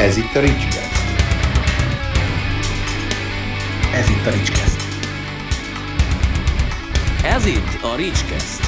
[0.00, 0.92] Ez itt a Ricskeszt.
[3.94, 4.80] Ez itt a Ricskeszt.
[7.24, 8.62] Ez itt a Ricskeszt.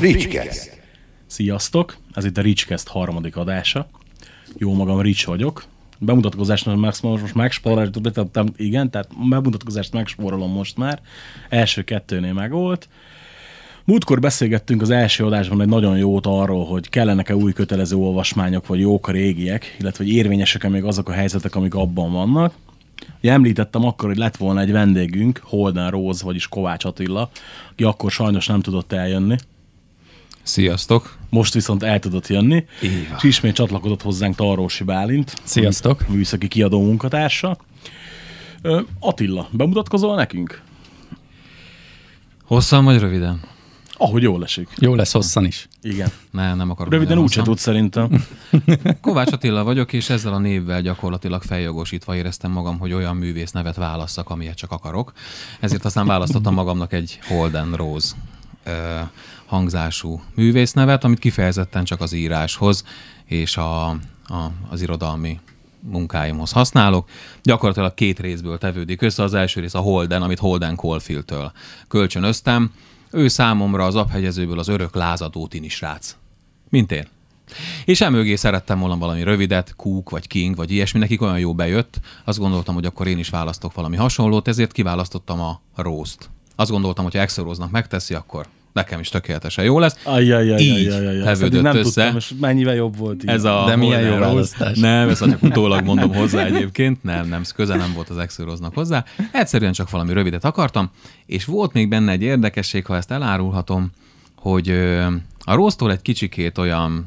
[0.00, 0.80] Ricskeszt.
[1.26, 1.96] Sziasztok!
[2.14, 3.88] Ez itt a Ricskeszt harmadik adása.
[4.56, 5.64] Jó magam, Rics vagyok.
[5.98, 11.00] Bemutatkozást most, most megspóroltam, igen, tehát bemutatkozást megspórolom most már.
[11.48, 12.88] Első kettőnél meg volt.
[13.88, 18.80] Múltkor beszélgettünk az első adásban egy nagyon jót arról, hogy kellenek-e új kötelező olvasmányok, vagy
[18.80, 22.54] jók a régiek, illetve hogy érvényesek-e még azok a helyzetek, amik abban vannak.
[23.18, 27.30] Ugye említettem akkor, hogy lett volna egy vendégünk, Holden Rose, vagyis Kovács Attila,
[27.70, 29.36] aki akkor sajnos nem tudott eljönni.
[30.42, 31.16] Sziasztok!
[31.30, 33.16] Most viszont el tudott jönni, van.
[33.16, 35.34] és ismét csatlakozott hozzánk Tarrósi Bálint.
[35.42, 36.08] Sziasztok.
[36.08, 37.58] Műszaki kiadó munkatársa.
[39.00, 40.62] Attila, bemutatkozol nekünk?
[42.44, 43.56] Hosszan vagy röviden?
[44.00, 44.68] Ahogy jól esik.
[44.76, 45.68] Jó lesz hosszan is.
[45.82, 46.08] Igen.
[46.30, 46.92] Ne, nem akarok.
[46.92, 47.44] Röviden úgyse hosszan.
[47.44, 48.26] tudsz szerintem.
[49.00, 53.76] Kovács Attila vagyok, és ezzel a névvel gyakorlatilag feljogosítva éreztem magam, hogy olyan művész nevet
[53.76, 55.12] válasszak, amilyet csak akarok.
[55.60, 58.14] Ezért aztán választottam magamnak egy Holden Rose
[58.64, 58.98] ö,
[59.46, 62.84] hangzású művésznevet, amit kifejezetten csak az íráshoz
[63.24, 63.96] és a, a,
[64.68, 65.40] az irodalmi
[65.80, 67.08] munkáimhoz használok.
[67.42, 69.22] Gyakorlatilag két részből tevődik össze.
[69.22, 71.52] Az első rész a Holden, amit Holden Caulfield-től
[71.88, 72.70] kölcsönöztem.
[73.10, 76.16] Ő számomra az abhegyezőből az örök lázadó tini srác.
[76.68, 77.06] Mint én.
[77.84, 82.00] És emögé szerettem volna valami rövidet, Cook vagy King vagy ilyesmi, nekik olyan jó bejött.
[82.24, 86.30] Azt gondoltam, hogy akkor én is választok valami hasonlót, ezért kiválasztottam a Rose-t.
[86.56, 89.96] Azt gondoltam, hogy ha Exoroznak megteszi, akkor nekem is tökéletesen jó lesz.
[90.02, 90.80] Ajjajajajajaj.
[90.80, 90.88] Így
[91.22, 91.82] tevődött eddig nem össze.
[91.82, 93.28] tudtam, és mennyivel jobb volt így.
[93.28, 94.78] Ez a De milyen jó választás.
[94.78, 97.02] Nem, ezt csak utólag mondom hozzá egyébként.
[97.02, 99.04] Nem, nem, köze nem volt az Exoroznak hozzá.
[99.32, 100.90] Egyszerűen csak valami rövidet akartam,
[101.26, 103.90] és volt még benne egy érdekesség, ha ezt elárulhatom,
[104.48, 104.70] hogy
[105.44, 107.06] a Róztól egy kicsikét olyan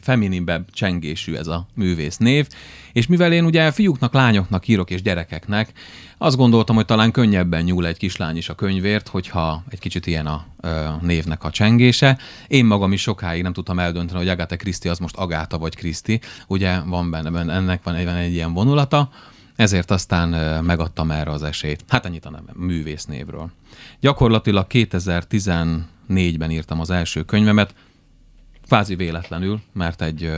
[0.00, 2.48] femininebb csengésű ez a művész név,
[2.92, 5.72] és mivel én ugye fiúknak, lányoknak írok és gyerekeknek,
[6.18, 10.26] azt gondoltam, hogy talán könnyebben nyúl egy kislány is a könyvért, hogyha egy kicsit ilyen
[10.26, 12.18] a ö, névnek a csengése.
[12.48, 16.20] Én magam is sokáig nem tudtam eldönteni, hogy Agatha Christie az most Agáta vagy Kriszti.
[16.46, 19.10] Ugye van benne, ennek van egy, egy ilyen vonulata,
[19.56, 21.84] ezért aztán megadtam erre az esélyt.
[21.88, 23.50] Hát ennyit a neve, művésznévről.
[24.00, 24.66] Gyakorlatilag
[26.08, 27.74] 2014-ben írtam az első könyvemet,
[28.66, 30.30] kvázi véletlenül, mert egy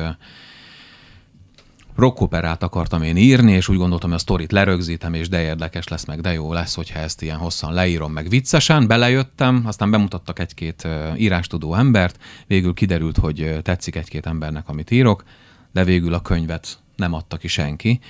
[1.94, 6.04] rockoperát akartam én írni, és úgy gondoltam, hogy a sztorit lerögzítem, és de érdekes lesz,
[6.04, 8.87] meg de jó lesz, hogyha ezt ilyen hosszan leírom, meg viccesen.
[8.87, 15.25] Belejöttem, aztán bemutattak egy-két írástudó embert, végül kiderült, hogy tetszik egy-két embernek, amit írok,
[15.72, 18.00] de végül a könyvet nem adta ki senki.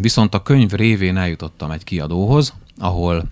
[0.00, 3.30] Viszont a könyv révén eljutottam egy kiadóhoz, ahol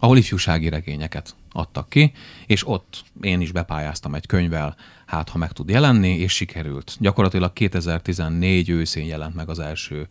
[0.00, 2.12] ahol ifjúsági regényeket adtak ki,
[2.46, 6.96] és ott én is bepályáztam egy könyvvel, hát ha meg tud jelenni, és sikerült.
[7.00, 10.08] Gyakorlatilag 2014 őszén jelent meg az első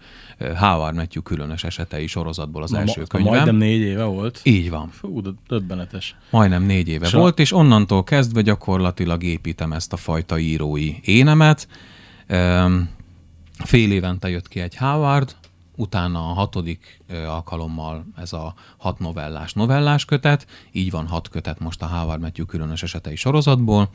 [0.55, 3.33] Howard Matthew különös esetei sorozatból az Na, első ma- könyvem.
[3.33, 4.39] Majdnem négy éve volt.
[4.43, 4.89] Így van.
[4.89, 6.15] Fú, döbbenetes.
[6.29, 10.39] Majdnem négy éve És és a- volt, és onnantól kezdve gyakorlatilag építem ezt a fajta
[10.39, 11.67] írói énemet.
[13.63, 15.35] Fél évente jött ki egy Howard,
[15.79, 21.81] utána a hatodik alkalommal ez a hat novellás novellás kötet, így van hat kötet most
[21.81, 23.89] a Howard Matthew különös esetei sorozatból,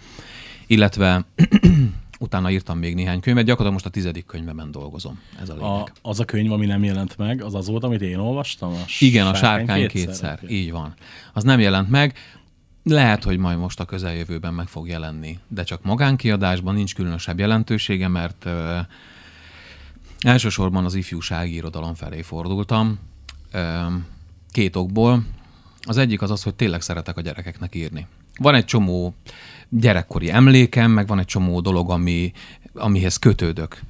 [0.67, 1.25] illetve
[2.19, 5.71] utána írtam még néhány könyvet, gyakorlatilag most a tizedik könyveben dolgozom, ez a lényeg.
[5.71, 8.73] A, az a könyv, ami nem jelent meg, az az volt, amit én olvastam?
[8.73, 10.39] A Igen, a sárkány kétszer.
[10.43, 10.55] Oké.
[10.55, 10.95] Így van.
[11.33, 12.15] Az nem jelent meg.
[12.83, 18.09] Lehet, hogy majd most a közeljövőben meg fog jelenni, de csak magánkiadásban nincs különösebb jelentősége,
[18.09, 18.49] mert
[20.25, 22.99] elsősorban az ifjúsági irodalom felé fordultam.
[24.51, 25.25] Két okból.
[25.83, 28.07] Az egyik az az, hogy tényleg szeretek a gyerekeknek írni.
[28.39, 29.15] Van egy csomó
[29.69, 32.33] gyerekkori emlékem, meg van egy csomó dolog, ami,
[32.75, 33.81] amihez kötődök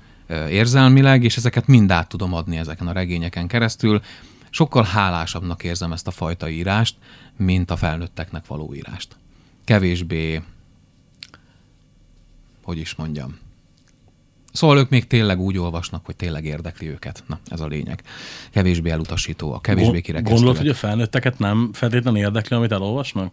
[0.49, 4.03] érzelmileg, és ezeket mind át tudom adni ezeken a regényeken keresztül.
[4.51, 6.97] Sokkal hálásabbnak érzem ezt a fajta írást,
[7.37, 9.17] mint a felnőtteknek való írást.
[9.65, 10.43] Kevésbé,
[12.63, 13.39] hogy is mondjam,
[14.55, 17.25] Szóval ők még tényleg úgy olvasnak, hogy tényleg érdekli őket.
[17.27, 18.03] Na, ez a lényeg.
[18.51, 20.39] Kevésbé elutasító, a kevésbé kirekesztőek.
[20.39, 23.33] Gondolod, hogy a felnőtteket nem feltétlenül érdekli, amit elolvasnak?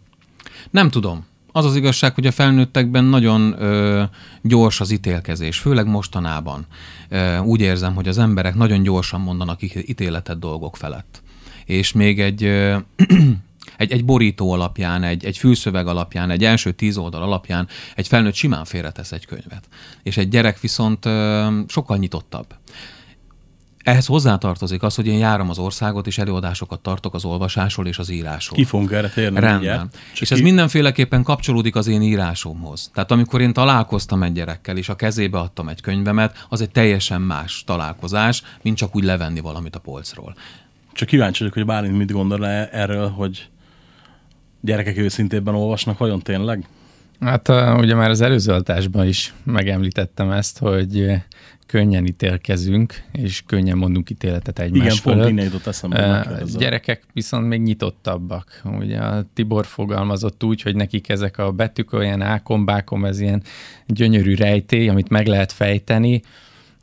[0.70, 1.26] Nem tudom.
[1.52, 4.02] Az az igazság, hogy a felnőttekben nagyon ö,
[4.42, 6.66] gyors az ítélkezés, főleg mostanában.
[7.08, 11.22] Ö, úgy érzem, hogy az emberek nagyon gyorsan mondanak ítéletet dolgok felett.
[11.64, 12.76] És még egy, ö,
[13.82, 18.34] egy, egy borító alapján, egy, egy fülszöveg alapján, egy első tíz oldal alapján egy felnőtt
[18.34, 19.68] simán félretesz egy könyvet.
[20.02, 21.04] És egy gyerek viszont
[21.68, 22.46] sokkal nyitottabb.
[23.84, 28.10] ehhez hozzátartozik az, hogy én járom az országot, és előadásokat tartok az olvasásról és az
[28.10, 28.58] írásról.
[28.58, 29.88] Ki fogunk erre térni Rendben.
[30.20, 32.90] És ez ki- mindenféleképpen kapcsolódik az én írásomhoz.
[32.94, 37.20] Tehát amikor én találkoztam egy gyerekkel, és a kezébe adtam egy könyvemet, az egy teljesen
[37.20, 40.34] más találkozás, mint csak úgy levenni valamit a polcról.
[40.92, 43.48] Csak kíváncsi vagyok, hogy Bálint mit gondol erről, hogy
[44.62, 46.66] gyerekek őszintébben olvasnak, vajon tényleg?
[47.20, 47.48] Hát
[47.78, 51.22] ugye már az előző adásban is megemlítettem ezt, hogy
[51.66, 55.28] könnyen ítélkezünk, és könnyen mondunk ítéletet egymás Igen, pont fölött.
[55.30, 56.26] innen jutott eszembe.
[56.58, 58.62] Gyerekek viszont még nyitottabbak.
[58.78, 63.42] Ugye a Tibor fogalmazott úgy, hogy nekik ezek a betűk olyan ákom, bákom, ez ilyen
[63.86, 66.22] gyönyörű rejtély, amit meg lehet fejteni,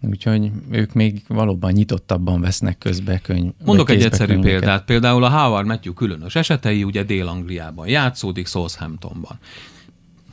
[0.02, 3.52] úgyhogy ők még valóban nyitottabban vesznek közbe könyv.
[3.66, 4.60] Mondok egy egyszerű könyveket.
[4.60, 4.86] példát.
[4.86, 9.40] Például a Howard Matthew különös esetei ugye Dél-Angliában játszódik, Southamptonban.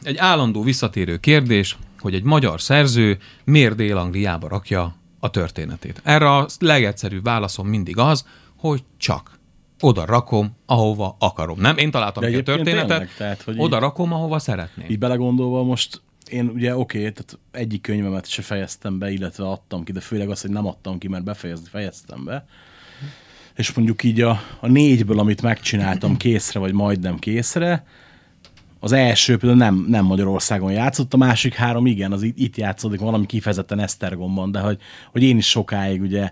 [0.03, 6.01] Egy állandó visszatérő kérdés, hogy egy magyar szerző miért Dél-Angliába rakja a történetét.
[6.05, 8.27] Erre a legegyszerűbb válaszom mindig az,
[8.57, 9.39] hogy csak
[9.81, 11.61] oda rakom, ahova akarom.
[11.61, 11.77] Nem?
[11.77, 13.15] Én találtam De ki a történetet, tényleg?
[13.17, 14.87] Tehát, hogy oda így- rakom, ahova szeretném.
[14.91, 19.85] Így belegondolva most én ugye oké, okay, tehát egyik könyvemet se fejeztem be, illetve adtam
[19.85, 22.47] ki, de főleg az, hogy nem adtam ki, mert befejezni fejeztem be.
[23.57, 27.85] És mondjuk így a, a négyből, amit megcsináltam készre, vagy majdnem készre,
[28.81, 33.01] az első például nem, nem Magyarországon játszott, a másik három igen, az itt, itt játszódik
[33.01, 34.79] valami kifejezetten Esztergomban, de hogy,
[35.13, 36.31] hogy én is sokáig ugye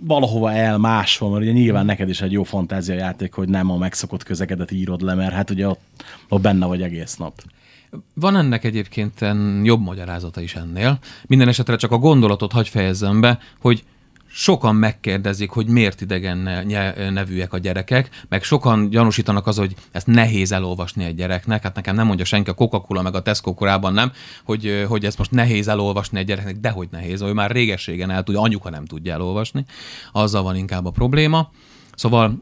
[0.00, 3.76] valahova el máshol, mert ugye nyilván neked is egy jó fantázia játék, hogy nem a
[3.76, 5.80] megszokott közegedet írod le, mert hát ugye ott,
[6.28, 7.42] ott benne vagy egész nap.
[8.14, 9.20] Van ennek egyébként
[9.62, 10.98] jobb magyarázata is ennél.
[11.26, 13.84] Minden esetre csak a gondolatot hagy fejezzem be, hogy
[14.32, 16.36] sokan megkérdezik, hogy miért idegen
[17.12, 21.62] nevűek a gyerekek, meg sokan gyanúsítanak az, hogy ezt nehéz elolvasni egy gyereknek.
[21.62, 24.12] Hát nekem nem mondja senki a Coca-Cola meg a Tesco korában nem,
[24.44, 28.22] hogy, hogy ezt most nehéz elolvasni egy gyereknek, de hogy nehéz, ő már régességen el
[28.22, 29.64] tudja, anyuka nem tudja elolvasni.
[30.12, 31.50] Azzal van inkább a probléma.
[31.94, 32.38] Szóval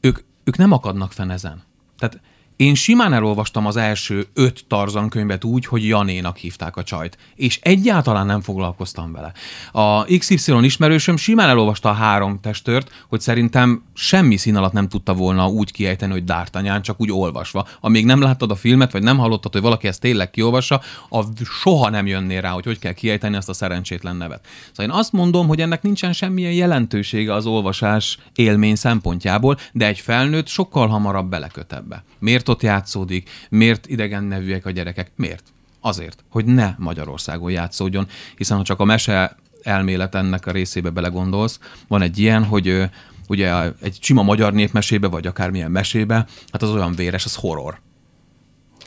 [0.00, 1.62] ők, ők nem akadnak fenn ezen.
[1.98, 2.20] Tehát
[2.56, 7.58] én simán elolvastam az első öt Tarzan könyvet úgy, hogy Janénak hívták a csajt, és
[7.62, 9.32] egyáltalán nem foglalkoztam vele.
[9.72, 15.14] A XY ismerősöm simán elolvasta a három testőrt, hogy szerintem semmi szín alatt nem tudta
[15.14, 17.66] volna úgy kiejteni, hogy D'Artagnan, csak úgy olvasva.
[17.80, 21.90] Amíg nem láttad a filmet, vagy nem hallottad, hogy valaki ezt tényleg kiolvassa, a soha
[21.90, 24.46] nem jönnél rá, hogy hogy kell kiejteni ezt a szerencsétlen nevet.
[24.72, 29.98] Szóval én azt mondom, hogy ennek nincsen semmilyen jelentősége az olvasás élmény szempontjából, de egy
[29.98, 32.04] felnőtt sokkal hamarabb beleköt ebbe.
[32.18, 33.30] Miért ott játszódik?
[33.48, 35.10] Miért idegen nevűek a gyerekek?
[35.16, 35.42] Miért?
[35.80, 38.06] Azért, hogy ne Magyarországon játszódjon,
[38.36, 41.58] hiszen ha csak a mese elmélet ennek a részébe belegondolsz,
[41.88, 42.90] van egy ilyen, hogy
[43.28, 47.80] ugye egy sima magyar népmesébe, vagy akármilyen mesébe, hát az olyan véres, az horror.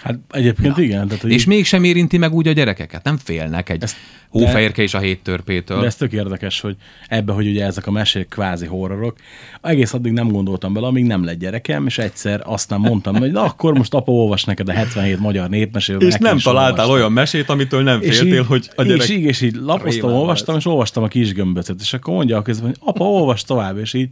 [0.06, 1.08] Hát egyébként igen.
[1.08, 3.96] Tehát, És így- mégsem érinti meg úgy a gyerekeket, nem félnek egy Ezt-
[4.30, 5.80] hófehérke és a hét törpétől.
[5.80, 6.76] De ez tök érdekes, hogy
[7.08, 9.16] ebbe, hogy ugye ezek a mesék kvázi horrorok,
[9.62, 13.44] egész addig nem gondoltam bele, amíg nem lett gyerekem, és egyszer aztán mondtam, hogy na
[13.44, 16.08] akkor most apa olvas neked a 77 magyar népmeséből.
[16.08, 16.96] és nem találtál olvastam.
[16.96, 19.02] olyan mesét, amitől nem és féltél, így, hogy a gyerek...
[19.02, 20.64] És így, és így lapoztam, olvastam, lesz.
[20.64, 23.94] és olvastam a kis gömböcöt, és akkor mondja a közben, hogy apa, olvas tovább, és
[23.94, 24.10] így,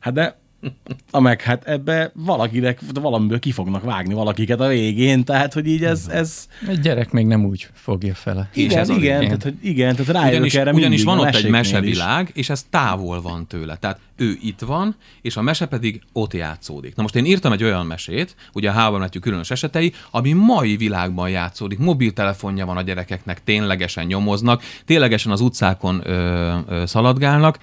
[0.00, 0.38] hát de
[1.10, 5.84] a meg hát ebbe valakinek, valamiből ki fognak vágni valakiket a végén, tehát hogy így
[5.84, 8.48] ez, ez Egy gyerek még nem úgy fogja fel.
[8.52, 9.38] És igen, ez a igen, lényeg.
[9.38, 11.98] tehát, hogy igen, tehát rájövök Ugyanis, erre ugyanis van ott egy meséknél is.
[11.98, 13.76] mesevilág, és ez távol van tőle.
[13.76, 16.94] Tehát ő itt van, és a mese pedig ott játszódik.
[16.94, 21.30] Na most én írtam egy olyan mesét, ugye a Hában különös esetei, ami mai világban
[21.30, 21.78] játszódik.
[21.78, 27.58] Mobiltelefonja van a gyerekeknek, ténylegesen nyomoznak, ténylegesen az utcákon ö, ö, szaladgálnak,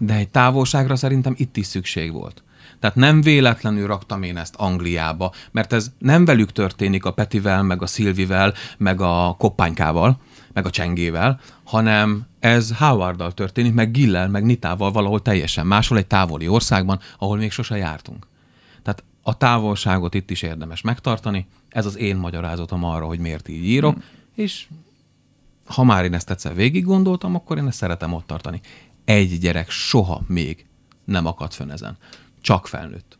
[0.00, 2.42] de egy távolságra szerintem itt is szükség volt.
[2.78, 7.82] Tehát nem véletlenül raktam én ezt Angliába, mert ez nem velük történik a Petivel, meg
[7.82, 10.20] a Szilvivel, meg a koppánykával,
[10.52, 16.06] meg a csengével, hanem ez Howarddal történik, meg Gillel, meg Nitával valahol teljesen máshol, egy
[16.06, 18.26] távoli országban, ahol még sose jártunk.
[18.82, 23.64] Tehát a távolságot itt is érdemes megtartani, ez az én magyarázatom arra, hogy miért így
[23.64, 23.96] írok,
[24.34, 24.66] és
[25.66, 28.60] ha már én ezt egyszer végig gondoltam, akkor én ezt szeretem ott tartani.
[29.10, 30.64] Egy gyerek soha még
[31.04, 31.96] nem akadt fönn ezen.
[32.40, 33.18] Csak felnőtt.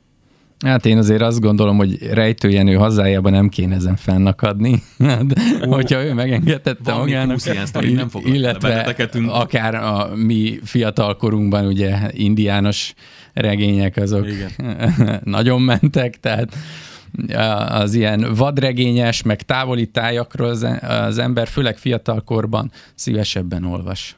[0.65, 4.83] Hát én azért azt gondolom, hogy Rejtőjenő hazájában nem kéne ezen fennakadni.
[5.29, 7.33] De, hogyha ő megengedette Van magának.
[7.33, 8.95] 20 ilyen sztori, nem vele illetve
[9.27, 12.95] akár a mi fiatalkorunkban ugye indiános
[13.33, 14.51] regények azok Igen.
[15.25, 16.57] nagyon mentek, tehát
[17.69, 24.17] az ilyen vadregényes, meg távoli tájakról az, az ember főleg fiatalkorban szívesebben olvas,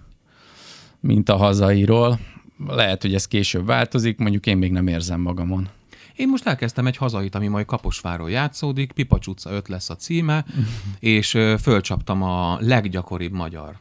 [1.02, 2.18] mint a hazairól.
[2.66, 5.68] Lehet, hogy ez később változik, mondjuk én még nem érzem magamon.
[6.16, 10.44] Én most elkezdtem egy hazait, ami majd Kaposváron játszódik, Pipacs utca 5 lesz a címe,
[10.98, 13.80] és fölcsaptam a leggyakoribb magyar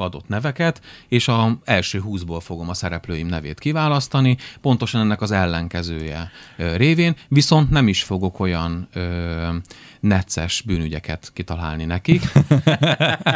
[0.00, 6.30] adott neveket, és a első húszból fogom a szereplőim nevét kiválasztani, pontosan ennek az ellenkezője
[6.56, 9.48] révén, viszont nem is fogok olyan ö,
[10.00, 12.22] necces bűnügyeket kitalálni nekik,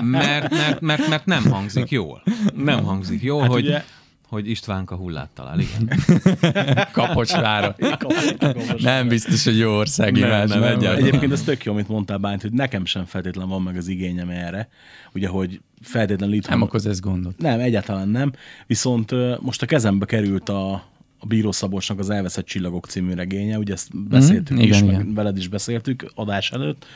[0.00, 2.22] mert, mert, mert, mert nem hangzik jól.
[2.56, 3.84] Nem hangzik jól, hát hogy, ugye-
[4.32, 5.98] hogy Istvánka hullát talál, igen.
[6.92, 7.76] Kapocsvára.
[8.78, 10.96] nem biztos, hogy jó ország Nem, nem, nem, egyáltalán.
[10.96, 14.28] Egyébként ez tök jó, amit mondtál, Bánt, hogy nekem sem feltétlen van meg az igényem
[14.30, 14.68] erre.
[15.14, 16.58] Ugye, hogy feltétlenül itthon...
[16.58, 17.38] nem okoz ez gondot.
[17.38, 18.32] Nem, egyáltalán nem.
[18.66, 20.72] Viszont most a kezembe került a,
[21.18, 25.14] a Bíró Szabolcsnak az Elveszett Csillagok című regénye, ugye ezt beszéltük Mhm, is, igen, meg
[25.14, 26.86] veled is beszéltük adás előtt.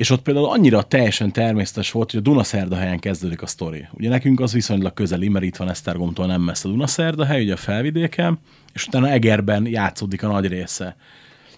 [0.00, 3.86] És ott például annyira teljesen természetes volt, hogy a Dunaszerdahelyen kezdődik a sztori.
[3.92, 7.56] Ugye nekünk az viszonylag közeli, mert itt van Esztergomtól nem messze a Dunaszerdahely, ugye a
[7.56, 8.38] felvidéken,
[8.72, 10.96] és utána Egerben játszódik a nagy része.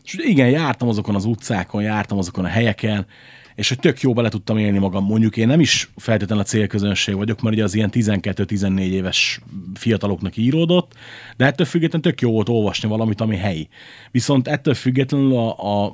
[0.05, 3.07] És ugye igen, jártam azokon az utcákon, jártam azokon a helyeken,
[3.55, 5.05] és hogy tök jó bele tudtam élni magam.
[5.05, 9.41] Mondjuk én nem is feltétlenül a célközönség vagyok, mert ugye az ilyen 12-14 éves
[9.75, 10.93] fiataloknak íródott,
[11.37, 13.69] de ettől függetlenül tök jó volt olvasni valamit, ami helyi.
[14.11, 15.93] Viszont ettől függetlenül a, a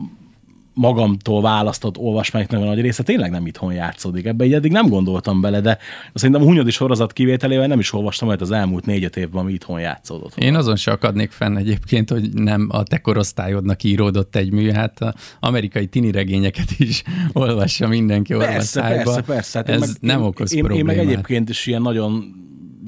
[0.78, 4.25] magamtól választott olvasmányoknak a nagy része tényleg nem itthon játszódik.
[4.25, 5.78] Ebbe így eddig nem gondoltam bele, de
[6.14, 9.80] szerintem a Hunyadi sorozat kivételével nem is olvastam olyat az elmúlt négy-öt évben, ami itthon
[9.80, 10.37] játszódott.
[10.37, 15.00] Én azon se akadnék fenn egyébként, hogy nem a te korosztályodnak íródott egy mű, hát
[15.00, 19.02] a amerikai tini regényeket is olvassa mindenki Persze, olvaszájba.
[19.12, 19.58] persze, persze.
[19.58, 20.97] Hát én Ez meg, nem én, okoz én, én problémát.
[20.97, 22.35] meg egyébként is ilyen nagyon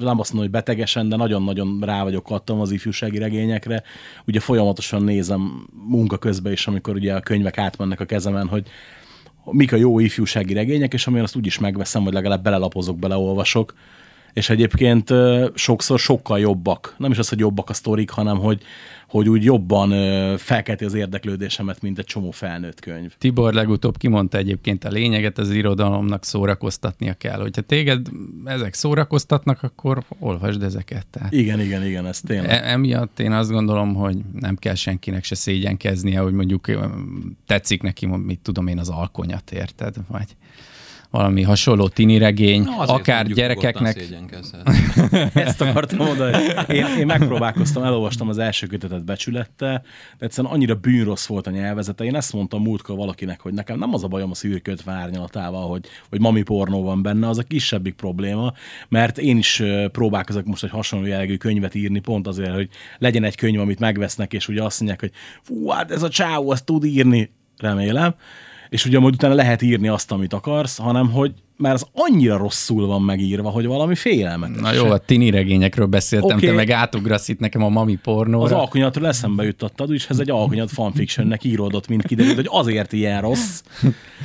[0.03, 3.83] nem azt mondom, hogy betegesen, de nagyon-nagyon rá vagyok kattam az ifjúsági regényekre.
[4.27, 8.67] Ugye folyamatosan nézem munka közben is, amikor ugye a könyvek átmennek a kezemen, hogy
[9.45, 13.73] mik a jó ifjúsági regények, és amilyen azt úgyis megveszem, vagy legalább belelapozok, beleolvasok.
[14.33, 15.09] És egyébként
[15.53, 16.95] sokszor sokkal jobbak.
[16.97, 18.61] Nem is az, hogy jobbak a sztorik, hanem hogy,
[19.11, 19.89] hogy úgy jobban
[20.37, 23.13] felkelti az érdeklődésemet, mint egy csomó felnőtt könyv.
[23.17, 27.39] Tibor legutóbb kimondta egyébként a lényeget, az irodalomnak szórakoztatnia kell.
[27.39, 28.07] Hogyha téged
[28.45, 31.07] ezek szórakoztatnak, akkor olvasd ezeket.
[31.07, 32.49] Tehát Igen, igen, igen, ez tényleg.
[32.49, 36.71] E- emiatt én azt gondolom, hogy nem kell senkinek se szégyenkeznie, hogy mondjuk
[37.47, 39.95] tetszik neki, mit tudom én, az alkonyat, érted?
[40.07, 40.35] Vagy
[41.11, 44.03] valami hasonló tini regény, azért akár gyerekeknek.
[45.33, 46.37] Ezt akartam mondani.
[46.67, 49.83] Én, én megpróbálkoztam, elolvastam az első kötetet becsülettel,
[50.17, 52.03] de egyszerűen annyira bűnrossz volt a nyelvezete.
[52.03, 55.85] Én ezt mondtam múltkor valakinek, hogy nekem nem az a bajom a szürköt árnyalatával, hogy,
[56.09, 58.53] hogy mami pornó van benne, az a kisebbik probléma,
[58.89, 63.35] mert én is próbálkozok most egy hasonló jellegű könyvet írni, pont azért, hogy legyen egy
[63.35, 66.83] könyv, amit megvesznek, és ugye azt mondják, hogy fú, hát ez a csávó, azt tud
[66.85, 68.15] írni, remélem,
[68.71, 72.87] és ugye majd utána lehet írni azt, amit akarsz, hanem hogy mert az annyira rosszul
[72.87, 74.61] van megírva, hogy valami félelmetes.
[74.61, 76.49] Na jó, a tini regényekről beszéltem, okay.
[76.49, 78.59] te meg átugrasz itt nekem a mami Az pornóra.
[78.59, 83.61] alkonyatról eszembe jutottad, úgyis ez egy alkonyat fanfictionnek íródott, mint kiderült, hogy azért ilyen rossz.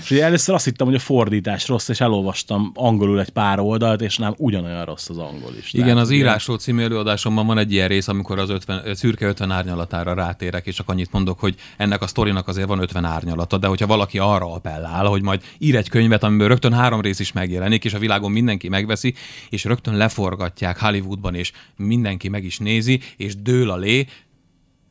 [0.02, 4.00] És ugye először azt hittem, hogy a fordítás rossz, és elolvastam angolul egy pár oldalt,
[4.00, 5.72] és nem ugyanolyan rossz az angol is.
[5.72, 9.26] Igen, Tehát az írásról című előadásomban van egy ilyen rész, amikor az 50, ö, szürke
[9.26, 13.58] 50 árnyalatára rátérek, és csak annyit mondok, hogy ennek a sztorinak azért van 50 árnyalata,
[13.58, 17.25] de hogyha valaki arra appellál, hogy majd ír egy könyvet, amiből rögtön három rész is
[17.32, 19.14] megjelenik, és a világon mindenki megveszi,
[19.50, 24.06] és rögtön leforgatják Hollywoodban, és mindenki meg is nézi, és dől a lé,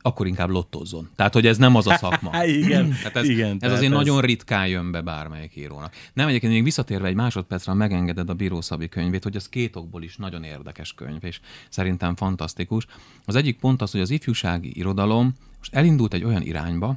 [0.06, 1.08] akkor inkább lottozzon.
[1.16, 2.30] Tehát, hogy ez nem az a szakma.
[2.36, 5.94] Há, igen, Hát ez, igen, ez tehát azért ez- nagyon ritkán jön be bármelyik írónak.
[6.12, 10.02] Nem, egyébként még visszatérve egy másodpercre, megengeded a Bíró Szabi könyvét, hogy az két okból
[10.02, 12.86] is nagyon érdekes könyv, és szerintem fantasztikus.
[13.24, 16.96] Az egyik pont az, hogy az ifjúsági irodalom most elindult egy olyan irányba,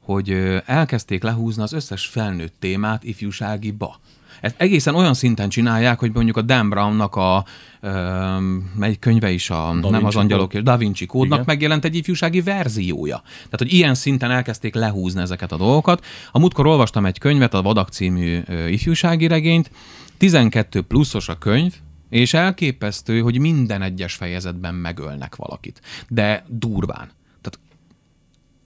[0.00, 0.30] hogy
[0.66, 4.00] elkezdték lehúzni az összes felnőtt témát ifjúságiba.
[4.44, 7.44] Ezt egészen olyan szinten csinálják, hogy mondjuk a Dan Brownnak a
[8.74, 11.44] melyik könyve is a, nem Vinci az angyalok, és Da Vinci kódnak Igen.
[11.46, 13.22] megjelent egy ifjúsági verziója.
[13.24, 16.04] Tehát, hogy ilyen szinten elkezdték lehúzni ezeket a dolgokat.
[16.32, 19.70] A múltkor olvastam egy könyvet, a Vadak című ifjúsági regényt,
[20.16, 21.74] 12 pluszos a könyv,
[22.10, 25.80] és elképesztő, hogy minden egyes fejezetben megölnek valakit.
[26.08, 27.10] De durván.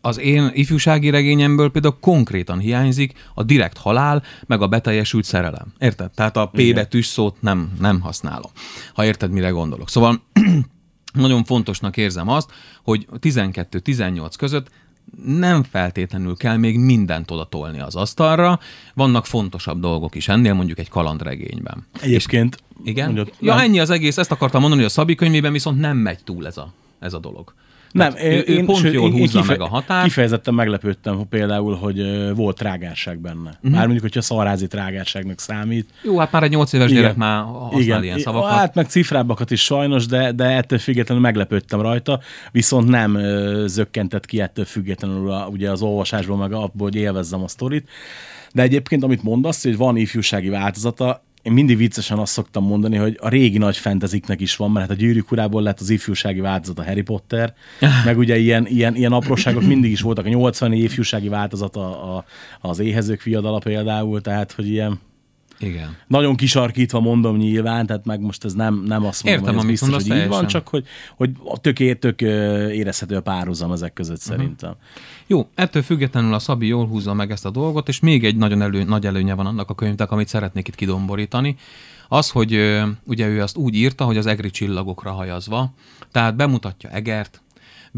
[0.09, 5.73] Az én ifjúsági regényemből például konkrétan hiányzik a direkt halál, meg a beteljesült szerelem.
[5.79, 6.11] Érted?
[6.11, 8.51] Tehát a P betűs szót nem, nem használom,
[8.95, 9.89] ha érted, mire gondolok.
[9.89, 10.23] Szóval
[11.13, 12.51] nagyon fontosnak érzem azt,
[12.83, 14.71] hogy 12-18 között
[15.25, 18.59] nem feltétlenül kell még mindent oda tolni az asztalra,
[18.95, 21.87] vannak fontosabb dolgok is ennél, mondjuk egy kalandregényben.
[22.01, 22.59] Egyébként...
[22.85, 23.05] Igen?
[23.05, 23.65] Mondjad, ja, nem.
[23.65, 26.57] ennyi az egész, ezt akartam mondani, hogy a Szabi könyvében viszont nem megy túl ez
[26.57, 27.55] a, ez a dolog.
[27.93, 30.05] Nem, ő, ő pont sőt, jól húzza meg a határt.
[30.05, 32.03] Kifejezetten meglepődtem például, hogy
[32.35, 33.51] volt trágárság benne.
[33.51, 33.71] Uh-huh.
[33.71, 35.89] Már mondjuk, hogyha szarházi trágárságnak számít.
[36.03, 38.03] Jó, hát már egy 8 éves gyerek már használ Igen.
[38.03, 38.51] ilyen szavakat.
[38.51, 42.21] Hát meg cifrábbakat is sajnos, de, de ettől függetlenül meglepődtem rajta,
[42.53, 47.43] viszont nem ö, zökkentett ki ettől függetlenül a, ugye az olvasásból, meg abból, hogy élvezzem
[47.43, 47.89] a sztorit.
[48.53, 53.19] De egyébként, amit mondasz, hogy van ifjúsági változata, én mindig viccesen azt szoktam mondani, hogy
[53.21, 56.79] a régi nagy fenteziknek is van, mert hát a gyűrűk urából lett az ifjúsági változat
[56.79, 57.55] a Harry Potter,
[58.05, 62.25] meg ugye ilyen, ilyen, ilyen apróságok mindig is voltak, a 80 ifjúsági változat a, a,
[62.61, 65.01] az éhezők fiadala például, tehát hogy ilyen
[65.61, 65.97] Igen.
[66.07, 69.81] nagyon kisarkítva mondom nyilván, tehát meg most ez nem, nem azt mondom, Értem, hogy ez
[69.81, 70.87] biztos, hogy így van, csak hogy,
[71.17, 72.21] hogy tök, tök
[72.73, 74.29] érezhető a párhuzam ezek között Mhm.
[74.29, 74.75] szerintem.
[75.27, 78.63] Jó, ettől függetlenül a Szabi jól húzza meg ezt a dolgot, és még egy nagyon
[78.63, 81.57] elő, nagy előnye van annak a könyvnek, amit szeretnék itt kidomborítani.
[82.09, 85.73] Az, hogy ugye ő azt úgy írta, hogy az egri csillagokra hajazva,
[86.13, 87.43] tehát bemutatja Egert,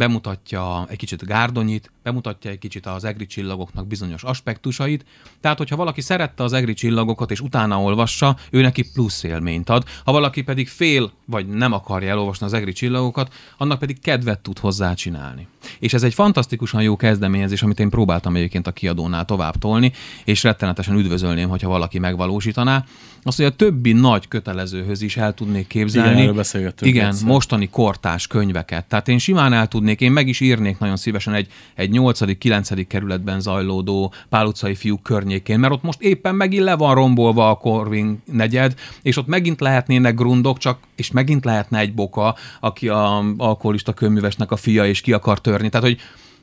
[0.00, 5.04] bemutatja egy kicsit Gárdonyit, bemutatja egy kicsit az egri csillagoknak bizonyos aspektusait.
[5.40, 9.84] Tehát, hogyha valaki szerette az egri csillagokat, és utána olvassa, ő neki plusz élményt ad.
[10.04, 14.58] Ha valaki pedig fél, vagy nem akarja elolvasni az egri csillagokat, annak pedig kedvet tud
[14.58, 15.46] hozzá csinálni.
[15.78, 19.92] És ez egy fantasztikusan jó kezdeményezés, amit én próbáltam egyébként a kiadónál tovább tolni,
[20.24, 22.84] és rettenetesen üdvözölném, hogyha valaki megvalósítaná.
[23.22, 26.22] Azt, hogy a többi nagy kötelezőhöz is el tudnék képzelni.
[26.22, 26.44] Igen,
[26.80, 27.28] Igen, egyszer.
[27.28, 28.84] mostani kortás könyveket.
[28.84, 32.84] Tehát én simán el tudnék, én meg is írnék nagyon szívesen egy, egy 8.-9.
[32.88, 37.54] kerületben zajlódó Pál utcai fiúk környékén, mert ott most éppen megint le van rombolva a
[37.54, 43.18] Corvin negyed, és ott megint lehetnének grundok, csak és megint lehetne egy boka, aki a
[43.36, 45.68] alkoholista könyvművesnek a fia, és ki akar törni.
[45.68, 45.98] Tehát, hogy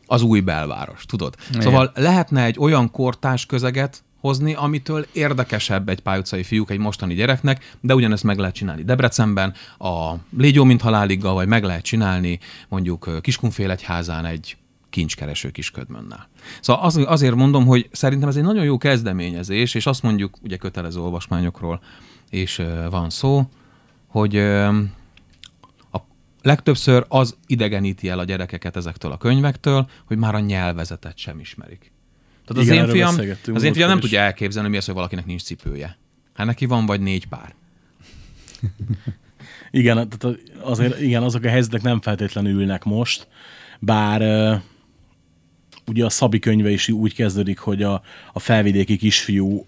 [0.06, 1.36] az új belváros, tudod?
[1.50, 1.62] Igen.
[1.62, 7.76] Szóval lehetne egy olyan kortás közeget hozni, amitől érdekesebb egy pályutcai fiúk egy mostani gyereknek,
[7.82, 13.20] de ugyanezt meg lehet csinálni Debrecenben, a Légyó mint haláliggal, vagy meg lehet csinálni mondjuk
[13.22, 14.58] Kiskunfélegyházán egy
[14.90, 16.30] kincskereső kisködmönnel.
[16.62, 20.58] Szóval az, azért mondom, hogy szerintem ez egy nagyon jó kezdeményezés, és azt mondjuk, ugye
[20.58, 21.82] kötelező olvasmányokról
[22.30, 23.48] és van szó,
[24.08, 26.00] hogy a
[26.42, 31.92] legtöbbször az idegeníti el a gyerekeket ezektől a könyvektől, hogy már a nyelvezetet sem ismerik.
[32.46, 34.04] Tehát az Igen, én erről fiam, az én fiam nem is.
[34.04, 35.98] tudja elképzelni, mi az, hogy valakinek nincs cipője.
[36.34, 37.56] Hát neki van vagy négy pár.
[39.72, 43.28] Igen, tehát azért igen, azok a helyzetek nem feltétlenül ülnek most,
[43.80, 44.22] bár
[45.88, 48.02] ugye a Szabi könyve is úgy kezdődik, hogy a,
[48.34, 49.66] a felvidéki kisfiú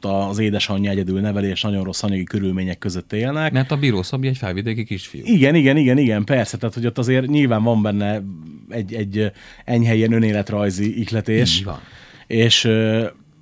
[0.00, 3.52] az édesanyja egyedül neveli, és nagyon rossz anyagi körülmények között élnek.
[3.52, 5.22] Mert a bíró Szabi egy felvidéki kisfiú.
[5.24, 8.22] Igen, igen, igen, igen, persze, tehát hogy ott azért nyilván van benne
[8.68, 9.32] egy, egy
[9.64, 11.58] enyhe ilyen önéletrajzi ihletés.
[11.58, 11.80] Így van.
[12.26, 12.68] És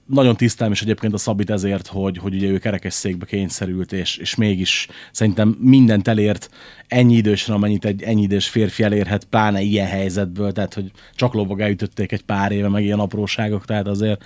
[0.08, 4.34] nagyon tisztelem is egyébként a Szabit ezért, hogy, hogy ugye ő kerekesszékbe kényszerült, és, és
[4.34, 6.50] mégis szerintem mindent elért
[6.86, 11.60] ennyi idősen, amennyit egy ennyi idős férfi elérhet, pláne ilyen helyzetből, tehát hogy csak lovag
[11.60, 14.24] elütötték egy pár éve, meg ilyen apróságok, tehát azért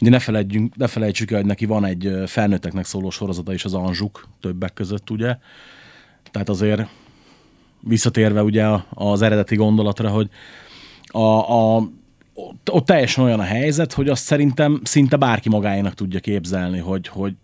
[0.00, 3.74] Ugye ne, felejtjünk, ne felejtsük el, hogy neki van egy felnőtteknek szóló sorozata is az
[3.74, 5.36] Anzsuk többek között, ugye?
[6.30, 6.88] Tehát azért
[7.80, 10.28] visszatérve ugye az eredeti gondolatra, hogy
[11.06, 11.88] a, a,
[12.34, 17.08] ott, ott teljesen olyan a helyzet, hogy azt szerintem szinte bárki magáénak tudja képzelni, hogy,
[17.08, 17.34] hogy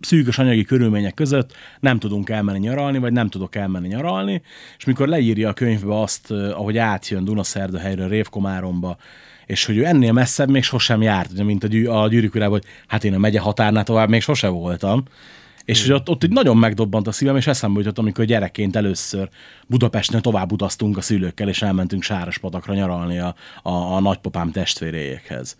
[0.00, 4.42] szűkös anyagi körülmények között nem tudunk elmenni nyaralni, vagy nem tudok elmenni nyaralni,
[4.78, 8.96] és mikor leírja a könyvbe azt, ahogy átjön Dunaszerdahelyről Révkomáromba,
[9.46, 12.58] és hogy ő ennél messzebb még sosem járt, ugye, mint a, gyű, a gyűrűk urában,
[12.58, 15.02] hogy hát én a megye határnál tovább még sose voltam.
[15.64, 19.28] És hogy ott, ott így nagyon megdobbant a szívem, és eszembe jutott, amikor gyerekként először
[19.66, 25.56] Budapesten tovább utaztunk a szülőkkel, és elmentünk Sárospatakra nyaralni a, a, a nagypapám testvéréjékhez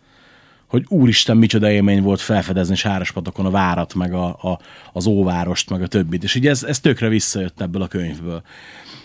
[0.74, 4.58] hogy úristen, micsoda élmény volt felfedezni Sárospatakon a várat, meg a, a,
[4.92, 6.22] az óvárost, meg a többit.
[6.22, 8.42] És így ez, ez tökre visszajött ebből a könyvből.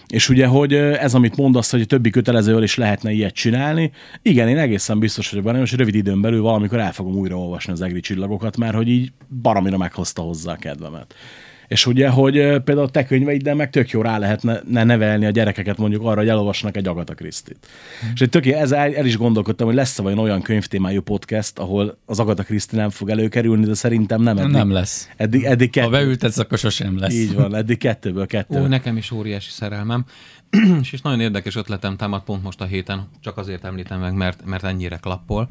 [0.09, 3.91] És ugye, hogy ez, amit mondasz, hogy a többi kötelezővel is lehetne ilyet csinálni,
[4.21, 7.71] igen, én egészen biztos vagyok benne, és rövid időn belül valamikor el fogom újra olvasni
[7.71, 11.15] az egri csillagokat, mert hogy így baromira meghozta hozzá a kedvemet.
[11.69, 15.29] És ugye, hogy például a te könyveiddel meg tök jó rá lehetne ne nevelni a
[15.29, 17.67] gyerekeket mondjuk arra, hogy elolvasnak egy Agatha Christie-t.
[18.13, 21.97] És egy tök, ez el, el, is gondolkodtam, hogy lesz-e vajon olyan könyvtémájú podcast, ahol
[22.05, 24.37] az Agatha Christie nem fog előkerülni, de szerintem nem.
[24.37, 25.09] Eddig, Nem lesz.
[25.15, 25.85] Eddig, eddig kettő.
[25.85, 27.13] Ha beültetsz, akkor sosem lesz.
[27.13, 28.61] Így van, eddig kettőből kettő.
[28.61, 30.05] Ó, nekem is óriási szerelmem.
[30.81, 34.45] és is nagyon érdekes ötletem támad pont most a héten, csak azért említem meg, mert,
[34.45, 35.49] mert ennyire klappol.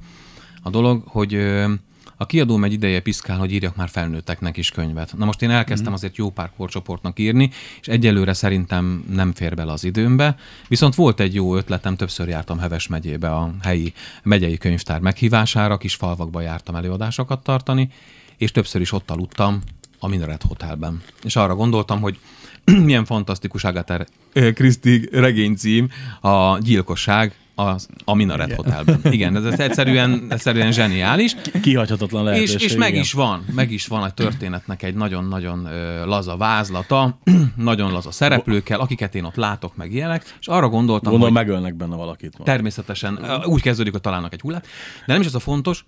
[0.62, 1.72] A dolog, hogy ö,
[2.20, 5.14] a kiadóm egy ideje piszkál, hogy írjak már felnőtteknek is könyvet.
[5.16, 7.50] Na most én elkezdtem azért jó pár korcsoportnak írni,
[7.81, 10.37] és egyelőre szerintem nem fér bele az időmbe.
[10.68, 15.94] Viszont volt egy jó ötletem, többször jártam Heves megyébe a helyi megyei könyvtár meghívására, kis
[15.94, 17.90] falvakba jártam előadásokat tartani,
[18.37, 19.61] és többször is ott aludtam
[19.98, 21.02] a Minaret Hotelben.
[21.22, 22.18] És arra gondoltam, hogy
[22.85, 25.88] milyen fantasztikus Agatha Christie regénycím,
[26.20, 29.01] a gyilkosság az, a Minaret Hotelben.
[29.11, 31.35] Igen, ez, ez egyszerűen, egyszerűen zseniális.
[31.62, 32.61] Kihagyhatatlan És, lehetőség.
[32.61, 33.01] és meg igen.
[33.01, 35.68] is van, meg is van a történetnek egy nagyon-nagyon
[36.05, 37.18] laza vázlata,
[37.57, 41.75] nagyon laza szereplőkkel, akiket én ott látok, meg ilyenek, és arra gondoltam, Gondolom hogy megölnek
[41.75, 42.38] benne valakit.
[42.38, 42.44] Ma.
[42.44, 44.66] természetesen úgy kezdődik, hogy találnak egy hullát,
[45.07, 45.85] de nem is ez a fontos,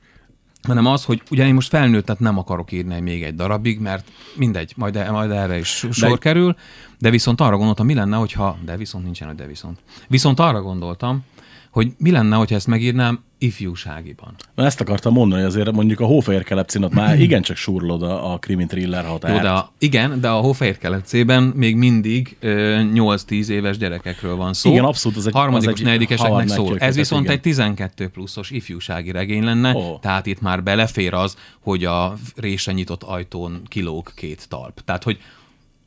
[0.62, 4.72] hanem az, hogy ugye én most felnőttet nem akarok írni még egy darabig, mert mindegy,
[4.76, 6.56] majd, e- majd erre is sor De- kerül,
[6.98, 9.78] de viszont arra gondoltam, mi lenne, hogyha, de viszont nincsen, hogy de viszont.
[10.08, 11.24] Viszont arra gondoltam,
[11.70, 14.34] hogy mi lenne, hogyha ezt megírnám ifjúságiban.
[14.54, 18.66] Na, Ezt akartam mondani, azért mondjuk a Hófehér Kelepcinat már igencsak surlod a, a krimi
[18.66, 19.34] thriller határt.
[19.34, 24.52] Jó, de a, igen, de a Hófehér keletcében még mindig ö, 8-10 éves gyerekekről van
[24.52, 24.70] szó.
[24.70, 26.78] Igen, abszolút, az egy- Harmadikos, az egy negyedikeseknek szól.
[26.78, 27.34] Ez viszont igen.
[27.34, 29.98] egy 12 pluszos ifjúsági regény lenne, Ó.
[29.98, 34.80] tehát itt már belefér az, hogy a résre nyitott ajtón kilóg két talp.
[34.84, 35.18] Tehát, hogy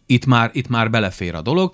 [0.05, 1.73] itt már, itt már belefér a dolog,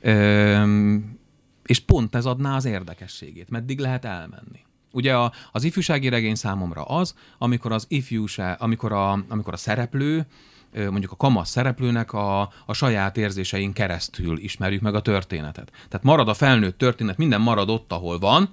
[0.00, 1.18] Öm,
[1.66, 4.64] és pont ez adná az érdekességét, meddig lehet elmenni.
[4.92, 10.26] Ugye a, az ifjúsági regény számomra az, amikor az ifjúság, amikor a, amikor a szereplő,
[10.72, 15.70] mondjuk a kamasz szereplőnek a, a saját érzésein keresztül ismerjük meg a történetet.
[15.70, 18.48] Tehát marad a felnőtt történet, minden marad ott, ahol van,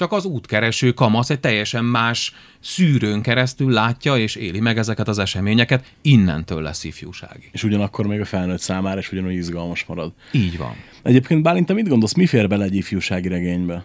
[0.00, 5.18] csak az útkereső kamasz egy teljesen más szűrőn keresztül látja és éli meg ezeket az
[5.18, 7.48] eseményeket, innentől lesz ifjúsági.
[7.52, 10.12] És ugyanakkor még a felnőtt számára is ugyanúgy izgalmas marad.
[10.32, 10.74] Így van.
[11.02, 13.84] Egyébként Bálint, te mit gondolsz, mi fér bele egy ifjúsági regénybe?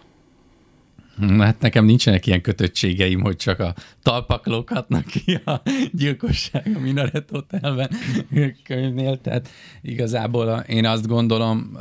[1.16, 6.78] Na, Hát nekem nincsenek ilyen kötöttségeim, hogy csak a talpak lóghatnak ki a gyilkosság a
[6.78, 7.90] Minaret Hotelben
[8.64, 9.20] könyvnél.
[9.20, 9.48] Tehát
[9.82, 11.76] igazából én azt gondolom,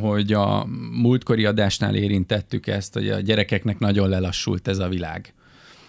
[0.00, 5.34] hogy a múltkori adásnál érintettük ezt, hogy a gyerekeknek nagyon lelassult ez a világ.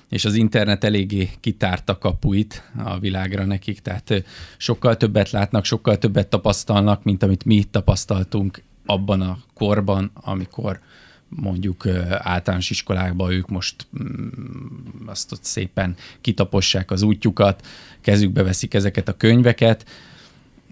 [0.10, 4.24] És az internet eléggé kitárta kapuit a világra nekik, tehát
[4.58, 10.80] sokkal többet látnak, sokkal többet tapasztalnak, mint amit mi tapasztaltunk abban a korban, amikor
[11.30, 14.28] mondjuk általános iskolákban ők most mm,
[15.06, 17.68] azt ott szépen kitapossák az útjukat,
[18.02, 19.86] kezükbe veszik ezeket a könyveket,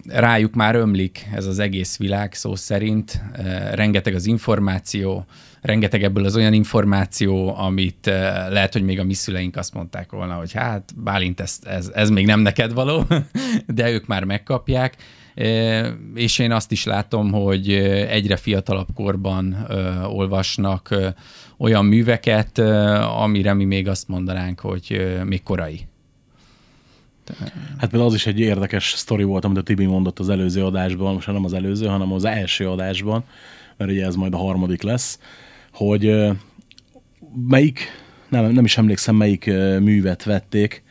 [0.06, 5.24] rájuk már ömlik ez az egész világ szó szerint, Eh, rengeteg az információ,
[5.60, 10.10] rengeteg ebből az olyan információ, amit eh, lehet, hogy még a mi szüleink azt mondták
[10.10, 13.04] volna, hogy hát Bálint, ez, ez, ez még nem neked való,
[13.66, 14.96] de ők már megkapják.
[15.34, 17.72] Eh, És én azt is látom, hogy
[18.08, 19.66] egyre fiatalabb korban
[20.06, 20.94] olvasnak
[21.58, 22.58] olyan műveket,
[23.18, 25.86] amire mi még azt mondanánk, hogy még korai.
[27.78, 31.14] Hát például az is egy érdekes sztori volt, amit a Tibi mondott az előző adásban,
[31.14, 33.24] most nem az előző, hanem az első adásban,
[33.76, 35.18] mert ugye ez majd a harmadik lesz,
[35.72, 36.14] hogy
[37.48, 37.80] melyik,
[38.28, 39.44] nem, nem is emlékszem, melyik
[39.80, 40.82] művet vették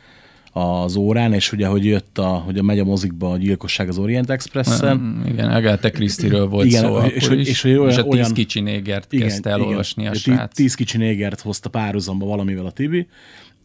[0.54, 3.98] az órán, és ugye, hogy jött a, hogy a megy a mozikba a gyilkosság az
[3.98, 4.96] Orient Expressen.
[4.96, 8.02] Mm, Igen, Agatha Christie-ről volt Igen, szó és hogy- is, és hogy olyan- és a
[8.02, 10.54] tíz olyan- kicsi négert kezdte elolvasni a Tí- srác.
[10.54, 13.06] Tíz kicsi négert hozta párhuzamba valamivel a Tibi,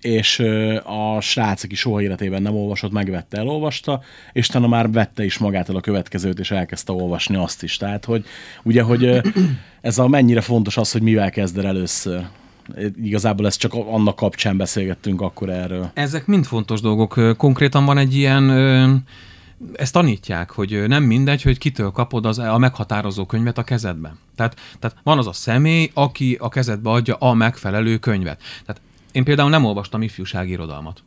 [0.02, 0.40] és
[0.84, 4.02] a srác, aki soha életében nem olvasott, megvette, elolvasta,
[4.34, 7.78] és utána már vette is magától a következőt, és elkezdte olvasni azt is.
[7.78, 8.26] Tehát, hogy
[8.64, 9.22] ugye, hogy
[9.82, 12.26] ez a mennyire fontos az, hogy mivel kezd el először.
[13.04, 15.92] Igazából ezt csak annak kapcsán beszélgettünk akkor erről.
[15.94, 17.38] Ezek mind fontos dolgok.
[17.38, 19.06] Konkrétan van egy ilyen,
[19.74, 24.20] ezt tanítják, hogy nem mindegy, hogy kitől kapod az, a meghatározó könyvet a kezedben.
[24.36, 28.42] Tehát, tehát van az a személy, aki a kezedbe adja a megfelelő könyvet.
[28.66, 28.82] Tehát
[29.18, 31.04] én például nem olvastam ifjúsági irodalmat.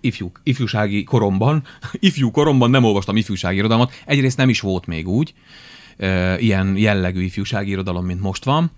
[0.00, 1.62] Ifjú, ifjúsági koromban,
[2.08, 3.92] ifjú koromban nem olvastam ifjúsági irodalmat.
[4.04, 5.34] Egyrészt nem is volt még úgy,
[5.96, 8.70] ö, ilyen jellegű ifjúsági irodalom, mint most van.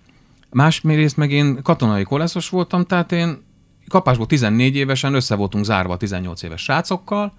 [0.49, 3.37] Másrészt meg én katonai koleszos voltam, tehát én
[3.87, 7.33] kapásból 14 évesen össze voltunk zárva a 18 éves srácokkal,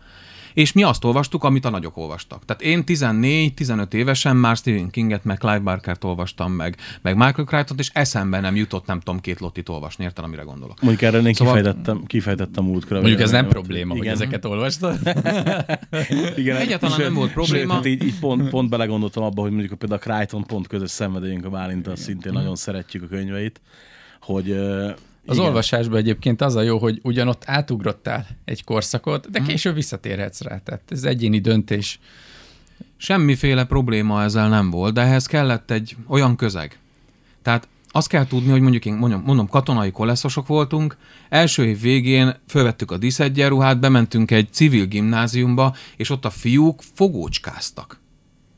[0.55, 2.45] és mi azt olvastuk, amit a nagyok olvastak.
[2.45, 7.77] Tehát én 14-15 évesen már Stephen Kinget, meg Clive Barkert olvastam meg, meg Michael Crichton,
[7.79, 10.81] és eszembe nem jutott, nem tudom, két lottit olvasni, érted, amire gondolok.
[10.81, 12.97] Mondjuk erre én Szóval- kifejtettem, kifejtettem múltkor.
[13.01, 14.15] Mondjuk ez nem probléma, hogy Igen.
[14.15, 14.99] ezeket olvastad.
[16.37, 17.73] Igen, Egyáltalán sőt- nem volt probléma.
[17.73, 20.91] Sőt, hát így, így pont, pont belegondoltam abba, hogy mondjuk például a Crichton pont közös
[20.91, 23.61] szenvedélyünk a Bálintal, szintén nagyon szeretjük a könyveit,
[24.21, 24.57] hogy
[25.27, 25.49] Az igen.
[25.49, 30.59] olvasásban egyébként az a jó, hogy ugyanott átugrottál egy korszakot, de később visszatérhetsz rá.
[30.59, 31.99] Tehát ez egyéni döntés.
[32.97, 36.79] Semmiféle probléma ezzel nem volt, de ehhez kellett egy olyan közeg.
[37.43, 40.97] Tehát azt kell tudni, hogy mondjuk én mondom, mondom katonai koleszosok voltunk,
[41.29, 48.00] első év végén fölvettük a diszegyenruhát, bementünk egy civil gimnáziumba, és ott a fiúk fogócskáztak.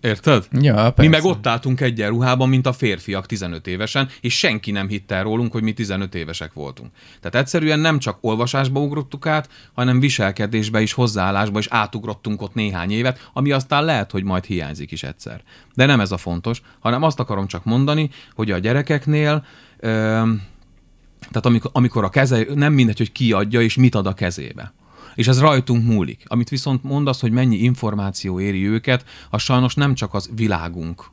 [0.02, 0.46] Érted?
[0.60, 0.94] Ja, persze.
[0.96, 5.22] Mi meg ott álltunk egyenruhában, mint a férfiak 15 évesen, és senki nem hitte el
[5.22, 6.90] rólunk, hogy mi 15 évesek voltunk.
[7.20, 12.90] Tehát egyszerűen nem csak olvasásba ugrottuk át, hanem viselkedésbe is, hozzáállásba is átugrottunk ott néhány
[12.90, 15.42] évet, ami aztán lehet, hogy majd hiányzik is egyszer.
[15.74, 19.44] De nem ez a fontos, hanem azt akarom csak mondani, hogy a gyerekeknél
[19.78, 19.88] ö,
[21.30, 24.72] tehát amikor, amikor a keze, nem mindegy, hogy ki adja és mit ad a kezébe.
[25.14, 26.22] És ez rajtunk múlik.
[26.26, 31.04] Amit viszont mondasz, hogy mennyi információ éri őket, az sajnos nem csak az világunk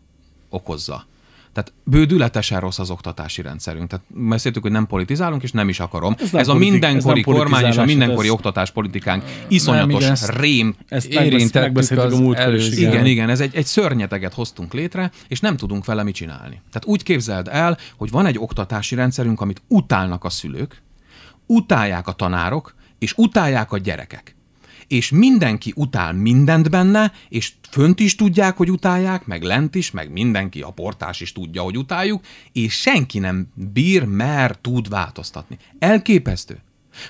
[0.49, 1.07] okozza.
[1.53, 3.89] Tehát bődületesen rossz az oktatási rendszerünk.
[3.89, 6.15] Tehát beszéltük, hogy nem politizálunk, és nem is akarom.
[6.19, 9.99] Ez, nem ez a mindenkori ez nem kormány és a politizálás, mindenkori ez- oktatáspolitikánk iszonyatos
[10.01, 13.65] igen, ezt- rém Ezt Érintettük az a múltkor előző- igen, igen, igen, ez egy, egy
[13.65, 16.61] szörnyeteget hoztunk létre, és nem tudunk vele mit csinálni.
[16.71, 20.81] Tehát úgy képzeld el, hogy van egy oktatási rendszerünk, amit utálnak a szülők,
[21.45, 24.35] utálják a tanárok, és utálják a gyerekek.
[24.87, 30.11] És mindenki utál mindent benne, és fönt is tudják, hogy utálják, meg lent is, meg
[30.11, 35.57] mindenki, a portás is tudja, hogy utáljuk, és senki nem bír, mer, tud változtatni.
[35.79, 36.59] Elképesztő.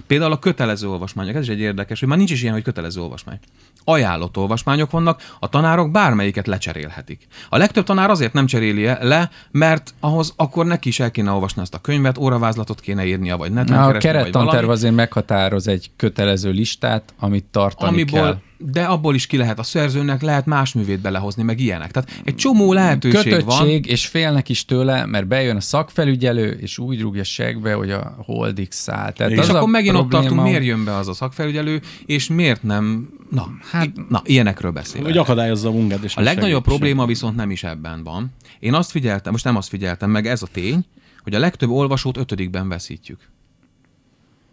[0.08, 3.02] Például a kötelező olvasmányok, ez is egy érdekes, hogy már nincs is ilyen, hogy kötelező
[3.02, 3.40] olvasmány.
[3.84, 7.28] Ajánlott olvasmányok vannak, a tanárok bármelyiket lecserélhetik.
[7.50, 11.62] A legtöbb tanár azért nem cseréli le, mert ahhoz akkor neki is el kéne olvasni
[11.62, 16.52] ezt a könyvet, óravázlatot kéne írnia, vagy neten Na, a kerettanterv azért meghatároz egy kötelező
[16.52, 18.38] listát, amit tartani amiből, kell.
[18.62, 21.92] De abból is ki lehet a szerzőnek, lehet más művét belehozni, meg ilyenek.
[21.92, 23.94] Tehát egy csomó lehetőség Kötöttség, van.
[23.94, 28.72] és félnek is tőle, mert bejön a szakfelügyelő, és úgy rúgja segbe, hogy a holdig
[28.72, 29.12] száll.
[29.12, 32.28] Tehát És az akkor megint ott probléma, tartunk, miért jön be az a szakfelügyelő, és
[32.28, 33.10] miért nem...
[33.30, 35.08] Na, hát, na ilyenekről beszélek.
[35.08, 36.04] Hogy akadályozza a munkát.
[36.04, 38.34] És A legnagyobb probléma viszont nem is ebben van.
[38.60, 40.86] Én azt figyeltem, most nem azt figyeltem meg, ez a tény,
[41.24, 43.20] hogy a legtöbb olvasót ötödikben veszítjük.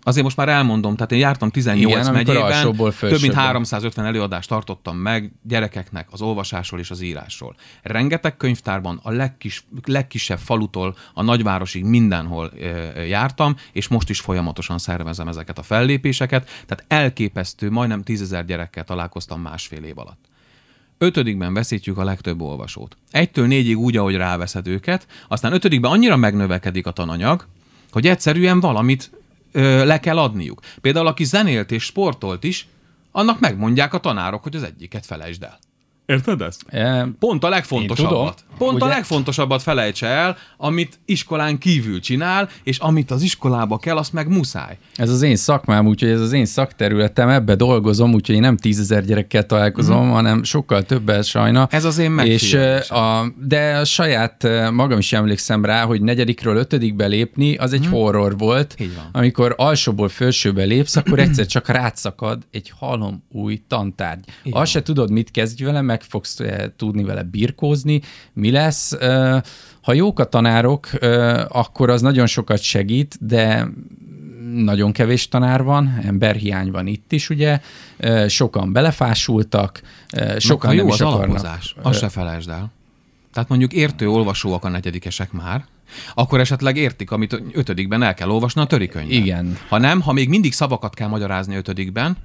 [0.06, 3.36] Azért most már elmondom, tehát én jártam 18 Igen, megyében, több mint felsőbbre.
[3.36, 7.56] 350 előadást tartottam meg gyerekeknek az olvasásról és az írásról.
[7.82, 14.78] Rengeteg könyvtárban a legkis, legkisebb falutól a nagyvárosig mindenhol ö, jártam, és most is folyamatosan
[14.78, 20.24] szervezem ezeket a fellépéseket, tehát elképesztő, majdnem 10 gyerekkel találkoztam másfél év alatt.
[20.98, 22.96] Ötödikben veszítjük a legtöbb olvasót.
[23.10, 27.46] Egytől négyig úgy, ahogy ráveszed őket, aztán ötödikben annyira megnövekedik a tananyag,
[27.90, 29.10] hogy egyszerűen valamit
[29.56, 30.60] ö, le kell adniuk.
[30.80, 32.66] Például aki zenélt és sportolt is,
[33.12, 35.58] annak megmondják a tanárok, hogy az egyiket felejtsd el.
[36.06, 36.64] Érted ezt?
[36.68, 38.36] E, Pont a legfontosabbat.
[38.36, 38.94] tudom, Pont a ugye?
[38.94, 44.78] legfontosabbat felejtse el, amit iskolán kívül csinál, és amit az iskolába kell, azt meg muszáj.
[44.94, 49.04] Ez az én szakmám, úgyhogy ez az én szakterületem, ebbe dolgozom, úgyhogy én nem tízezer
[49.04, 50.10] gyerekkel találkozom, mm.
[50.10, 51.68] hanem sokkal többel sajna.
[51.70, 52.96] Ez az én és, megfigyelésem.
[52.96, 57.86] ö, a, De a saját magam is emlékszem rá, hogy negyedikről ötödikbe lépni, az egy
[57.86, 58.74] horror volt.
[58.78, 58.98] Így.
[59.12, 64.24] Amikor alsóból felsőbe lépsz, akkor egyszer csak rátszakad egy halom új tantárgy.
[64.50, 66.40] Azt se tudod, mit kezdj vele, meg fogsz
[66.76, 68.00] tudni vele birkózni,
[68.46, 68.96] mi lesz.
[69.80, 70.88] Ha jók a tanárok,
[71.48, 73.68] akkor az nagyon sokat segít, de
[74.54, 77.60] nagyon kevés tanár van, emberhiány van itt is, ugye,
[78.28, 79.82] sokan belefásultak,
[80.38, 81.24] sokan ha nem jó is az akarnak.
[81.24, 82.72] alapozás, azt se felejtsd el.
[83.32, 85.64] Tehát mondjuk értő olvasóak a negyedikesek már,
[86.14, 89.16] akkor esetleg értik, amit ötödikben el kell olvasni a törikönyvben.
[89.16, 89.58] Igen.
[89.68, 92.16] Ha nem, ha még mindig szavakat kell magyarázni ötödikben,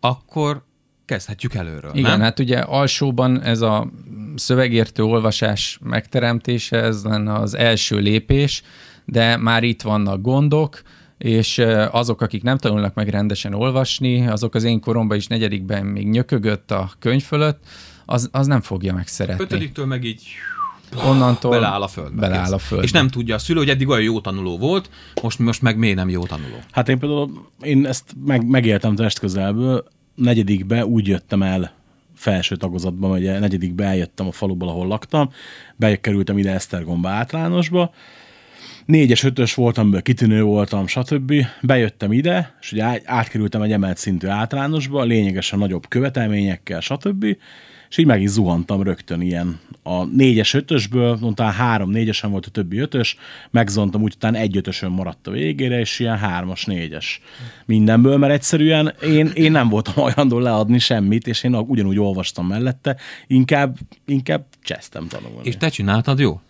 [0.00, 0.64] akkor
[1.12, 2.20] kezdhetjük előről, Igen, nem?
[2.20, 3.90] hát ugye alsóban ez a
[4.34, 8.62] szövegértő olvasás megteremtése, ez lenne az első lépés,
[9.04, 10.82] de már itt vannak gondok,
[11.18, 16.08] és azok, akik nem tanulnak meg rendesen olvasni, azok az én koromban is negyedikben még
[16.08, 17.64] nyökögött a könyv fölött,
[18.06, 19.44] az, az nem fogja megszeretni.
[19.44, 20.22] Ötödiktől meg így
[21.06, 22.20] Onnantól beleáll a földbe.
[22.20, 22.52] Beleáll kész.
[22.52, 22.86] a földbe.
[22.86, 24.90] És nem tudja a szülő, hogy eddig olyan jó tanuló volt,
[25.22, 26.56] most, most meg miért nem jó tanuló.
[26.70, 31.72] Hát én például, én ezt meg, megéltem test közelből, negyedikbe úgy jöttem el
[32.14, 35.30] felső tagozatban, ugye negyedikbe eljöttem a faluból, ahol laktam,
[35.76, 37.94] bekerültem ide Esztergomba általánosba,
[38.86, 41.32] négyes, ötös voltam, ből kitűnő voltam, stb.
[41.62, 47.36] Bejöttem ide, és ugye át- átkerültem egy emelt szintű általánosba, lényegesen nagyobb követelményekkel, stb.
[47.92, 49.60] És így meg is zuhantam rögtön ilyen.
[49.82, 53.16] A négyes, ötösből, utána három négyesen volt a többi ötös,
[53.50, 57.20] megzontam, úgy utána egy ötösön maradt a végére, és ilyen hármas, négyes
[57.64, 62.96] mindenből, mert egyszerűen én, én nem voltam hajlandó leadni semmit, és én ugyanúgy olvastam mellette,
[63.26, 63.76] inkább,
[64.06, 65.48] inkább csesztem tanulni.
[65.48, 66.40] És te csináltad jó?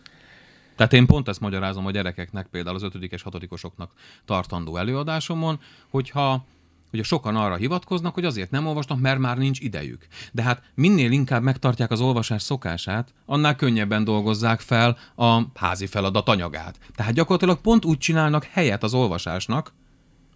[0.77, 3.93] Tehát én pont ezt magyarázom a gyerekeknek, például az ötödikes, hatodikosoknak
[4.25, 6.45] tartandó előadásomon, hogyha
[6.93, 10.07] Ugye sokan arra hivatkoznak, hogy azért nem olvasnak, mert már nincs idejük.
[10.33, 16.29] De hát minél inkább megtartják az olvasás szokását, annál könnyebben dolgozzák fel a házi feladat
[16.29, 16.79] anyagát.
[16.95, 19.73] Tehát gyakorlatilag pont úgy csinálnak helyet az olvasásnak,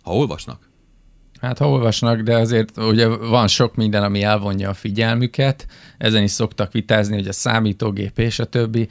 [0.02, 0.68] ha olvasnak.
[1.40, 5.66] Hát ha olvasnak, de azért ugye van sok minden, ami elvonja a figyelmüket,
[5.98, 8.88] ezen is szoktak vitázni, hogy a számítógép és a többi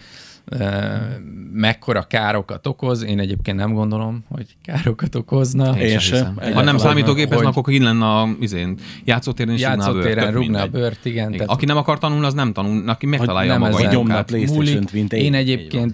[1.53, 3.03] mekkora károkat okoz.
[3.03, 5.79] Én egyébként nem gondolom, hogy károkat okozna.
[5.79, 6.53] Én sem sem.
[6.53, 11.05] Ha nem számítógépeznek, Hogy- akkor így lenne a izén, játszótéren is Játszótéren rúgná a bőrt,
[11.05, 11.27] igen.
[11.27, 11.31] Igen.
[11.31, 14.25] tehát- Aki nem akar tanulni, az nem tanul, aki megtalálja nem a maga indokát.
[14.25, 15.23] PlayStation-t, mint én.
[15.23, 15.93] Én egyébként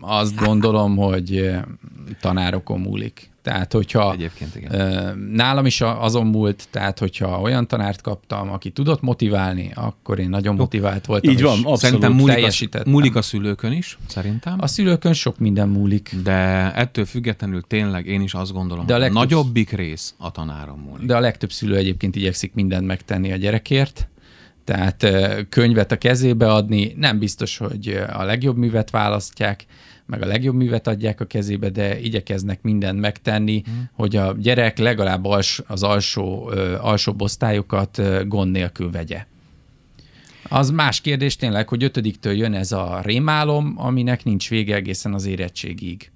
[0.00, 1.50] azt gondolom, hogy
[2.20, 3.30] tanárokon múlik.
[3.42, 5.18] Tehát, hogyha Egyébként igen.
[5.32, 10.54] nálam is azon múlt, tehát, hogyha olyan tanárt kaptam, aki tudott motiválni, akkor én nagyon
[10.54, 11.32] motivált voltam.
[11.32, 11.78] Így van, abszolút.
[11.78, 14.56] Szerintem múlik a, múlik a szülőkön is, szerintem.
[14.60, 16.14] A szülőkön sok minden múlik.
[16.22, 20.78] De ettől függetlenül tényleg én is azt gondolom, De a legtöbb- nagyobbik rész a tanáron
[20.78, 21.06] múlik.
[21.06, 24.08] De a legtöbb szülő egyébként igyekszik mindent megtenni a gyerekért,
[24.64, 25.06] tehát
[25.48, 29.64] könyvet a kezébe adni, nem biztos, hogy a legjobb művet választják,
[30.06, 33.90] meg a legjobb művet adják a kezébe, de igyekeznek mindent megtenni, hmm.
[33.92, 39.26] hogy a gyerek legalább als, az alsó, alsóbb osztályokat gond nélkül vegye.
[40.48, 45.26] Az más kérdés tényleg, hogy ötödiktől jön ez a rémálom, aminek nincs vége egészen az
[45.26, 46.10] érettségig.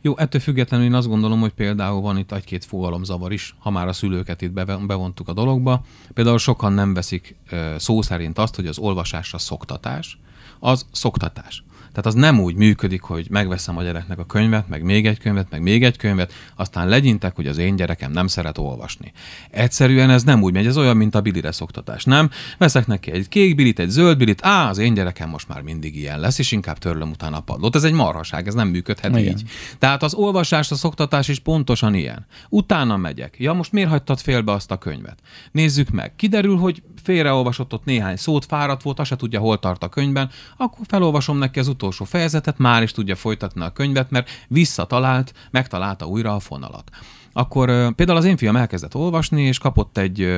[0.00, 3.88] Jó, ettől függetlenül én azt gondolom, hogy például van itt egy-két fogalomzavar is, ha már
[3.88, 4.52] a szülőket itt
[4.86, 5.84] bevontuk a dologba.
[6.14, 7.36] Például sokan nem veszik
[7.76, 10.18] szó szerint azt, hogy az olvasásra szoktatás,
[10.60, 11.64] az szoktatás.
[11.94, 15.50] Tehát az nem úgy működik, hogy megveszem a gyereknek a könyvet, meg még egy könyvet,
[15.50, 19.12] meg még egy könyvet, aztán legyintek, hogy az én gyerekem nem szeret olvasni.
[19.50, 22.30] Egyszerűen ez nem úgy megy, ez olyan, mint a bilire szoktatás, nem?
[22.58, 25.96] Veszek neki egy kék bilit, egy zöld bilit, á, az én gyerekem most már mindig
[25.96, 27.74] ilyen lesz, és inkább törlöm utána a padlót.
[27.74, 29.32] Ez egy marhaság, ez nem működhet Igen.
[29.32, 29.42] így.
[29.78, 32.26] Tehát az olvasás, a szoktatás is pontosan ilyen.
[32.48, 33.34] Utána megyek.
[33.38, 35.18] Ja, most miért hagytad félbe azt a könyvet?
[35.52, 36.16] Nézzük meg.
[36.16, 40.30] Kiderül, hogy félreolvasott ott néhány szót, fáradt volt, azt se tudja, hol tart a könyvben,
[40.56, 46.06] akkor felolvasom neki az utolsó fejezetet, már is tudja folytatni a könyvet, mert visszatalált, megtalálta
[46.06, 46.90] újra a fonalat.
[47.36, 50.36] Akkor például az én fiam elkezdett olvasni, és kapott egy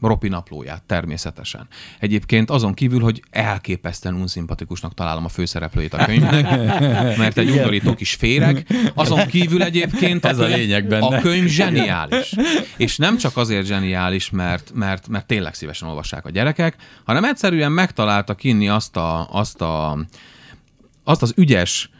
[0.00, 1.66] ropi naplóját természetesen.
[1.98, 6.42] Egyébként azon kívül, hogy elképesztően unszimpatikusnak találom a főszereplőjét a könyvnek,
[7.22, 8.66] mert egy undorító kis féreg.
[8.94, 11.16] Azon kívül egyébként Ez a könyv- lényeg benne.
[11.16, 12.34] A könyv zseniális.
[12.76, 17.72] És nem csak azért zseniális, mert, mert, mert tényleg szívesen olvassák a gyerekek, hanem egyszerűen
[17.72, 19.98] megtalálta kinni azt a, azt a
[21.04, 21.90] azt az ügyes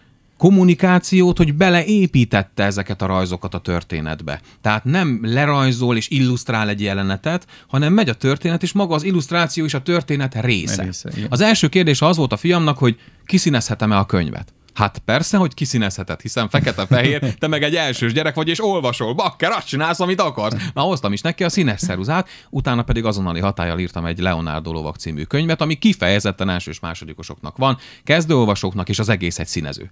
[0.43, 4.41] kommunikációt, hogy beleépítette ezeket a rajzokat a történetbe.
[4.61, 9.65] Tehát nem lerajzol és illusztrál egy jelenetet, hanem megy a történet, és maga az illusztráció
[9.65, 10.83] is a történet része.
[10.83, 11.27] Része, igen.
[11.31, 14.53] az első kérdés az volt a fiamnak, hogy kiszínezhetem-e a könyvet?
[14.75, 19.51] Hát persze, hogy kiszínezheted, hiszen fekete-fehér, te meg egy elsős gyerek vagy, és olvasol, bakker,
[19.51, 20.55] azt csinálsz, amit akarsz.
[20.75, 24.97] Már hoztam is neki a színes szeruzát, utána pedig azonnali hatállyal írtam egy Leonardo Lovak
[24.97, 29.91] című könyvet, ami kifejezetten elsős másodikosoknak van, kezdőolvasóknak, és az egész egy színező.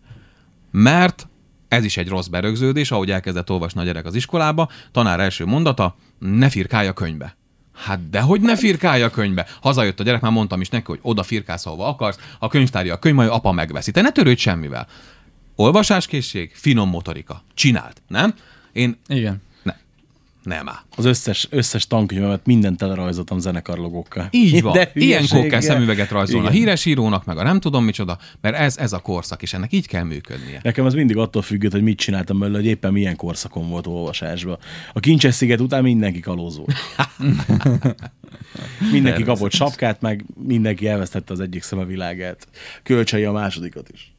[0.70, 1.28] Mert
[1.68, 5.96] ez is egy rossz berögződés, ahogy elkezdett olvasni a gyerek az iskolába, tanár első mondata,
[6.18, 7.36] ne firkálj a könyvbe.
[7.74, 9.46] Hát dehogy ne firkálj a könyvbe.
[9.60, 12.98] Hazajött a gyerek, már mondtam is neki, hogy oda firkálsz, ahova akarsz, a könyvtárja a
[12.98, 13.90] könyv, majd apa megveszi.
[13.90, 14.86] Te ne törődj semmivel.
[15.56, 17.42] Olvasáskészség, finom motorika.
[17.54, 18.34] Csináld, nem?
[18.72, 19.42] Én Igen.
[20.42, 20.78] Ne, nem áll.
[20.96, 24.28] Az összes, összes tankönyvemet mindent telerajzoltam zenekarlogókkal.
[24.30, 24.72] Így van.
[24.72, 28.76] De Ilyenkor kell szemüveget rajzolni a híres írónak, meg a nem tudom micsoda, mert ez,
[28.76, 30.60] ez a korszak, és ennek így kell működnie.
[30.62, 34.58] Nekem az mindig attól függött, hogy mit csináltam belőle, hogy éppen milyen korszakon volt olvasásban.
[34.92, 36.66] A Kincses sziget után mindenki kalózó.
[38.92, 42.48] mindenki kapott sapkát, meg mindenki elvesztette az egyik szeme világát.
[42.82, 44.12] Kölcsei a másodikat is.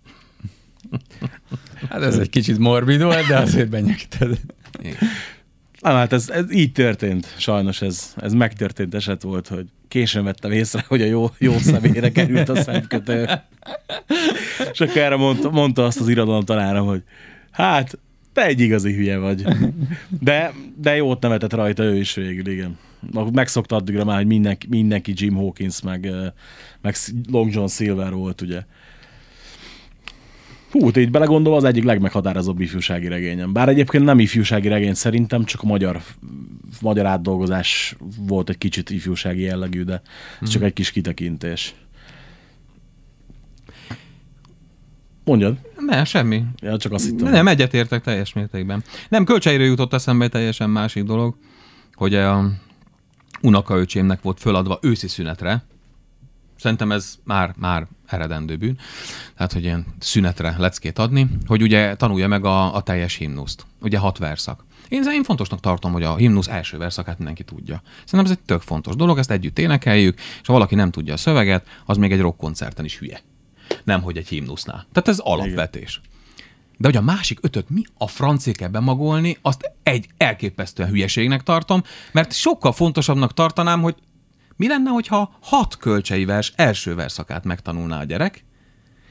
[1.89, 4.39] Hát ez egy kicsit morbid volt, de azért benyögted.
[5.81, 7.35] Nem, hát ez, ez így történt.
[7.37, 12.11] Sajnos ez, ez megtörtént eset volt, hogy későn vettem észre, hogy a jó, jó személyre
[12.11, 13.29] került a szemkötő.
[14.71, 17.03] És akkor erre mondta, mondta azt az irodalom tanárom, hogy
[17.51, 17.99] hát,
[18.33, 19.45] te egy igazi hülye vagy.
[20.19, 22.77] De, de jót nevetett rajta ő is végül, igen.
[23.31, 26.11] Megszokta addigra már, hogy mindenki, mindenki Jim Hawkins, meg,
[26.81, 26.95] meg
[27.31, 28.61] Long John Silver volt, ugye.
[30.71, 33.53] Hú, te így belegondol, az egyik legmeghatározóbb ifjúsági regényem.
[33.53, 36.01] Bár egyébként nem ifjúsági regény szerintem, csak a magyar,
[36.81, 40.01] magyar átdolgozás volt egy kicsit ifjúsági jellegű, de
[40.41, 41.75] ez csak egy kis kitekintés.
[45.23, 45.57] Mondjad?
[45.77, 46.43] Nem, semmi.
[46.62, 47.31] Ja, csak azt hittem.
[47.31, 48.84] Nem, egyetértek teljes mértékben.
[49.10, 51.36] Nem, kölcseiről jutott eszembe egy teljesen másik dolog,
[51.93, 52.51] hogy a
[53.41, 55.63] unokaöcsémnek volt föladva őszi szünetre.
[56.57, 58.78] Szerintem ez már, már eredendő bűn.
[59.36, 63.65] Tehát, hogy ilyen szünetre leckét adni, hogy ugye tanulja meg a, a teljes himnuszt.
[63.82, 64.65] Ugye hat verszak.
[64.89, 67.82] Én, én fontosnak tartom, hogy a himnusz első verszakát mindenki tudja.
[68.06, 71.17] Szerintem ez egy tök fontos dolog, ezt együtt énekeljük, és ha valaki nem tudja a
[71.17, 73.21] szöveget, az még egy rockkoncerten is hülye.
[73.84, 74.88] Nem, hogy egy himnusznál.
[74.91, 76.02] Tehát ez alapvetés.
[76.78, 81.84] De hogy a másik ötöt mi a francé kell bemagolni, azt egy elképesztően hülyeségnek tartom,
[82.12, 83.95] mert sokkal fontosabbnak tartanám, hogy
[84.62, 88.43] mi lenne, hogyha hat kölcsei vers első verszakát megtanulná a gyerek,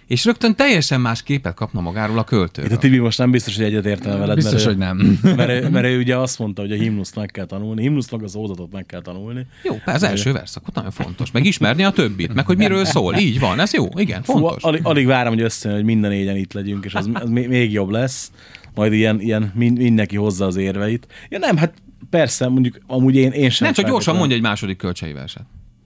[0.07, 2.76] és rögtön teljesen más képet kapna magáról a Itt költőről.
[2.76, 4.34] a Tibi most nem biztos, hogy egyet értene veled.
[4.34, 5.18] Biztos, mert ő- hogy nem.
[5.36, 8.34] Mert, ő- mert ő ugye azt mondta, hogy a himnuszt meg kell tanulni, himnusznak az
[8.34, 9.46] ózatot meg kell tanulni.
[9.62, 11.30] Jó, az első verszakot nagyon fontos.
[11.30, 13.14] Meg ismerni a többit, meg hogy miről szól.
[13.16, 14.62] Így van, ez jó, igen, Fú, fontos.
[14.62, 17.88] alig, alig várom, hogy összejön, hogy minden négyen itt legyünk, és az, az még jobb
[17.90, 18.30] lesz.
[18.74, 21.07] majd ilyen, ilyen min- mindenki hozza az érveit.
[21.28, 21.72] Ja nem, hát
[22.11, 25.44] persze, mondjuk amúgy én, én sem Nem, csak gyorsan mondja egy második kölcsei verset.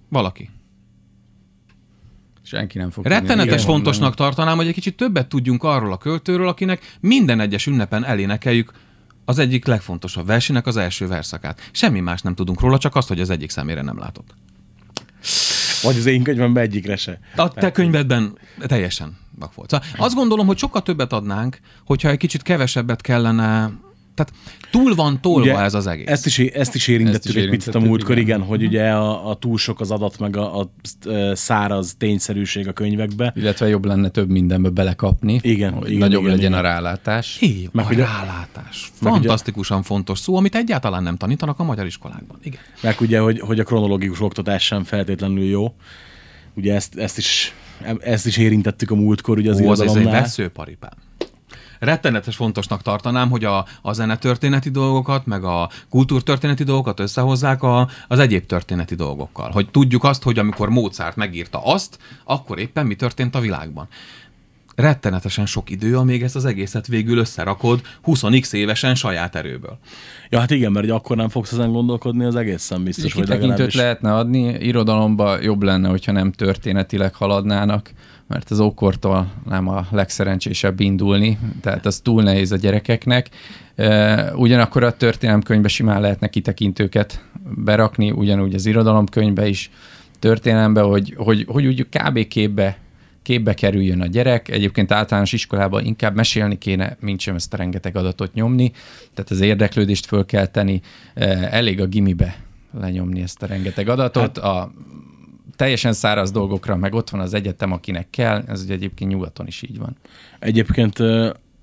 [0.09, 0.51] Valaki.
[2.43, 6.97] Senki nem fog Rettenetes fontosnak tartanám, hogy egy kicsit többet tudjunk arról a költőről, akinek
[7.01, 8.73] minden egyes ünnepen elénekeljük
[9.25, 11.71] az egyik legfontosabb versének az első verszakát.
[11.73, 14.35] Semmi más nem tudunk róla, csak azt, hogy az egyik szemére nem látott.
[15.83, 17.19] Vagy az én könyvemben egyikre se.
[17.37, 19.71] A te könyvedben teljesen vak volt.
[19.71, 23.73] Szóval azt gondolom, hogy sokkal többet adnánk, hogyha egy kicsit kevesebbet kellene
[24.15, 24.33] tehát
[24.71, 26.07] túl van tolva Ugye, ez az egész.
[26.09, 28.49] Ezt is, ezt is érintettük Ezt is egy picit a múltkor, igen, igen.
[28.49, 30.71] hogy ugye a, a túl sok az adat, meg a, a,
[31.33, 33.33] száraz tényszerűség a könyvekbe.
[33.37, 36.65] Illetve jobb lenne több mindenbe belekapni, Igen, hogy igen, nagyobb igen, legyen igen.
[36.65, 37.39] a rálátás.
[37.41, 38.93] Így, Meg a a- rálátás.
[39.01, 42.39] meg ugye- Fantasztikusan fontos szó, amit egyáltalán nem tanítanak a magyar iskolákban.
[42.43, 42.61] Igen.
[42.83, 45.75] Meg ugye, hogy, hogy a kronológikus oktatás sem feltétlenül jó.
[46.57, 47.53] Ugye ezt, ezt, is,
[48.01, 50.21] ezt is érintettük a múltkor, ugye az Ó, az ez egy irodalomnál.
[50.23, 50.91] veszőparipám.
[51.85, 58.19] Rettenetes fontosnak tartanám, hogy a, a zenetörténeti dolgokat, meg a kultúrtörténeti dolgokat összehozzák a, az
[58.19, 59.51] egyéb történeti dolgokkal.
[59.51, 63.89] Hogy tudjuk azt, hogy amikor Mozart megírta azt, akkor éppen mi történt a világban.
[64.75, 69.79] Rettenetesen sok idő, amíg ezt az egészet végül összerakod 20x évesen saját erőből.
[70.31, 73.75] Ja, hát igen, mert akkor nem fogsz ezen gondolkodni az egészen biztos, vagy Kitekintőt legalábbis.
[73.75, 77.93] lehetne adni, irodalomba jobb lenne, hogyha nem történetileg haladnának,
[78.27, 83.29] mert az ókortól nem a legszerencsésebb indulni, tehát az túl nehéz a gyerekeknek.
[84.35, 87.25] Ugyanakkor a történelemkönyvbe simán lehetne kitekintőket
[87.65, 89.71] berakni, ugyanúgy az irodalomkönyvbe is,
[90.19, 92.29] történelembe, hogy, hogy, hogy úgy kb.
[92.29, 92.79] képbe
[93.23, 94.49] képbe kerüljön a gyerek.
[94.49, 98.73] Egyébként általános iskolában inkább mesélni kéne, mint sem ezt a rengeteg adatot nyomni.
[99.15, 100.81] Tehát az érdeklődést föl kell tenni.
[101.51, 102.37] Elég a gimibe
[102.81, 104.23] lenyomni ezt a rengeteg adatot.
[104.23, 104.73] Hát, a
[105.57, 109.63] teljesen száraz dolgokra, meg ott van az egyetem, akinek kell, ez ugye egyébként nyugaton is
[109.63, 109.97] így van.
[110.39, 110.99] Egyébként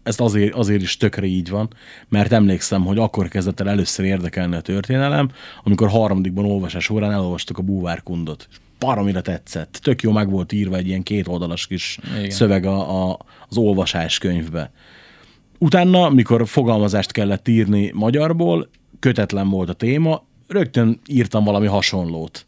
[0.04, 1.70] ez azért, azért is tökre így van,
[2.10, 5.30] mert emlékszem, hogy akkor kezdett el először érdekelni a történelem,
[5.64, 8.48] amikor harmadikban olvasás órán elolvastuk a búvárkundot.
[8.80, 9.80] Baromira tetszett.
[9.84, 12.30] Tök jó meg volt írva egy ilyen két oldalas kis Igen.
[12.30, 13.20] Szöveg a, a,
[13.50, 14.72] az olvasás könyvbe.
[15.58, 18.70] Utána, mikor fogalmazást kellett írni magyarból,
[19.00, 22.46] kötetlen volt a téma, rögtön írtam valami hasonlót.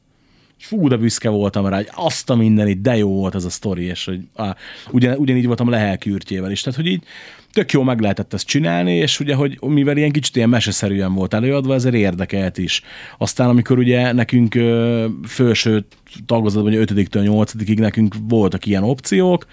[0.64, 3.84] Fú, de büszke voltam rá, hogy azt a mindenit, de jó volt ez a sztori,
[3.84, 4.56] és hogy á,
[4.92, 6.62] ugyan, ugyanígy voltam lehel-kürtjével is.
[6.62, 7.04] Tehát, hogy így
[7.52, 11.34] tök jó meg lehetett ezt csinálni, és ugye, hogy mivel ilyen kicsit ilyen meseszerűen volt
[11.34, 12.82] előadva, ezért érdekelt is.
[13.18, 15.86] Aztán, amikor ugye nekünk ö, felső
[16.26, 19.46] tagozatban, vagy 5-től 8-ig nekünk voltak ilyen opciók,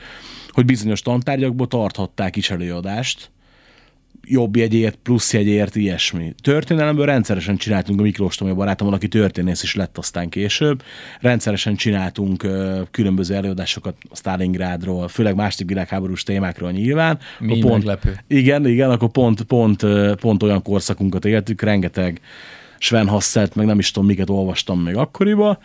[0.48, 3.30] hogy bizonyos tantárgyakból tarthatták is előadást,
[4.24, 6.34] jobb jegyért, plusz jegyért, ilyesmi.
[6.42, 10.82] Történelemből rendszeresen csináltunk a Miklós Tomi barátommal, aki történész is lett aztán később.
[11.20, 17.18] Rendszeresen csináltunk ö, különböző előadásokat a Stalingrádról, főleg második világháborús témákról nyilván.
[17.38, 18.18] Mi pont, meglepő.
[18.26, 19.86] Igen, igen, akkor pont, pont,
[20.20, 22.20] pont olyan korszakunkat éltük, rengeteg
[22.78, 25.58] Sven Hasselt, meg nem is tudom, miket olvastam még akkoriban,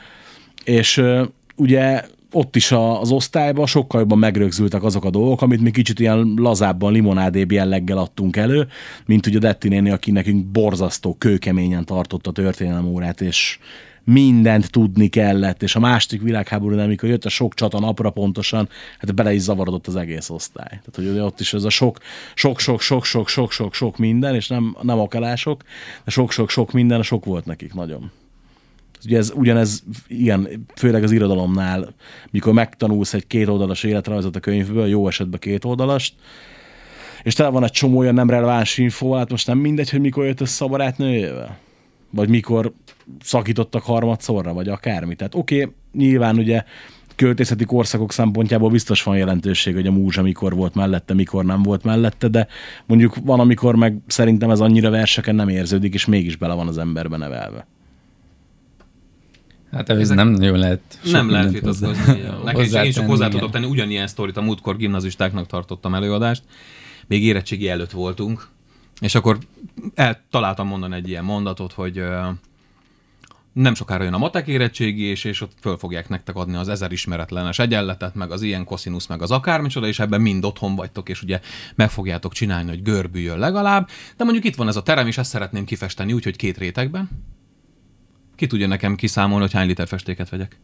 [0.64, 1.24] és ö,
[1.56, 2.02] ugye
[2.36, 6.34] ott is a, az osztályban sokkal jobban megrögzültek azok a dolgok, amit mi kicsit ilyen
[6.36, 8.68] lazábban, limonádébb jelleggel adtunk elő,
[9.06, 13.60] mint ugye Detti néni, aki nekünk borzasztó, kőkeményen tartott a történelem órát, és
[14.04, 18.70] mindent tudni kellett, és a második világháború, amikor jött a sok csata napra pontosan,
[19.00, 20.68] hát bele is zavarodott az egész osztály.
[20.68, 21.98] Tehát, hogy ott is ez a sok,
[22.34, 25.64] sok, sok, sok, sok, sok, sok, sok minden, és nem, nem akalások,
[26.04, 28.12] de sok, sok, sok minden, sok volt nekik nagyon.
[29.06, 31.94] Ugye ez, ugyanez, igen, főleg az irodalomnál,
[32.32, 36.14] mikor megtanulsz egy két oldalas életrajzot a könyvből, jó esetben két oldalast,
[37.24, 40.26] és tele van egy csomó olyan nem releváns info, hát most nem mindegy, hogy mikor
[40.26, 41.58] jött össze a barátnőjével.
[42.10, 42.74] Vagy mikor
[43.22, 45.16] szakítottak harmadszorra, vagy akármi.
[45.16, 46.64] Tehát oké, okay, nyilván ugye
[47.16, 51.84] költészeti korszakok szempontjából biztos van jelentőség, hogy a múzsa mikor volt mellette, mikor nem volt
[51.84, 52.48] mellette, de
[52.86, 56.78] mondjuk van, amikor meg szerintem ez annyira verseken nem érződik, és mégis bele van az
[56.78, 57.68] emberbe nevelve.
[59.72, 61.00] Hát ez nem nagyon lehet.
[61.04, 62.22] nem lehet vitatkozni.
[62.44, 66.44] Nekem is, én csak hozzá tudok tenni ugyanilyen sztorit, a múltkor gimnazistáknak tartottam előadást,
[67.08, 68.48] még érettségi előtt voltunk,
[69.00, 69.38] és akkor
[69.96, 72.04] eltaláltam mondani egy ilyen mondatot, hogy
[73.54, 76.92] nem sokára jön a matek érettségi, és, és ott föl fogják nektek adni az ezer
[76.92, 81.22] ismeretlenes egyenletet, meg az ilyen koszinusz, meg az akármicsoda, és ebben mind otthon vagytok, és
[81.22, 81.40] ugye
[81.76, 83.90] meg fogjátok csinálni, hogy görbüljön legalább.
[84.18, 87.10] De mondjuk itt van ez a terem, és ezt szeretném kifesteni úgy, hogy két rétegben.
[88.36, 90.60] Ki tudja nekem kiszámolni, hogy hány liter festéket vegyek?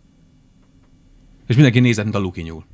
[1.47, 2.65] És mindenki nézett, mint a luki nyúl.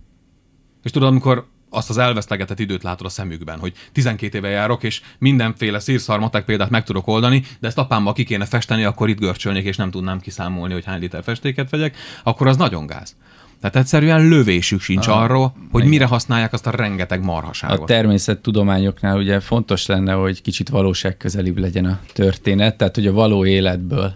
[0.84, 5.02] És tudod, amikor azt az elvesztegetett időt látod a szemükben, hogy 12 éve járok, és
[5.20, 9.66] mindenféle szírszarmatek példát meg tudok oldani, de ezt apámmal ki kéne festeni, akkor itt görcsölnék,
[9.66, 13.16] és nem tudnám kiszámolni, hogy hány liter festéket vegyek, akkor az nagyon gáz.
[13.62, 15.88] Tehát egyszerűen lövésük sincs Ah, arról, hogy igen.
[15.89, 17.86] mire használják azt a rengeteg A marhaságot.
[17.86, 24.14] természettudományoknál ugye fontos lenne, hogy kicsit valóságközelibb legyen a történet, tehát hogy a való életből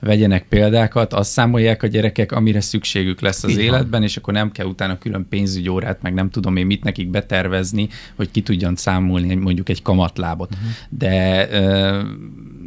[0.00, 3.64] vegyenek példákat, azt számolják a gyerekek, amire szükségük lesz az Így van.
[3.64, 7.88] életben, és akkor nem kell utána külön pénzügyórát, meg nem tudom én mit nekik betervezni,
[8.16, 10.50] hogy ki tudjon számolni mondjuk egy kamatlábot.
[10.54, 10.68] Uh-huh.
[10.88, 11.48] De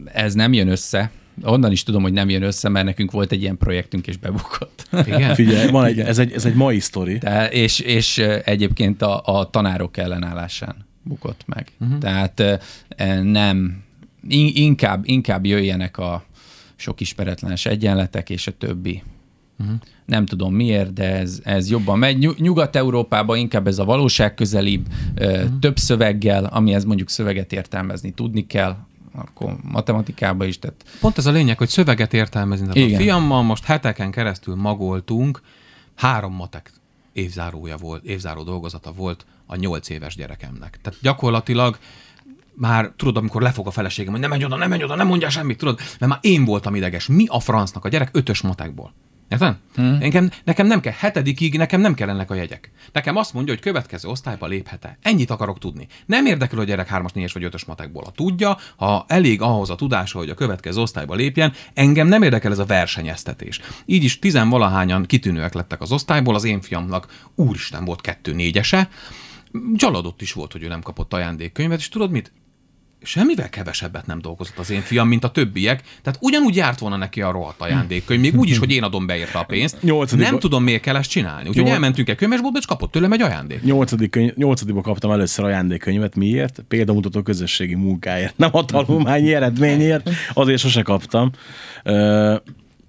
[0.05, 1.11] ez nem jön össze.
[1.43, 4.87] Onnan is tudom, hogy nem jön össze, mert nekünk volt egy ilyen projektünk, és bebukott.
[5.05, 5.35] Igen?
[5.41, 7.17] Figyelj, van egy, ez, egy, ez egy mai sztori.
[7.17, 11.67] De, és, és egyébként a, a tanárok ellenállásán bukott meg.
[11.79, 11.97] Uh-huh.
[11.97, 12.43] Tehát
[13.23, 13.83] nem,
[14.27, 16.23] in- inkább, inkább jöjjenek a
[16.81, 19.03] sok ismeretlenes egyenletek és a többi.
[19.59, 19.75] Uh-huh.
[20.05, 22.17] Nem tudom miért, de ez, ez jobban megy.
[22.17, 24.87] Nyug- Nyugat-Európában inkább ez a valóságközelibb,
[25.19, 25.59] uh-huh.
[25.59, 28.77] több szöveggel, amihez mondjuk szöveget értelmezni tudni kell,
[29.13, 32.67] akkor matematikában is, tehát Pont ez a lényeg, hogy szöveget értelmezni.
[32.67, 32.99] Tehát Igen.
[32.99, 35.41] a fiammal most heteken keresztül magoltunk,
[35.95, 36.71] három matek
[37.13, 40.79] évzárója volt, évzáró dolgozata volt a nyolc éves gyerekemnek.
[40.81, 41.77] Tehát gyakorlatilag
[42.55, 45.29] már tudod, amikor lefog a feleségem, hogy nem menj oda, nem menj oda, nem mondjál
[45.29, 47.07] semmit, tudod, mert már én voltam ideges.
[47.07, 47.85] Mi a francnak?
[47.85, 48.93] A gyerek ötös matekból.
[49.31, 49.55] Érted?
[49.75, 49.97] Hmm.
[49.97, 52.71] Nekem, nekem nem kell, hetedikig nekem nem kellenek a jegyek.
[52.91, 54.97] Nekem azt mondja, hogy következő osztályba léphet-e.
[55.01, 55.87] Ennyit akarok tudni.
[56.05, 58.03] Nem érdekel, hogy gyerek 3-as, 4-es vagy 5-ös matekból.
[58.03, 62.51] Ha tudja, ha elég ahhoz a tudása, hogy a következő osztályba lépjen, engem nem érdekel
[62.51, 63.59] ez a versenyeztetés.
[63.85, 68.89] Így is tizenvalahányan kitűnőek lettek az osztályból, az én fiamnak úristen volt kettő négyese,
[69.75, 72.31] csalódott is volt, hogy ő nem kapott ajándékkönyvet, és tudod mit?
[73.03, 77.21] Semmivel kevesebbet nem dolgozott az én fiam, mint a többiek, tehát ugyanúgy járt volna neki
[77.21, 79.81] a rohadt ajándékkönyv, még úgy is, hogy én adom be érte a pénzt.
[79.81, 81.47] Nyolcadikba- Nem tudom, miért kell ezt csinálni.
[81.47, 83.63] Úgyhogy Nyol- elmentünk egy könyvesboltba, és kapott tőlem egy ajándék.
[83.63, 86.15] Nyolcadik könyv, nyolcadikba kaptam először ajándékkönyvet.
[86.15, 86.63] Miért?
[86.67, 88.37] Példamutató közösségi munkáért.
[88.37, 90.09] Nem a tanulmányi eredményért.
[90.33, 91.31] Azért sose kaptam.
[91.83, 92.35] Ö,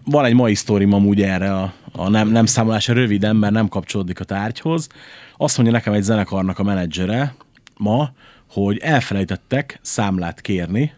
[0.05, 4.21] van egy mai sztorim amúgy erre a, a nem, nem számolása röviden, mert nem kapcsolódik
[4.21, 4.89] a tárgyhoz.
[5.37, 7.35] Azt mondja nekem egy zenekarnak a menedzsere
[7.77, 8.11] ma,
[8.53, 10.93] hogy elfelejtettek számlát kérni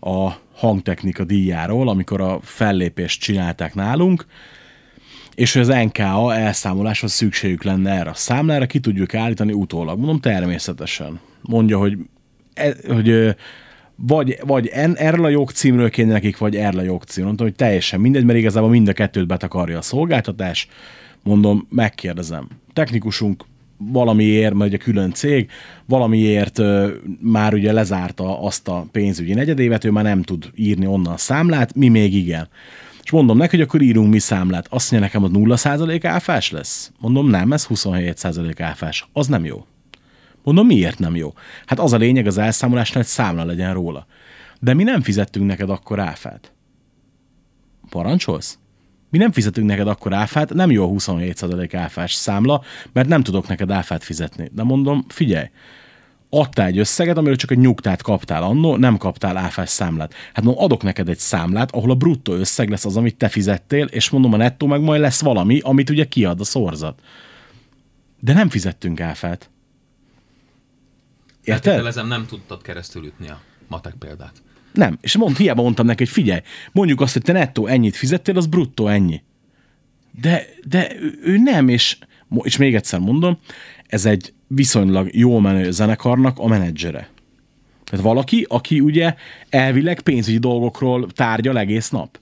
[0.00, 4.26] a hangtechnika díjáról, amikor a fellépést csinálták nálunk,
[5.34, 9.98] és hogy az NKA elszámoláshoz szükségük lenne erre a számlára, ki tudjuk állítani utólag.
[9.98, 11.20] Mondom, természetesen.
[11.40, 11.98] Mondja, hogy,
[12.54, 13.36] e, hogy
[13.96, 17.26] vagy, vagy en, erről a jogcímről kéne nekik, vagy erről a jogcímről.
[17.26, 20.68] Mondtam, hogy teljesen mindegy, mert igazából mind a kettőt betakarja a szolgáltatás.
[21.22, 22.48] Mondom, megkérdezem.
[22.72, 23.44] Technikusunk
[23.80, 25.50] valamiért, mert ugye külön cég,
[25.86, 26.60] valamiért
[27.20, 31.74] már ugye lezárta azt a pénzügyi negyedévet, ő már nem tud írni onnan a számlát,
[31.74, 32.48] mi még igen.
[33.02, 34.66] És mondom neki, hogy akkor írunk mi számlát.
[34.70, 36.92] Azt mondja nekem, hogy 0% áfás lesz?
[36.98, 39.08] Mondom, nem, ez 27% áfás.
[39.12, 39.66] Az nem jó.
[40.42, 41.32] Mondom, miért nem jó?
[41.66, 44.06] Hát az a lényeg az elszámolásnál, hogy számla legyen róla.
[44.60, 46.52] De mi nem fizettünk neked akkor áfát.
[47.88, 48.58] Parancsolsz?
[49.10, 53.48] Mi nem fizetünk neked akkor áfát, nem jó a 27% áfás számla, mert nem tudok
[53.48, 54.50] neked áfát fizetni.
[54.52, 55.50] De mondom, figyelj,
[56.30, 60.14] adtál egy összeget, amiről csak egy nyugtát kaptál annó, nem kaptál áfás számlát.
[60.32, 63.84] Hát mondom, adok neked egy számlát, ahol a bruttó összeg lesz az, amit te fizettél,
[63.84, 67.00] és mondom, a nettó meg majd lesz valami, amit ugye kiad a szorzat.
[68.20, 69.50] De nem fizettünk áfát.
[71.44, 71.62] Érted?
[71.62, 74.42] Feltételezem, nem tudtad keresztül ütni a matek példát.
[74.72, 74.98] Nem.
[75.00, 76.40] És mond, hiába mondtam neki, hogy figyelj,
[76.72, 79.22] mondjuk azt, hogy te nettó ennyit fizettél, az bruttó ennyi.
[80.20, 80.92] De, de
[81.22, 81.98] ő, nem, és,
[82.42, 83.38] és még egyszer mondom,
[83.86, 87.08] ez egy viszonylag jó menő zenekarnak a menedzsere.
[87.84, 89.14] Tehát valaki, aki ugye
[89.48, 92.20] elvileg pénzügyi dolgokról tárgyal egész nap.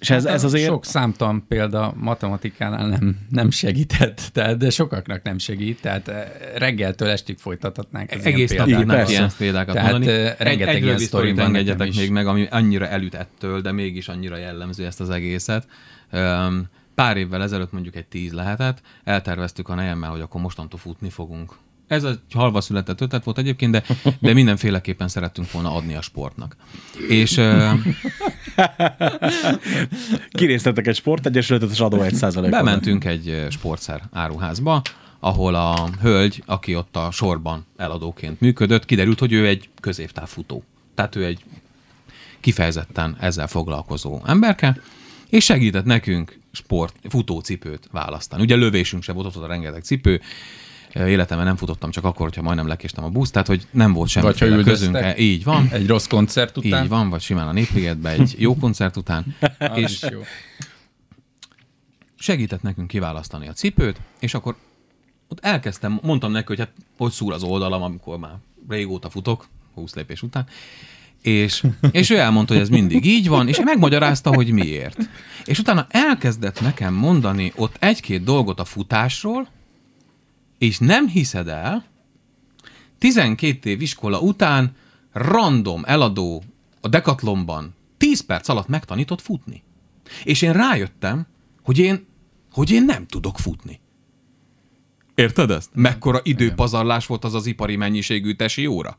[0.00, 0.64] És ez, ez azért...
[0.64, 7.08] Sok számtalan példa matematikánál nem, nem segített, tehát, de sokaknak nem segít, tehát eh, reggeltől
[7.08, 9.12] estig folytathatnánk az Egész ilyen nap persze.
[9.12, 10.12] ilyen példákat Tehát, mondani.
[10.12, 11.96] eh, rengeteg egy, ilyen sztori van is.
[11.96, 15.66] még meg, ami annyira elüt ettől, de mégis annyira jellemző ezt az egészet.
[16.94, 21.56] Pár évvel ezelőtt, mondjuk egy tíz lehetett, elterveztük a nejemmel, hogy akkor mostantól futni fogunk.
[21.88, 23.82] Ez egy halva született ötlet volt egyébként, de,
[24.18, 26.56] de mindenféleképpen szerettünk volna adni a sportnak.
[27.08, 27.70] És ö,
[30.30, 32.58] Kirésztettek egy sportegyesületet, és adó egy százalékot.
[32.58, 34.82] bementünk egy sportszer áruházba,
[35.20, 40.64] ahol a hölgy, aki ott a sorban eladóként működött, kiderült, hogy ő egy középtávfutó.
[40.94, 41.44] Tehát ő egy
[42.40, 44.80] kifejezetten ezzel foglalkozó emberke,
[45.28, 48.42] és segített nekünk sport, futócipőt választani.
[48.42, 50.20] Ugye lövésünk se volt, ott volt a rengeteg cipő,
[50.94, 54.26] életemben nem futottam csak akkor, hogyha majdnem lekéstem a buszt, tehát hogy nem volt semmi
[54.26, 54.66] Vagy ha közünk.
[54.66, 55.18] üldöztek.
[55.20, 55.68] Így van.
[55.72, 56.82] Egy rossz koncert után.
[56.82, 59.36] Így van, vagy simán a Népligetben egy jó koncert után.
[59.74, 60.20] És jó.
[62.18, 64.56] segített nekünk kiválasztani a cipőt, és akkor
[65.28, 68.34] ott elkezdtem, mondtam neki, hogy hát hogy szúr az oldalam, amikor már
[68.68, 70.46] régóta futok, 20 lépés után,
[71.22, 75.08] És, és ő elmondta, hogy ez mindig így van, és megmagyarázta, hogy miért.
[75.44, 79.48] És utána elkezdett nekem mondani ott egy-két dolgot a futásról,
[80.58, 81.84] és nem hiszed el,
[82.98, 84.76] 12 év iskola után
[85.12, 86.42] random eladó
[86.80, 89.62] a Decathlonban 10 perc alatt megtanított futni.
[90.24, 91.26] És én rájöttem,
[91.62, 92.06] hogy én,
[92.52, 93.80] hogy én nem tudok futni.
[95.14, 95.70] Érted ezt?
[95.74, 98.98] Mekkora időpazarlás volt az az ipari mennyiségű tesi óra?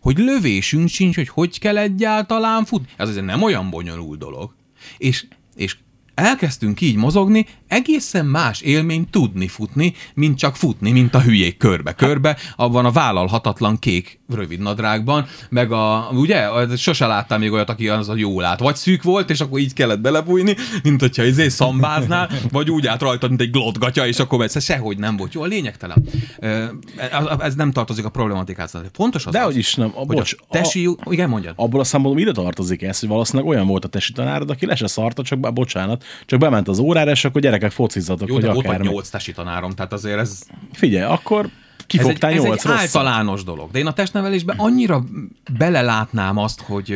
[0.00, 2.88] Hogy lövésünk sincs, hogy hogy kell egyáltalán futni.
[2.96, 4.54] Ez azért nem olyan bonyolult dolog.
[4.98, 5.76] És, és
[6.14, 12.36] elkezdtünk így mozogni, egészen más élmény tudni futni, mint csak futni, mint a hülyék körbe-körbe,
[12.56, 18.08] abban a vállalhatatlan kék rövid nadrágban, meg a, ugye, sose láttam még olyat, aki az
[18.08, 18.60] a jól lát.
[18.60, 23.00] Vagy szűk volt, és akkor így kellett belebújni, mint hogyha izé szambáznál, vagy úgy át
[23.00, 25.42] rajtad, mint egy glotgatya, és akkor ez sehogy nem volt jó.
[25.42, 26.04] A lényegtelen.
[27.38, 28.76] Ez nem tartozik a problematikához.
[28.92, 29.92] Fontos az, De az, hogy is nem.
[29.94, 31.12] A, hogy bocs, a tesi, a...
[31.12, 31.54] igen, mondjad.
[31.56, 34.74] abból a szempontból ide tartozik ez, hogy valószínűleg olyan volt a tesi tanárod, aki le
[34.74, 38.42] se szarta, csak be, bocsánat, csak bement az órára, és akkor gyerekek focizzatok, Jó, hogy
[38.44, 38.78] de volt akár.
[38.78, 40.42] vagy nyolc tesi tanárom, tehát azért ez
[40.72, 42.72] Figyelj, akkor ez kifogtál egy, ez egy rosszat.
[42.72, 43.70] általános dolog.
[43.70, 45.04] De én a testnevelésben annyira
[45.58, 46.94] belelátnám azt, hogy,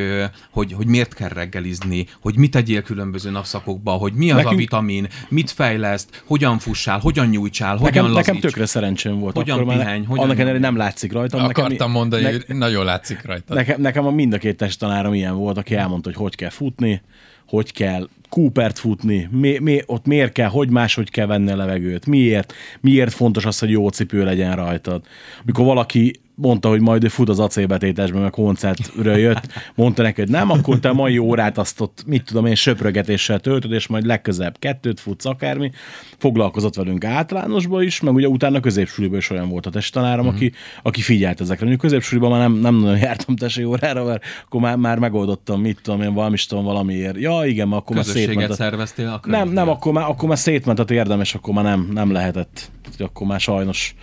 [0.50, 4.56] hogy, hogy miért kell reggelizni, hogy mit tegyél különböző napszakokba, hogy mi az Nekünk- a
[4.56, 8.26] vitamin, mit fejleszt, hogyan fussál, hogyan nyújtsál, hogyan Nekem, lazíts.
[8.26, 9.36] nekem tökre szerencsém volt.
[9.36, 11.44] Hogyan akkor pihenj, hogyan annak ellenére nem látszik rajtam.
[11.44, 13.54] Akartam mondani, ne- hogy nagyon látszik rajta.
[13.54, 17.02] Nekem, nekem a mind a két testtanárom ilyen volt, aki elmondta, hogy hogy kell futni,
[17.46, 22.06] hogy kell Coopert futni, mi, mi, ott miért kell, hogy máshogy kell venni a levegőt,
[22.06, 25.04] miért, miért fontos az, hogy jó cipő legyen rajtad.
[25.44, 30.30] Mikor valaki mondta, hogy majd ő fut az acélbetétesben, mert koncertről jött, mondta neki, hogy
[30.30, 34.04] nem, akkor te a mai órát azt ott, mit tudom én, söprögetéssel töltöd, és majd
[34.06, 35.70] legközelebb kettőt futsz, akármi.
[36.18, 40.34] Foglalkozott velünk általánosba is, meg ugye utána középsúlyban is olyan volt a testtanárom, Mhm.
[40.34, 40.36] mm.
[40.36, 41.66] aki, aki figyelt ezekre.
[41.66, 45.80] Mondjuk középsúlyban már nem, nem nagyon jártam tesi órára, mert akkor már, már megoldottam, mit
[45.82, 47.16] tudom én, valami, tudom, valamiért.
[47.18, 48.50] Ja, igen, akkor már szétment.
[48.50, 48.54] A...
[48.54, 51.88] szerveztél a Nem, nem, akkor már, akkor már szétment a térdem, és akkor már nem,
[51.92, 52.70] nem lehetett.
[52.98, 53.94] Akkor már sajnos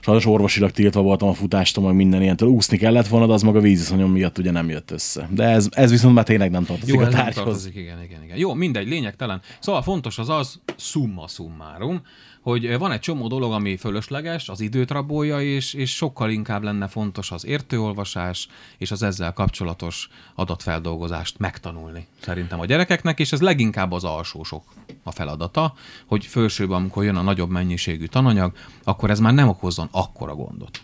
[0.00, 2.48] sajnos orvosilag tiltva voltam a futástól, meg minden ilyentől.
[2.48, 5.28] Úszni kellett volna, de az maga víziszonyom miatt ugye nem jött össze.
[5.30, 7.34] De ez, ez viszont már tényleg nem tartozik Jó, a tárgyhoz.
[7.34, 8.36] tartozik, igen, igen, igen.
[8.36, 9.40] Jó, mindegy, lényegtelen.
[9.58, 12.02] Szóval fontos az az, summa summarum,
[12.40, 16.86] hogy van egy csomó dolog, ami fölösleges, az időt rabolja, és, és sokkal inkább lenne
[16.86, 23.92] fontos az értőolvasás, és az ezzel kapcsolatos adatfeldolgozást megtanulni szerintem a gyerekeknek, és ez leginkább
[23.92, 24.64] az alsósok
[25.02, 25.74] a feladata,
[26.06, 28.52] hogy fölsőbb, amikor jön a nagyobb mennyiségű tananyag,
[28.84, 30.80] akkor ez már nem okozzon akkora gondot.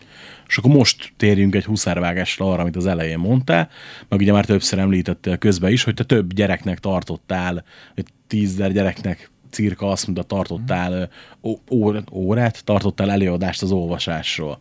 [0.48, 3.68] És akkor most térjünk egy huszárvágásra arra, amit az elején mondtál,
[4.08, 9.30] meg ugye már többször említettél közben is, hogy te több gyereknek tartottál, vagy tízzer gyereknek
[9.56, 11.10] cirka azt mondta, tartottál
[11.42, 14.58] ó- órát, tartottál előadást az olvasásról.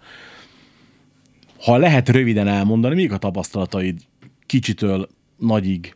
[1.64, 4.00] Ha lehet röviden elmondani, mik a tapasztalataid
[4.46, 5.96] kicsitől nagyig,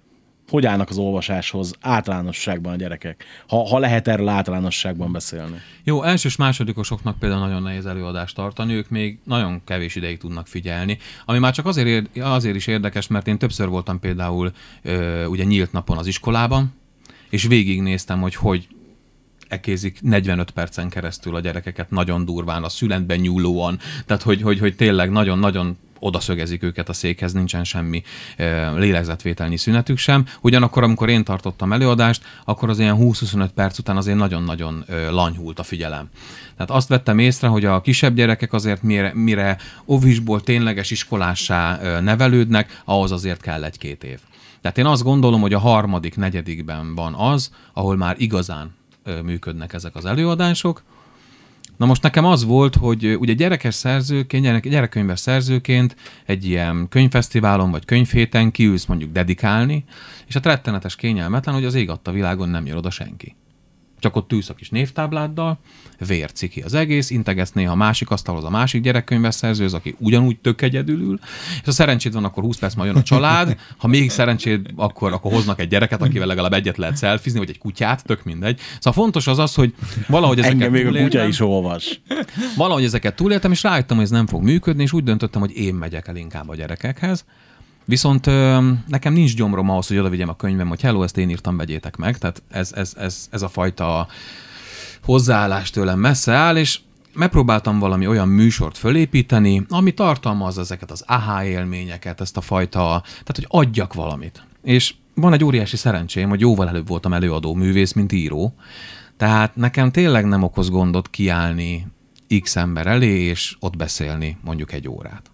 [0.49, 3.23] hogy állnak az olvasáshoz általánosságban a gyerekek?
[3.47, 5.57] Ha, ha lehet erről általánosságban beszélni.
[5.83, 10.97] Jó, elsős másodikosoknak például nagyon nehéz előadást tartani, ők még nagyon kevés ideig tudnak figyelni,
[11.25, 15.43] ami már csak azért, ér- azért is érdekes, mert én többször voltam például ö, ugye
[15.43, 16.73] nyílt napon az iskolában,
[17.29, 18.67] és végignéztem, hogy hogy
[19.49, 24.75] ekézik 45 percen keresztül a gyerekeket nagyon durván, a születben nyúlóan, tehát hogy, hogy, hogy
[24.75, 28.03] tényleg nagyon-nagyon oda szögezik őket a székhez, nincsen semmi
[28.37, 30.25] ö, lélegzetvételnyi szünetük sem.
[30.41, 35.59] Ugyanakkor, amikor én tartottam előadást, akkor az ilyen 20-25 perc után azért nagyon-nagyon ö, lanyhult
[35.59, 36.09] a figyelem.
[36.55, 42.01] Tehát azt vettem észre, hogy a kisebb gyerekek azért mire, mire ovisból tényleges iskolássá ö,
[42.01, 44.19] nevelődnek, ahhoz azért kell egy-két év.
[44.61, 48.77] Tehát én azt gondolom, hogy a harmadik, negyedikben van az, ahol már igazán
[49.23, 50.83] működnek ezek az előadások,
[51.79, 55.95] Na most nekem az volt, hogy ugye gyerekes szerzőként, gyerek, gyerekkönyves szerzőként
[56.25, 59.83] egy ilyen könyvfesztiválon vagy könyvhéten kiülsz mondjuk dedikálni,
[60.27, 63.35] és hát rettenetes kényelmetlen, hogy az ég adta világon nem jön oda senki.
[63.99, 65.59] Csak ott ülsz a kis névtábláddal,
[66.07, 70.61] vérciki az egész, integetsz néha a másik asztalhoz a másik gyerekkönyves szerzőhöz, aki ugyanúgy tök
[70.61, 71.19] egyedül ül,
[71.59, 75.13] és ha szerencséd van, akkor 20 perc majd jön a család, ha még szerencséd, akkor,
[75.13, 78.59] akkor hoznak egy gyereket, akivel legalább egyet lehet szelfizni, vagy egy kutyát, tök mindegy.
[78.79, 79.73] Szóval fontos az az, hogy
[80.07, 81.29] valahogy ezeket Engem még a kutya túléltem.
[81.29, 82.01] is olvas.
[82.57, 85.73] Valahogy ezeket túléltem, és rájöttem, hogy ez nem fog működni, és úgy döntöttem, hogy én
[85.73, 87.25] megyek el inkább a gyerekekhez.
[87.89, 91.29] Viszont ö, nekem nincs gyomrom ahhoz, hogy oda vigyem a könyvem, hogy hello, ezt én
[91.29, 92.17] írtam, vegyétek meg.
[92.17, 94.07] Tehát ez, ez, ez, ez a fajta
[95.03, 96.79] hozzáállás tőlem messze áll, és
[97.13, 103.35] megpróbáltam valami olyan műsort fölépíteni, ami tartalmaz ezeket az aha élményeket, ezt a fajta, tehát
[103.35, 104.43] hogy adjak valamit.
[104.63, 108.53] És van egy óriási szerencsém, hogy jóval előbb voltam előadó művész, mint író,
[109.17, 111.87] tehát nekem tényleg nem okoz gondot kiállni
[112.41, 115.29] X ember elé, és ott beszélni mondjuk egy órát.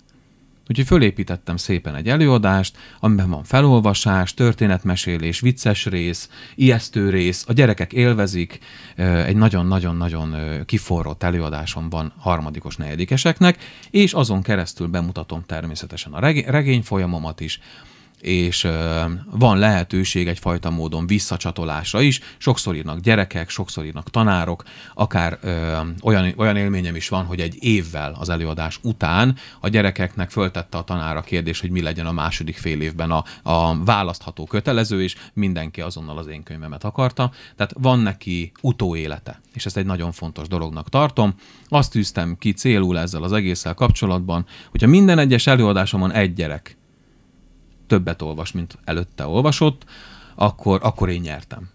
[0.70, 7.94] Úgyhogy fölépítettem szépen egy előadást, amiben van felolvasás, történetmesélés, vicces rész, ijesztő rész, a gyerekek
[7.94, 8.60] élvezik,
[8.96, 10.36] egy nagyon-nagyon-nagyon
[10.66, 13.58] kiforrott előadásom van harmadikos, negyedikeseknek,
[13.90, 17.60] és azon keresztül bemutatom természetesen a regé- regény folyamomat is,
[18.26, 18.68] és
[19.32, 22.20] van lehetőség egyfajta módon visszacsatolásra is.
[22.38, 24.64] Sokszor írnak gyerekek, sokszor írnak tanárok,
[24.94, 25.40] akár
[26.04, 30.84] olyan, olyan élményem is van, hogy egy évvel az előadás után a gyerekeknek föltette a
[30.84, 35.16] tanár a kérdés, hogy mi legyen a második fél évben a, a választható kötelező, és
[35.34, 37.32] mindenki azonnal az én könyvemet akarta.
[37.56, 41.34] Tehát van neki utóélete, és ezt egy nagyon fontos dolognak tartom.
[41.68, 46.78] Azt tűztem ki célul ezzel az egésszel kapcsolatban, hogyha minden egyes előadásomon egy gyerek
[47.88, 49.86] többet olvas, mint előtte olvasott,
[50.36, 51.70] akkor, akkor én nyertem.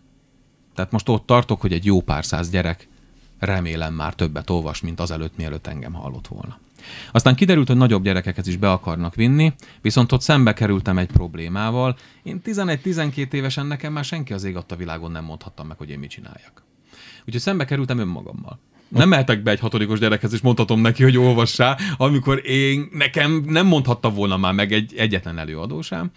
[0.75, 2.89] Tehát most ott tartok, hogy egy jó pár száz gyerek
[3.39, 6.59] remélem már többet olvas, mint az előtt, mielőtt engem hallott volna.
[7.13, 11.97] Aztán kiderült, hogy nagyobb gyerekeket is be akarnak vinni, viszont ott szembe kerültem egy problémával.
[12.23, 15.99] Én 11-12 évesen nekem már senki az ég adta világon nem mondhattam meg, hogy én
[15.99, 16.63] mit csináljak.
[17.25, 18.59] Úgyhogy szembe kerültem önmagammal.
[18.91, 23.67] Nem mehetek be egy hatodikos gyerekhez, és mondhatom neki, hogy olvassá, amikor én nekem nem
[23.67, 26.11] mondhatta volna már meg egy egyetlen előadó sem.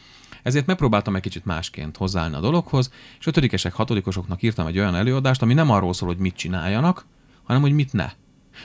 [0.43, 5.41] Ezért megpróbáltam egy kicsit másként hozzáállni a dologhoz, és ötödikesek, hatodikosoknak írtam egy olyan előadást,
[5.41, 7.05] ami nem arról szól, hogy mit csináljanak,
[7.43, 8.11] hanem hogy mit ne.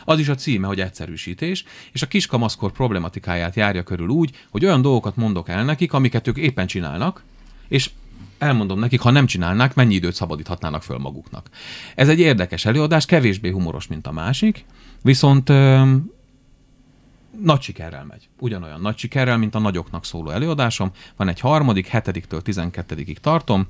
[0.05, 4.83] Az is a címe, hogy egyszerűsítés, és a kiskamaszkor problematikáját járja körül úgy, hogy olyan
[4.83, 7.23] dolgokat mondok el nekik, amiket ők éppen csinálnak,
[7.69, 7.91] és
[8.39, 11.49] elmondom nekik, ha nem csinálnák, mennyi időt szabadíthatnának föl maguknak.
[11.95, 14.64] Ez egy érdekes előadás, kevésbé humoros, mint a másik,
[15.03, 15.95] viszont ö,
[17.43, 18.28] nagy sikerrel megy.
[18.39, 20.91] Ugyanolyan nagy sikerrel, mint a nagyoknak szóló előadásom.
[21.16, 23.66] Van egy harmadik, hetediktől tizenkettedikig tartom,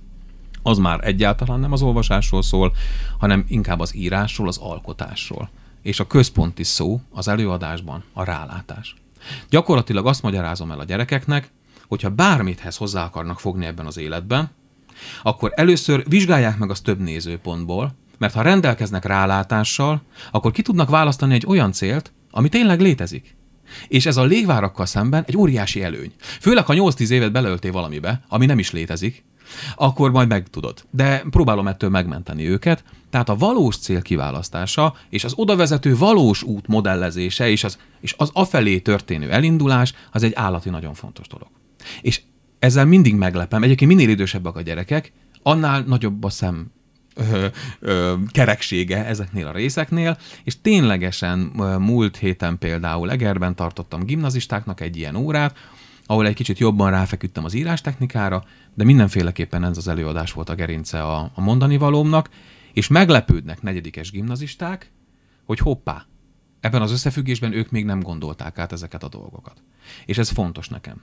[0.62, 2.72] az már egyáltalán nem az olvasásról szól,
[3.18, 5.50] hanem inkább az írásról, az alkotásról.
[5.82, 8.94] És a központi szó az előadásban a rálátás.
[9.50, 11.50] Gyakorlatilag azt magyarázom el a gyerekeknek,
[11.88, 14.50] hogyha bármithez hozzá akarnak fogni ebben az életben,
[15.22, 21.34] akkor először vizsgálják meg azt több nézőpontból, mert ha rendelkeznek rálátással, akkor ki tudnak választani
[21.34, 23.36] egy olyan célt, ami tényleg létezik.
[23.88, 26.12] És ez a légvárakkal szemben egy óriási előny.
[26.18, 29.24] Főleg, ha 8-10 évet beleöltél valamibe, ami nem is létezik,
[29.76, 30.84] akkor majd megtudod.
[30.90, 32.84] De próbálom ettől megmenteni őket.
[33.10, 38.30] Tehát a valós cél kiválasztása és az odavezető valós út modellezése és az, és az
[38.32, 41.48] afelé történő elindulás az egy állati nagyon fontos dolog.
[42.00, 42.20] És
[42.58, 43.62] ezzel mindig meglepem.
[43.62, 45.12] Egyébként minél idősebbek a gyerekek,
[45.42, 46.70] annál nagyobb a szem
[47.14, 47.46] ö,
[47.80, 51.38] ö, kereksége ezeknél a részeknél, és ténylegesen
[51.78, 55.56] múlt héten például Egerben tartottam gimnazistáknak egy ilyen órát,
[56.06, 61.02] ahol egy kicsit jobban ráfeküdtem az írástechnikára, de mindenféleképpen ez az előadás volt a gerince
[61.02, 62.30] a, a mondani valómnak,
[62.72, 64.90] és meglepődnek negyedikes gimnazisták,
[65.44, 66.06] hogy hoppá,
[66.60, 69.62] ebben az összefüggésben ők még nem gondolták át ezeket a dolgokat.
[70.06, 71.02] És ez fontos nekem.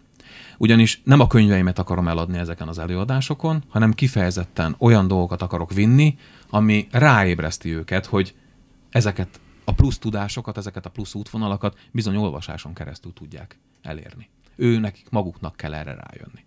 [0.58, 6.18] Ugyanis nem a könyveimet akarom eladni ezeken az előadásokon, hanem kifejezetten olyan dolgokat akarok vinni,
[6.50, 8.36] ami ráébreszti őket, hogy
[8.90, 14.30] ezeket a plusz tudásokat, ezeket a plusz útvonalakat bizony olvasáson keresztül tudják elérni.
[14.56, 16.46] Ő nekik maguknak kell erre rájönni.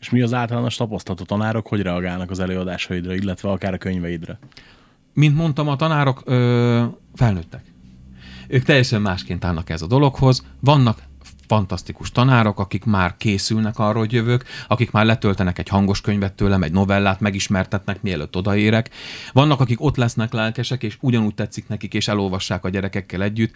[0.00, 4.38] És mi az általános tapasztalat a tanárok, hogy reagálnak az előadásaidra, illetve akár a könyveidre?
[5.12, 7.73] Mint mondtam, a tanárok ö, felnőttek.
[8.48, 10.44] Ők teljesen másként állnak ez a dologhoz.
[10.60, 11.02] Vannak
[11.46, 16.62] fantasztikus tanárok, akik már készülnek arra, hogy jövök, akik már letöltenek egy hangos könyvet tőlem,
[16.62, 18.90] egy novellát megismertetnek, mielőtt odaérek.
[19.32, 23.54] Vannak, akik ott lesznek lelkesek, és ugyanúgy tetszik nekik, és elolvassák a gyerekekkel együtt.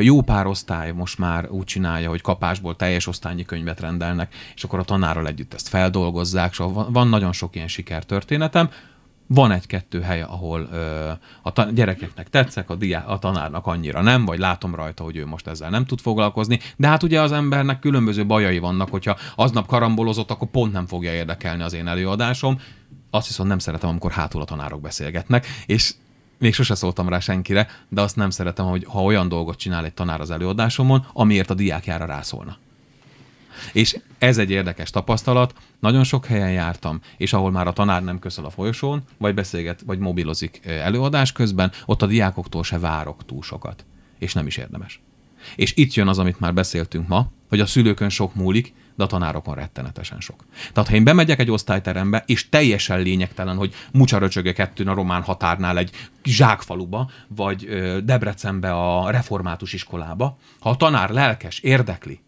[0.00, 4.78] Jó pár osztály most már úgy csinálja, hogy kapásból teljes osztályi könyvet rendelnek, és akkor
[4.78, 8.70] a tanárral együtt ezt feldolgozzák, szóval van nagyon sok ilyen sikertörténetem.
[9.34, 11.10] Van egy-kettő hely, ahol ö,
[11.42, 15.26] a ta- gyerekeknek tetszek, a, diá- a tanárnak annyira nem, vagy látom rajta, hogy ő
[15.26, 16.58] most ezzel nem tud foglalkozni.
[16.76, 21.12] De hát ugye az embernek különböző bajai vannak, hogyha aznap karambolozott, akkor pont nem fogja
[21.12, 22.60] érdekelni az én előadásom.
[23.10, 25.94] Azt viszont nem szeretem, amikor hátul a tanárok beszélgetnek, és
[26.38, 29.94] még sose szóltam rá senkire, de azt nem szeretem, hogy ha olyan dolgot csinál egy
[29.94, 32.56] tanár az előadásomon, amiért a diákjára rászólna.
[33.72, 35.54] És ez egy érdekes tapasztalat.
[35.80, 39.80] Nagyon sok helyen jártam, és ahol már a tanár nem köszön a folyosón, vagy beszélget,
[39.86, 43.84] vagy mobilozik előadás közben, ott a diákoktól se várok túl sokat.
[44.18, 45.00] És nem is érdemes.
[45.56, 49.06] És itt jön az, amit már beszéltünk ma, hogy a szülőkön sok múlik, de a
[49.06, 50.44] tanárokon rettenetesen sok.
[50.72, 55.78] Tehát ha én bemegyek egy osztályterembe, és teljesen lényegtelen, hogy mucsaröcsöge kettőn a román határnál
[55.78, 55.90] egy
[56.24, 57.68] zsákfaluba, vagy
[58.04, 62.20] Debrecenbe a református iskolába, ha a tanár lelkes, érdekli,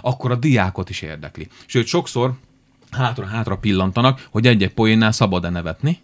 [0.00, 1.48] akkor a diákot is érdekli.
[1.66, 2.34] Sőt, sokszor
[2.90, 6.00] hátra-hátra pillantanak, hogy egy-egy poénnál szabad-e nevetni,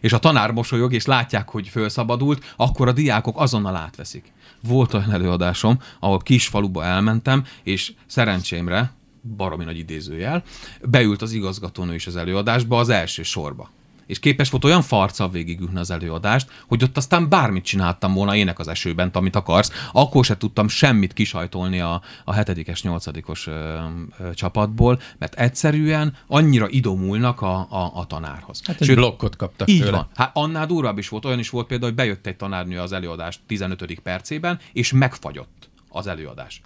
[0.00, 4.32] és a tanár mosolyog, és látják, hogy felszabadult, akkor a diákok azonnal átveszik.
[4.62, 8.92] Volt olyan előadásom, ahol kis faluba elmentem, és szerencsémre,
[9.36, 10.42] baromi nagy idézőjel,
[10.82, 13.70] beült az igazgatónő is az előadásba, az első sorba
[14.10, 18.58] és képes volt olyan farccal végigülni az előadást, hogy ott aztán bármit csináltam volna ének
[18.58, 23.78] az esőben, amit akarsz, akkor se tudtam semmit kisajtolni a, a hetedikes, nyolcadikos ö,
[24.18, 28.60] ö, csapatból, mert egyszerűen annyira idomulnak a, a, a tanárhoz.
[28.64, 29.90] Hát egy blokkot kaptak így tőle.
[29.90, 30.08] van.
[30.14, 33.40] Hát annál durvább is volt, olyan is volt például, hogy bejött egy tanárnő az előadás
[33.46, 34.00] 15.
[34.00, 36.60] percében, és megfagyott az előadás.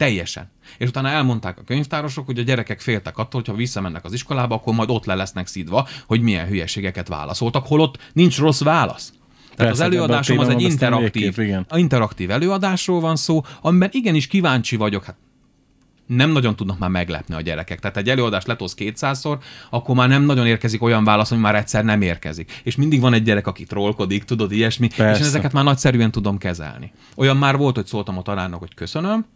[0.00, 0.50] Teljesen.
[0.78, 4.54] És utána elmondták a könyvtárosok, hogy a gyerekek féltek attól, hogy ha visszamennek az iskolába,
[4.54, 9.10] akkor majd ott le lesznek szidva, hogy milyen hülyeségeket válaszoltak, holott nincs rossz válasz.
[9.10, 14.76] Tehát Persze, az előadásom az egy interaktív, végképp, interaktív előadásról van szó, amiben igenis kíváncsi
[14.76, 15.16] vagyok, hát
[16.06, 17.80] nem nagyon tudnak már meglepni a gyerekek.
[17.80, 19.38] Tehát egy előadást letosz kétszázszor,
[19.70, 22.60] akkor már nem nagyon érkezik olyan válasz, ami már egyszer nem érkezik.
[22.64, 25.12] És mindig van egy gyerek, aki trollkodik, tudod, ilyesmi, Persze.
[25.12, 26.92] és én ezeket már nagyszerűen tudom kezelni.
[27.16, 29.26] Olyan már volt, hogy szóltam a tanárnak, hogy köszönöm,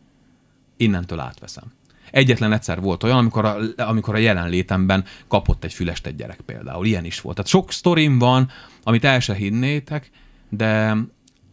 [0.76, 1.72] innentől átveszem.
[2.10, 6.86] Egyetlen egyszer volt olyan, amikor a, amikor a jelenlétemben kapott egy fülest egy gyerek például.
[6.86, 7.36] Ilyen is volt.
[7.36, 8.50] Tehát sok sztorim van,
[8.82, 10.10] amit el se hinnétek,
[10.48, 10.96] de,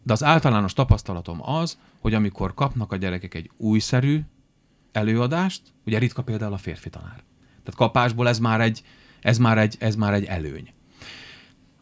[0.03, 4.21] de az általános tapasztalatom az, hogy amikor kapnak a gyerekek egy újszerű
[4.91, 7.23] előadást, ugye ritka például a férfi tanár.
[7.63, 8.83] Tehát kapásból ez már egy,
[9.21, 10.73] ez már egy, ez már egy előny.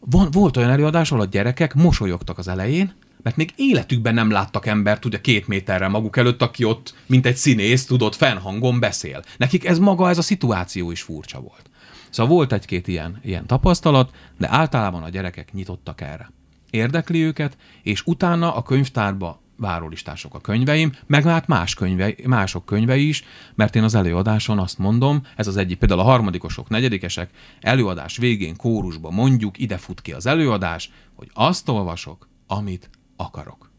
[0.00, 4.66] Van, volt olyan előadás, ahol a gyerekek mosolyogtak az elején, mert még életükben nem láttak
[4.66, 9.22] embert, ugye két méterre maguk előtt, aki ott, mint egy színész, tudott, fennhangon beszél.
[9.36, 11.70] Nekik ez maga, ez a szituáció is furcsa volt.
[12.10, 16.30] Szóval volt egy-két ilyen, ilyen tapasztalat, de általában a gyerekek nyitottak erre.
[16.70, 23.08] Érdekli őket, és utána a könyvtárba várólistások a könyveim, meg hát más könyve, mások könyvei
[23.08, 28.16] is, mert én az előadáson azt mondom, ez az egyik, például a harmadikosok, negyedikesek, előadás
[28.16, 32.90] végén kórusba mondjuk, ide fut ki az előadás, hogy azt olvasok, amit
[33.20, 33.70] akarok.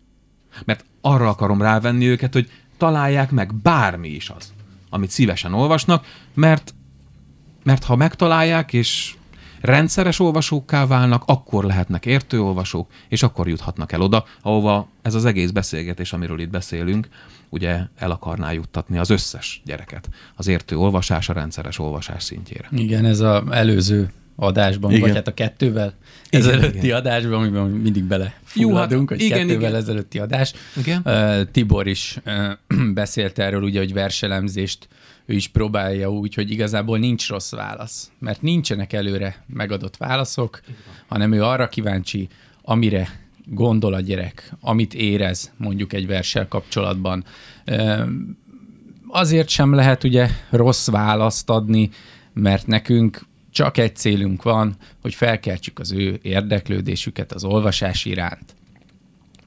[0.65, 4.53] Mert arra akarom rávenni őket, hogy találják meg bármi is az,
[4.89, 6.73] amit szívesen olvasnak, mert,
[7.63, 9.15] mert ha megtalálják, és
[9.61, 15.25] rendszeres olvasókká válnak, akkor lehetnek értő olvasók, és akkor juthatnak el oda, ahova ez az
[15.25, 17.07] egész beszélgetés, amiről itt beszélünk,
[17.49, 22.67] ugye el akarná juttatni az összes gyereket az értő olvasás, a rendszeres olvasás szintjére.
[22.71, 24.11] Igen, ez az előző
[24.41, 25.01] adásban, igen.
[25.01, 25.93] Vagy hát a kettővel
[26.29, 26.97] Igen, ezelőtti igen.
[26.97, 29.75] adásban, amiben mindig bele Jó, hát fulladunk, hogy igen, kettővel igen.
[29.75, 30.53] ezelőtti adás.
[30.77, 31.01] Igen.
[31.05, 34.87] Uh, Tibor is uh, beszélt erről, ugye, hogy verselemzést
[35.25, 40.61] ő is próbálja úgy, hogy igazából nincs rossz válasz, mert nincsenek előre megadott válaszok,
[41.07, 42.27] hanem ő arra kíváncsi,
[42.61, 47.23] amire gondol a gyerek, amit érez mondjuk egy verssel kapcsolatban.
[49.07, 51.89] Azért sem lehet ugye rossz választ adni,
[52.33, 58.56] mert nekünk csak egy célunk van, hogy felkeltsük az ő érdeklődésüket az olvasás iránt.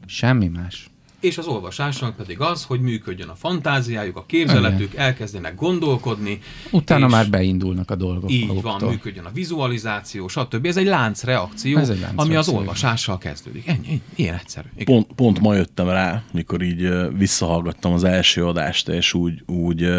[0.06, 0.88] Semmi más.
[1.20, 6.40] És az olvasásnak pedig az, hogy működjön a fantáziájuk, a képzeletük, elkezdenek gondolkodni.
[6.70, 8.78] Utána már beindulnak a dolgok Így maguktól.
[8.78, 10.66] van, működjön a vizualizáció, stb.
[10.66, 13.66] Ez egy láncreakció, Ez egy ami az láncreakció, olvasással kezdődik.
[13.66, 14.68] Ennyi, ennyi, ilyen egyszerű.
[14.76, 14.84] Igen.
[14.84, 19.90] Pont, pont ma jöttem rá, mikor így visszahallgattam az első adást, és úgy, úgy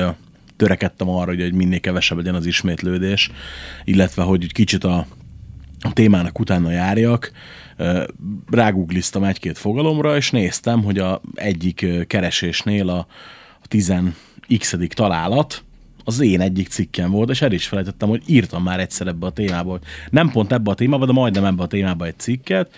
[0.58, 3.32] törekedtem arra, hogy minél kevesebb legyen az ismétlődés,
[3.84, 5.08] illetve hogy egy kicsit a,
[5.80, 7.32] a témának utána járjak.
[8.50, 13.08] Rágugliztam egy-két fogalomra, és néztem, hogy a egyik keresésnél a,
[13.62, 13.94] a 10
[14.58, 15.64] x találat,
[16.04, 19.32] az én egyik cikkem volt, és el is felejtettem, hogy írtam már egyszer ebbe a
[19.32, 19.80] témába,
[20.10, 22.76] nem pont ebbe a témába, de majdnem ebbe a témába egy cikket,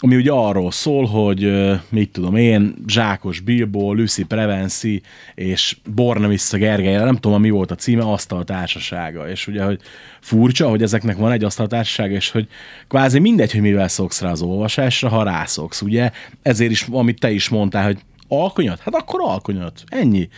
[0.00, 1.52] ami ugye arról szól, hogy
[1.88, 5.02] mit tudom én, Zsákos Bilbo, Lucy Prevenci
[5.34, 9.28] és Borna vissza Gergelyre, nem tudom, mi volt a címe, asztaltársasága.
[9.30, 9.80] És ugye, hogy
[10.20, 12.48] furcsa, hogy ezeknek van egy asztaltársasága, és hogy
[12.88, 16.10] kvázi mindegy, hogy mivel szoksz rá az olvasásra, ha rászoksz, ugye?
[16.42, 18.80] Ezért is, amit te is mondtál, hogy alkonyat?
[18.80, 19.84] Hát akkor alkonyat.
[19.86, 20.28] Ennyi.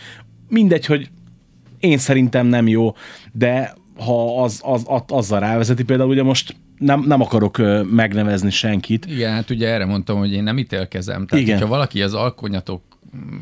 [0.47, 1.09] Mindegy, hogy
[1.79, 2.95] én szerintem nem jó,
[3.31, 7.57] de ha az, az, az azzal rávezeti, például ugye most nem, nem akarok
[7.91, 11.25] megnevezni senkit, Igen, hát ugye erre mondtam, hogy én nem ítélkezem.
[11.25, 11.57] Tehát, Igen.
[11.57, 12.81] hogyha valaki az alkonyatok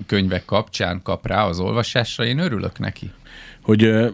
[0.05, 3.11] könyvek kapcsán kap rá az olvasásra, én örülök neki.
[3.61, 4.11] hogy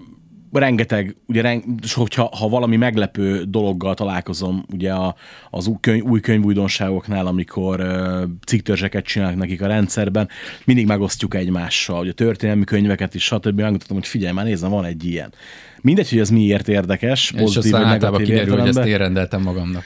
[0.60, 5.16] rengeteg, ugye, reng, és hogyha ha valami meglepő dologgal találkozom, ugye a,
[5.49, 10.30] az új, könyv, új könyvújdonságoknál, amikor ö, cikktörzseket csinálnak nekik a rendszerben,
[10.66, 13.60] mindig megosztjuk egymással, ugye történelmi könyveket is, stb.
[13.60, 15.34] Megmutatom, hogy figyelj, már nézem, van egy ilyen.
[15.82, 18.88] Mindegy, hogy ez miért érdekes, És aztán általában kiderül, hogy ezt értelemben.
[18.88, 19.84] én rendeltem magamnak.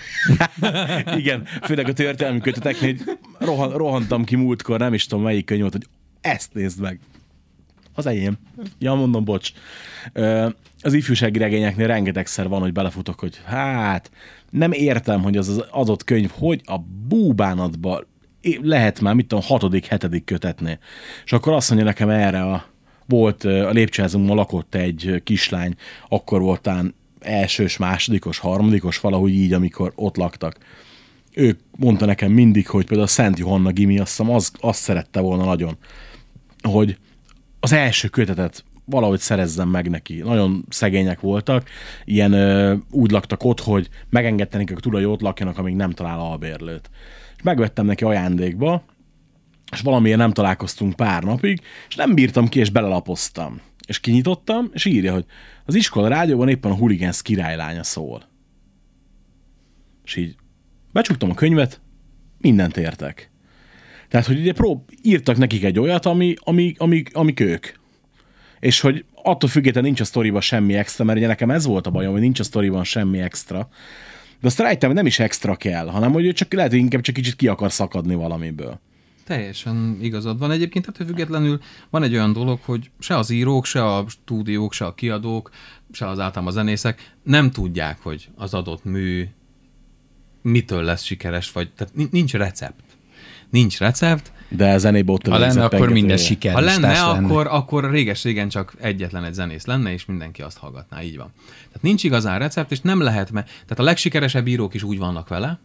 [1.21, 2.95] Igen, főleg a történelmi köteteknél
[3.39, 5.85] rohan, rohantam ki múltkor, nem is tudom melyik könyv volt, hogy
[6.21, 6.99] ezt nézd meg.
[7.99, 8.37] Az enyém.
[8.79, 9.51] Ja, mondom, bocs.
[10.81, 14.11] Az ifjúsági regényeknél rengetegszer van, hogy belefutok, hogy hát
[14.49, 16.77] nem értem, hogy az az adott könyv, hogy a
[17.07, 18.03] búbánatba
[18.61, 20.79] lehet már, mit tudom, hatodik, hetedik kötetnél.
[21.25, 22.65] És akkor azt mondja nekem erre a
[23.05, 25.75] volt a lépcsőházunkban lakott egy kislány,
[26.09, 30.57] akkor voltán elsős, másodikos, harmadikos, valahogy így, amikor ott laktak
[31.33, 35.19] ő mondta nekem mindig, hogy például a Szent Johanna Gimi, azt hiszem, az, azt szerette
[35.19, 35.77] volna nagyon,
[36.61, 36.97] hogy
[37.59, 40.17] az első kötetet valahogy szerezzem meg neki.
[40.17, 41.69] Nagyon szegények voltak,
[42.05, 46.19] ilyen ö, úgy laktak ott, hogy megengedte nekik tulaj, hogy ott lakjanak, amíg nem talál
[46.19, 46.89] albérlőt.
[47.35, 48.83] És megvettem neki ajándékba,
[49.71, 53.61] és valamiért nem találkoztunk pár napig, és nem bírtam ki, és belelapoztam.
[53.87, 55.25] És kinyitottam, és írja, hogy
[55.65, 58.23] az iskola rádióban éppen a Hooligans királylánya szól.
[60.03, 60.35] És így
[60.91, 61.81] becsuktam a könyvet,
[62.37, 63.28] mindent értek.
[64.09, 67.67] Tehát, hogy ugye prób, írtak nekik egy olyat, ami, ami, ami, amik ők.
[68.59, 71.91] És hogy attól függetlenül nincs a sztoriban semmi extra, mert ugye nekem ez volt a
[71.91, 73.69] bajom, hogy nincs a sztoriban semmi extra.
[74.41, 77.15] De azt rájöttem, hogy nem is extra kell, hanem hogy csak lehet, hogy inkább csak
[77.15, 78.79] kicsit ki akar szakadni valamiből.
[79.25, 80.51] Teljesen igazad van.
[80.51, 84.85] Egyébként ettől függetlenül van egy olyan dolog, hogy se az írók, se a stúdiók, se
[84.85, 85.49] a kiadók,
[85.91, 89.27] se az általában a zenészek nem tudják, hogy az adott mű
[90.41, 92.88] mitől lesz sikeres, vagy tehát ni- nincs recept.
[93.49, 94.31] Nincs recept.
[94.49, 96.53] De a zenében ott Ha lenne, akkor minden siker.
[96.53, 101.01] Ha lenne, akkor, akkor réges-régen csak egyetlen egy zenész lenne, és mindenki azt hallgatná.
[101.01, 101.31] Így van.
[101.45, 105.27] Tehát nincs igazán recept, és nem lehet, mert tehát a legsikeresebb írók is úgy vannak
[105.27, 105.59] vele,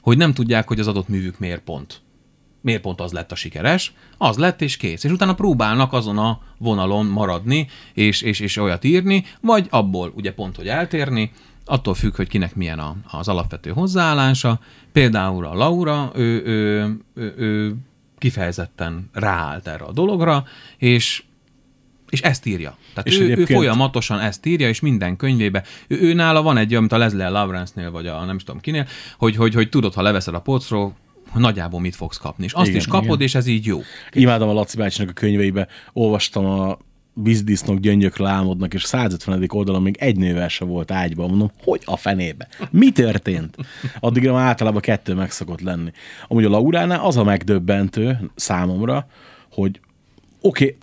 [0.00, 2.00] hogy nem tudják, hogy az adott művük miért pont.
[2.62, 5.04] Miért pont az lett a sikeres, az lett és kész.
[5.04, 10.32] És utána próbálnak azon a vonalon maradni, és, és, és olyat írni, vagy abból ugye
[10.32, 11.30] pont, hogy eltérni,
[11.70, 14.60] attól függ, hogy kinek milyen a, az alapvető hozzáállása.
[14.92, 17.74] Például a Laura, ő, ő, ő, ő
[18.18, 20.44] kifejezetten ráállt erre a dologra,
[20.76, 21.22] és
[22.08, 22.76] és ezt írja.
[22.94, 25.64] Tehát És ő, ő egyébként- folyamatosan ezt írja, és minden könyvébe.
[25.88, 28.60] Ő, ő nála van egy, olyan, mint a Leslie Lawrence-nél, vagy a nem is tudom
[28.60, 28.86] kinél,
[29.18, 30.94] hogy, hogy, hogy tudod, ha leveszed a polcról,
[31.34, 32.44] nagyjából mit fogsz kapni.
[32.44, 33.20] És azt Igen, is kapod, igen.
[33.20, 33.80] és ez így jó.
[34.12, 36.78] Imádom a Laci bácsinak a könyveibe, olvastam a
[37.14, 39.44] vízdisznok gyöngyökről álmodnak, és 150.
[39.48, 41.28] oldalon még egy nővel se volt ágyban.
[41.28, 42.48] Mondom, hogy a fenébe?
[42.70, 43.56] Mi történt?
[44.00, 45.90] Addigra már általában kettő meg szokott lenni.
[46.28, 49.06] Amúgy a Lauránál az a megdöbbentő számomra,
[49.50, 49.80] hogy
[50.40, 50.76] oké, okay,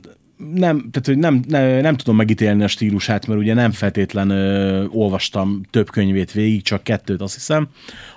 [0.53, 4.86] nem, tehát, hogy nem, ne, nem tudom megítélni a stílusát, mert ugye nem feltétlen ö,
[4.86, 7.67] olvastam több könyvét végig, csak kettőt azt hiszem.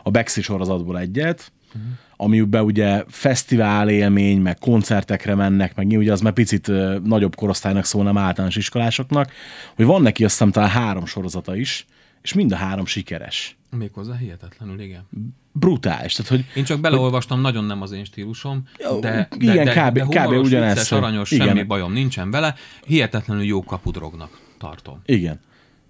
[0.02, 1.92] A Bexi sorozatból egyet, uh-huh.
[2.22, 6.70] Amiben ugye fesztivál élmény, meg koncertekre mennek, meg ugye az már picit
[7.04, 9.32] nagyobb korosztálynak szól, nem általános iskolásoknak,
[9.76, 11.86] hogy van neki azt hiszem talán három sorozata is,
[12.22, 13.56] és mind a három sikeres.
[13.76, 15.08] Méghozzá hihetetlenül, igen.
[15.52, 16.12] Brutális.
[16.12, 18.62] Tehát, hogy Én csak beleolvastam, nagyon nem az én stílusom,
[19.00, 20.14] de, igen, de, de, kb- de kb.
[20.14, 21.46] humoros, ugyanez, vicces, hogy- aranyos, igen.
[21.46, 22.54] semmi bajom nincsen vele.
[22.86, 25.00] Hihetetlenül jó kapudrognak tartom.
[25.04, 25.40] igen.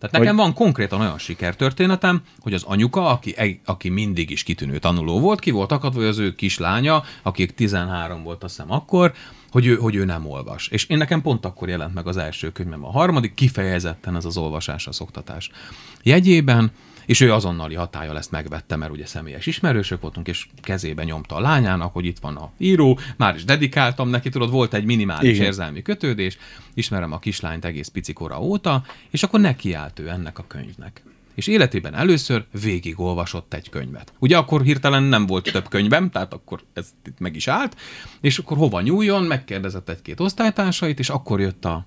[0.00, 5.20] Tehát nekem van konkrétan olyan sikertörténetem, hogy az anyuka, aki, aki mindig is kitűnő tanuló
[5.20, 9.12] volt, ki volt akadva, hogy az ő kislánya, akik 13 volt azt hiszem akkor,
[9.50, 10.68] hogy ő, hogy ő nem olvas.
[10.68, 12.84] És én nekem pont akkor jelent meg az első könyvem.
[12.84, 15.50] A harmadik kifejezetten ez az olvasás, a szoktatás
[16.02, 16.70] jegyében,
[17.10, 21.40] és ő azonnali hatája ezt megvette, mert ugye személyes ismerősök voltunk, és kezébe nyomta a
[21.40, 25.44] lányának, hogy itt van a író, már is dedikáltam neki, tudod, volt egy minimális Igen.
[25.44, 26.38] Érzelmi kötődés,
[26.74, 31.02] ismerem a kislányt egész picikora óta, és akkor nekiállt ő ennek a könyvnek.
[31.34, 34.12] És életében először végig olvasott egy könyvet.
[34.18, 37.76] Ugye akkor hirtelen nem volt több könyvem, tehát akkor ez itt meg is állt,
[38.20, 41.86] és akkor hova nyúljon, megkérdezett egy-két osztálytársait, és akkor jött a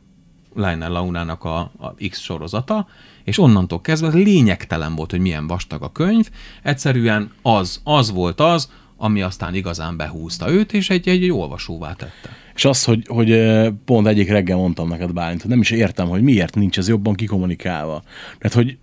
[0.55, 2.88] Lionel Launának a, a X sorozata,
[3.24, 6.30] és onnantól kezdve lényegtelen volt, hogy milyen vastag a könyv,
[6.63, 11.93] egyszerűen az, az volt az, ami aztán igazán behúzta őt, és egy, egy, egy olvasóvá
[11.93, 12.30] tette.
[12.55, 13.53] És az, hogy, hogy
[13.86, 17.13] pont egyik reggel mondtam neked, Bálint, hogy nem is értem, hogy miért nincs ez jobban
[17.13, 18.03] kikommunikálva.
[18.38, 18.78] Tehát, hogy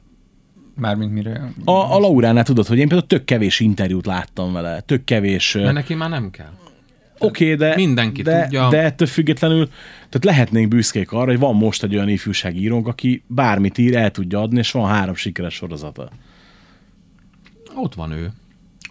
[0.75, 1.53] Mármint mire...
[1.65, 5.53] a, a Lauránál tudod, hogy én például tök kevés interjút láttam vele, tök kevés...
[5.53, 6.51] Mert neki már nem kell.
[7.19, 8.69] Oké, okay, de, mindenki de, tudja.
[8.69, 9.69] de ettől függetlenül,
[10.11, 14.11] tehát lehetnénk büszkék arra, hogy van most egy olyan ifjúsági írónk, aki bármit ír, el
[14.11, 16.11] tudja adni, és van három sikeres sorozata.
[17.75, 18.33] Ott van ő.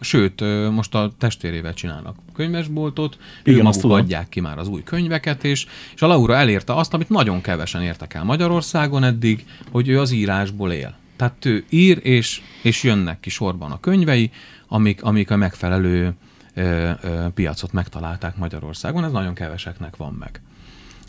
[0.01, 0.41] Sőt,
[0.71, 3.97] most a testvérével csinálnak könyvesboltot, Igen, ő azt tudom.
[3.97, 5.65] adják ki már az új könyveket, és,
[5.95, 10.11] és a Laura elérte azt, amit nagyon kevesen értek el Magyarországon eddig, hogy ő az
[10.11, 10.95] írásból él.
[11.15, 14.31] Tehát ő ír, és, és jönnek ki sorban a könyvei,
[14.67, 16.13] amik, amik a megfelelő
[16.53, 20.41] ö, ö, piacot megtalálták Magyarországon, ez nagyon keveseknek van meg.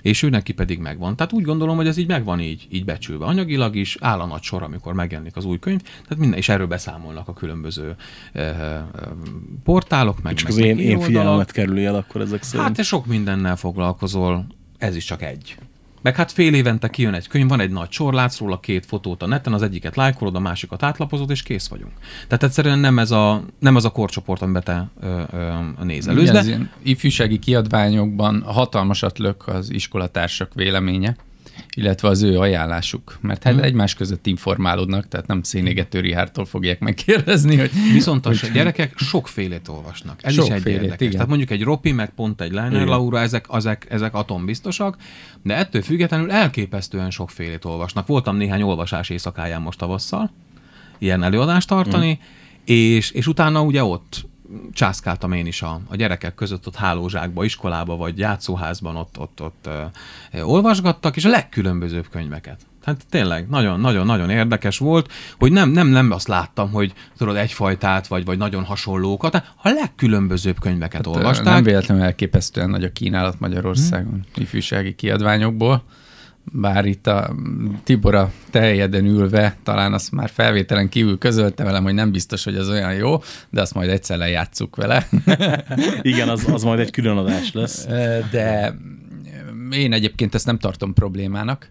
[0.02, 1.16] És ő neki pedig megvan.
[1.16, 3.24] Tehát úgy gondolom, hogy ez így megvan így, így becsülve.
[3.24, 6.66] Anyagilag is áll a nagy sor, amikor megjelenik az új könyv, tehát minden, és erről
[6.66, 7.94] beszámolnak a különböző
[8.32, 8.78] ö, ö,
[9.64, 11.06] portálok, meg, Csak meg az én, meg én íroldalak.
[11.06, 12.66] figyelmet kerüli el akkor ezek szerint.
[12.66, 14.46] Hát te sok mindennel foglalkozol,
[14.78, 15.56] ez is csak egy.
[16.02, 19.22] Meg hát fél évente kijön egy könyv, van egy nagy sor, látsz róla két fotót
[19.22, 21.92] a neten, az egyiket lájkolod, a másikat átlapozod, és kész vagyunk.
[22.26, 25.22] Tehát egyszerűen nem ez a, nem az a korcsoport, amiben te ö,
[26.06, 26.12] De
[26.46, 31.16] ilyen ifjúsági kiadványokban hatalmasat lök az iskolatársak véleménye,
[31.76, 37.56] illetve az ő ajánlásuk, mert hát egymás között informálódnak, tehát nem szénégető Rihártól fogják megkérdezni,
[37.56, 40.18] hogy Viszont a gyerekek sokfélét olvasnak.
[40.22, 41.00] Ez is egy Sokfélét, érdekes.
[41.00, 41.12] igen.
[41.12, 42.86] Tehát mondjuk egy Ropi, meg pont egy Leiner Igen.
[42.86, 44.96] Laura, ezek, ezek, ezek atombiztosak,
[45.42, 48.06] de ettől függetlenül elképesztően sokfélét olvasnak.
[48.06, 50.30] Voltam néhány olvasás éjszakáján most tavasszal,
[50.98, 52.24] ilyen előadást tartani, Mm.
[52.64, 54.28] és, és utána ugye ott
[54.72, 59.68] császkáltam én is a, a gyerekek között, ott hálózsákba, iskolába, vagy játszóházban ott, ott, ott
[60.32, 62.60] ö, olvasgattak, és a legkülönbözőbb könyveket.
[62.84, 68.24] Hát tényleg nagyon-nagyon-nagyon érdekes volt, hogy nem, nem, nem azt láttam, hogy tudod egyfajtát, vagy,
[68.24, 71.44] vagy nagyon hasonlókat, a legkülönbözőbb könyveket hát, olvasták.
[71.44, 75.82] nem véletlenül elképesztően nagy a kínálat Magyarországon ifjúsági kiadványokból,
[76.44, 77.34] bár itt a
[77.84, 82.56] Tibor a teljeden ülve, talán azt már felvételen kívül közölte velem, hogy nem biztos, hogy
[82.56, 85.08] az olyan jó, de azt majd egyszer lejátszuk vele.
[86.02, 87.86] Igen, az, az majd egy külön adás lesz.
[88.30, 88.74] De
[89.70, 91.70] én egyébként ezt nem tartom problémának,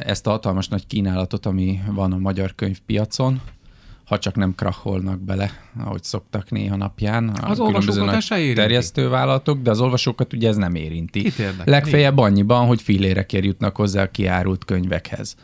[0.00, 3.40] ezt a hatalmas nagy kínálatot, ami van a magyar könyvpiacon,
[4.04, 5.50] ha csak nem kracholnak bele,
[5.84, 7.28] ahogy szoktak néha napján.
[7.28, 8.54] a Az olvasókat se érinti.
[8.60, 11.20] terjesztővállalatok, de az olvasókat ugye ez nem érinti.
[11.24, 11.54] Érdekel?
[11.64, 15.36] Legfeljebb annyiban, hogy fillérekért jutnak hozzá a kiárult könyvekhez.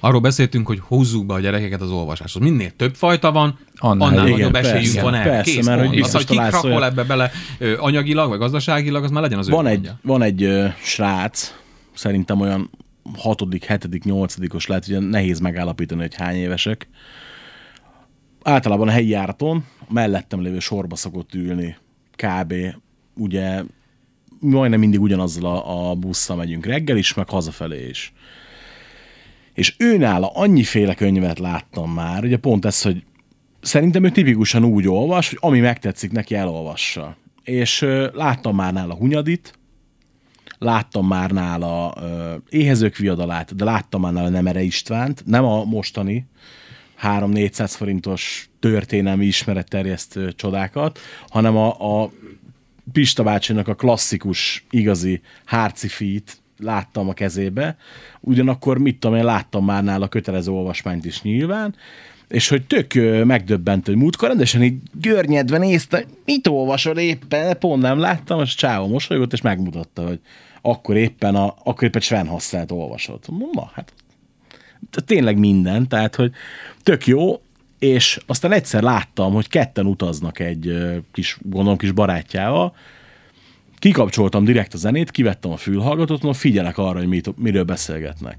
[0.00, 2.42] Arról beszéltünk, hogy húzzuk be a gyerekeket az olvasáshoz.
[2.42, 5.40] Minél több fajta van, Annál annál, igen, nagyobb esélyünk persze, van erre.
[5.40, 9.22] Kész mert hogy biztos Az, hogy olyan- ebbe bele ö, anyagilag, vagy gazdaságilag, az már
[9.22, 9.98] legyen az ő Van egy, gondja.
[10.02, 11.54] van egy ö, srác,
[11.94, 12.70] szerintem olyan
[13.18, 16.88] hatodik, hetedik, nyolcadikos lehet, ugye nehéz megállapítani, hogy hány évesek.
[18.42, 21.76] Általában a helyi járaton mellettem lévő sorba szokott ülni
[22.16, 22.54] kb.
[23.16, 23.62] ugye
[24.40, 28.12] majdnem mindig ugyanazzal a, a busszal megyünk reggel is, meg hazafelé is.
[29.54, 33.04] És őnála annyiféle könyvet láttam már, ugye pont ez, hogy
[33.60, 37.16] szerintem ő tipikusan úgy olvas, hogy ami megtetszik neki, elolvassa.
[37.42, 39.58] És ö, láttam már nála Hunyadit,
[40.58, 46.26] láttam már nála ö, Éhezők viadalát, de láttam már nála Nemere Istvánt, nem a mostani
[47.02, 50.98] 3-400 forintos történelmi ismeretterjesztő csodákat,
[51.28, 52.10] hanem a, a
[52.92, 57.76] Pista bácsinak a klasszikus, igazi Hárci Feet láttam a kezébe,
[58.20, 61.74] ugyanakkor mit tudom én, láttam már nála kötelező olvasmányt is nyilván,
[62.28, 62.94] és hogy tök
[63.24, 68.86] megdöbbentő, hogy múltkor rendesen így görnyedve nézte, mit olvasol éppen, pont nem láttam, és Csáva
[68.86, 70.20] mosolygott, és megmutatta, hogy
[70.62, 73.28] akkor éppen, a, akkor éppen Sven Hasszelt olvasott.
[73.52, 73.92] Na, hát
[74.90, 76.32] tényleg minden, tehát, hogy
[76.82, 77.40] tök jó,
[77.78, 80.76] és aztán egyszer láttam, hogy ketten utaznak egy
[81.12, 82.74] kis, gondolom, kis barátjával,
[83.78, 88.38] kikapcsoltam direkt a zenét, kivettem a fülhallgatót, mondom, figyelek arra, hogy mit, miről beszélgetnek.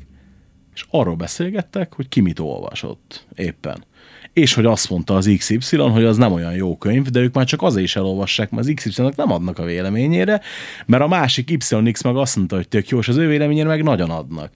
[0.74, 3.86] És arról beszélgettek, hogy ki mit olvasott éppen.
[4.34, 7.46] És hogy azt mondta az XY, hogy az nem olyan jó könyv, de ők már
[7.46, 10.42] csak azért is elolvassák, mert az XY-nak nem adnak a véleményére,
[10.86, 13.84] mert a másik YX meg azt mondta, hogy tök jó, és az ő véleményére meg
[13.84, 14.52] nagyon adnak.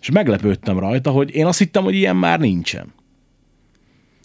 [0.00, 2.92] És meglepődtem rajta, hogy én azt hittem, hogy ilyen már nincsen.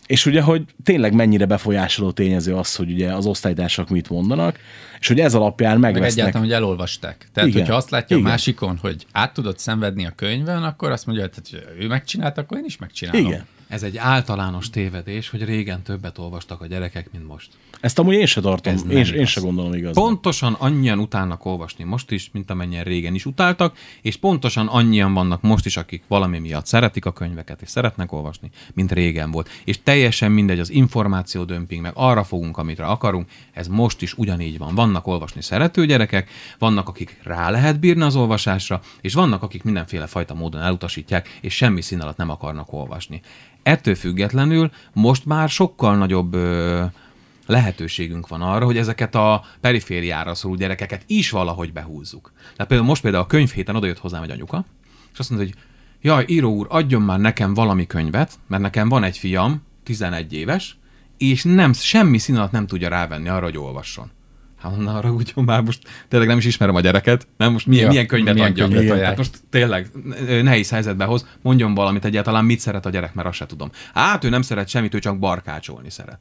[0.08, 4.60] És ugye, hogy tényleg mennyire befolyásoló tényező az, hogy ugye az osztálytársak mit mondanak,
[5.00, 6.12] és hogy ez alapján Meg megvesznek.
[6.12, 7.30] egyáltalán, hogy elolvasták.
[7.34, 7.62] Tehát, Igen.
[7.62, 8.28] hogyha azt látja Igen.
[8.28, 12.42] a másikon, hogy át tudod szenvedni a könyvön, akkor azt mondja, hogy hát, ő megcsinálta,
[12.42, 13.26] akkor én is megcsinálom.
[13.26, 13.46] Igen.
[13.68, 17.50] Ez egy általános tévedés, hogy régen többet olvastak a gyerekek, mint most.
[17.80, 19.94] Ezt amúgy én se tartom, Ez én, én se gondolom igaz.
[19.94, 25.42] Pontosan annyian utálnak olvasni most is, mint amennyien régen is utáltak, és pontosan annyian vannak
[25.42, 29.50] most is, akik valami miatt szeretik a könyveket, és szeretnek olvasni, mint régen volt.
[29.64, 34.58] És teljesen mindegy az információ dömping, meg arra fogunk, amit akarunk, ez most is ugyanígy
[34.58, 34.76] van.
[34.76, 40.08] Vannak olvasni szerető gyerekek, vannak, akik rá lehet bírni az olvasásra, és vannak, akik mindenféle
[40.08, 43.22] fajta módon elutasítják, és semmi szín alatt nem akarnak olvasni.
[43.66, 46.84] Ettől függetlenül most már sokkal nagyobb ö,
[47.46, 52.32] lehetőségünk van arra, hogy ezeket a perifériára szoruló gyerekeket is valahogy behúzzuk.
[52.36, 54.66] Tehát például most például a könyvhéten odajött hozzám egy anyuka,
[55.14, 55.58] és azt mondta, hogy
[56.02, 60.78] jaj, író úr, adjon már nekem valami könyvet, mert nekem van egy fiam, 11 éves,
[61.18, 64.12] és nem, semmi szín alatt nem tudja rávenni arra, hogy olvasson.
[64.70, 67.84] Hát na, arra úgy, már most tényleg nem is ismerem a gyereket, nem most milyen,
[67.84, 68.70] Ja, milyen könyvet milyen adjak.
[68.70, 69.90] könyvet Hát most tényleg
[70.44, 73.70] nehéz helyzetbe hoz, mondjon valamit egyáltalán, mit szeret a gyerek, mert azt se tudom.
[73.94, 76.20] Hát ő nem szeret semmit, ő csak barkácsolni szeret.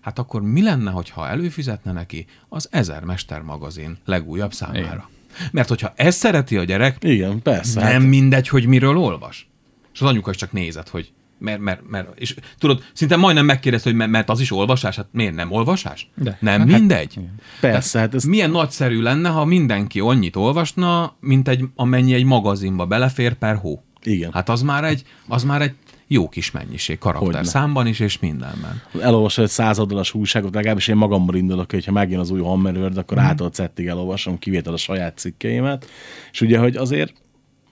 [0.00, 5.10] Hát akkor mi lenne, hogyha előfizetne neki az Ezer Mester magazin legújabb számára?
[5.52, 7.80] Mert hogyha ezt szereti a gyerek, Igen, persze.
[7.80, 9.48] nem Hát, mindegy, hogy miről olvas.
[9.94, 13.90] És az anyuka is csak nézett, hogy Mert, mert, mert, és tudod, szinte majdnem megkérdezte,
[13.90, 16.10] hogy mert, az is olvasás, hát miért nem olvasás?
[16.14, 16.38] De.
[16.40, 17.18] Nem mindegy.
[17.60, 22.86] Persze, hát ez Milyen nagyszerű lenne, ha mindenki annyit olvasna, mint egy, amennyi egy magazinba
[22.86, 23.84] belefér per hó.
[24.02, 24.32] Igen.
[24.32, 25.74] Hát az már egy, az már egy
[26.12, 27.44] jó kis mennyiség, karakter Hogyne.
[27.44, 28.82] számban is, és mindenben.
[29.00, 33.16] elolvasol egy százoldalas újságot, legalábbis én magammal indulok, hogyha megjön az új Hammer World, akkor
[33.16, 33.20] mm.
[33.20, 35.86] ától cettig elolvasom, kivétel a saját cikkeimet,
[36.32, 37.12] és ugye, hogy azért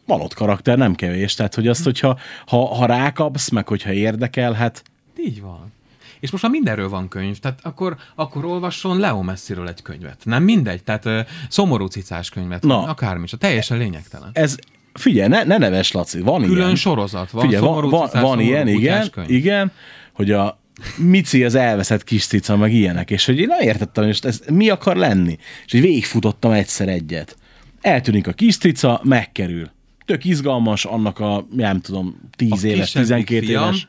[0.09, 4.53] van ott karakter, nem kevés, tehát hogy azt, hogyha ha, ha rákapsz, meg hogyha érdekel,
[4.53, 4.83] hát
[5.27, 5.73] Így van.
[6.21, 10.21] És most már mindenről van könyv, tehát akkor, akkor olvasson Leo Messiről egy könyvet.
[10.25, 12.83] Nem mindegy, tehát ö, szomorú cicás könyvet, Na.
[12.83, 14.31] akármi, csak teljesen lényegtelen.
[14.33, 14.57] ez,
[14.95, 16.75] figyelj, ne, ne neves, Laci, van Külön ilyen.
[16.75, 19.31] sorozat van, Figyelj, szomorú van, cicás, van ilyen, igen, könyv.
[19.31, 19.73] igen,
[20.13, 20.59] hogy a
[20.97, 24.69] Mici az elveszett kis cica, meg ilyenek, és hogy én nem értettem, hogy ez mi
[24.69, 25.39] akar lenni.
[25.67, 27.37] És így végigfutottam egyszer egyet.
[27.81, 29.71] Eltűnik a kis cica, megkerül.
[30.09, 33.89] Tök izgalmas, annak a, nem tudom, 10 A éves, kisebbik 12 fiam éves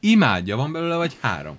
[0.00, 1.56] Imádja, van belőle vagy három.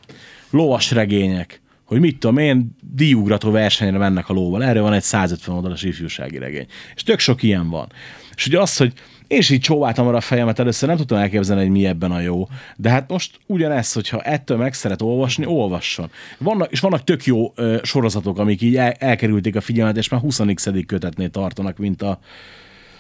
[0.49, 4.63] lovas regények, hogy mit tudom én, díjugrató versenyre mennek a lóval.
[4.63, 6.65] Erről van egy 150 oldalas ifjúsági regény.
[6.95, 7.91] És tök sok ilyen van.
[8.35, 8.93] És ugye az, hogy
[9.27, 12.19] én is így csóváltam arra a fejemet, először nem tudtam elképzelni, hogy mi ebben a
[12.19, 12.47] jó.
[12.75, 16.09] De hát most ugyanez, hogyha ettől meg szeret olvasni, olvasson.
[16.37, 20.21] Vannak, és vannak tök jó ö, sorozatok, amik így el, elkerülték a figyelmet, és már
[20.21, 20.41] 20
[20.85, 22.19] kötetnél tartanak, mint a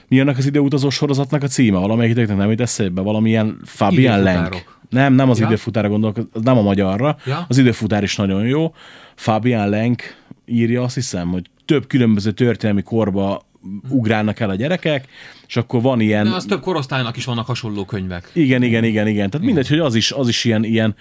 [0.09, 1.77] mi annak az időutazó sorozatnak a címe?
[1.77, 3.01] Valamelyikiteknek nem jut eszébe?
[3.01, 4.63] Valamilyen Fabian Lenk.
[4.89, 5.45] Nem, nem az Ja?
[5.45, 7.17] időfutára gondolok, nem a magyarra.
[7.25, 7.45] Ja?
[7.47, 8.73] Az időfutár is nagyon jó.
[9.15, 10.15] Fabian Lenk
[10.45, 13.47] írja, azt hiszem, hogy több különböző történelmi korba
[13.89, 15.07] ugrálnak el a gyerekek,
[15.47, 16.23] és akkor van ilyen...
[16.23, 18.29] De az több korosztálynak is vannak hasonló könyvek.
[18.33, 19.29] Igen, igen, igen, igen.
[19.29, 20.95] Tehát mindegy, hogy az is, az is ilyen, ilyen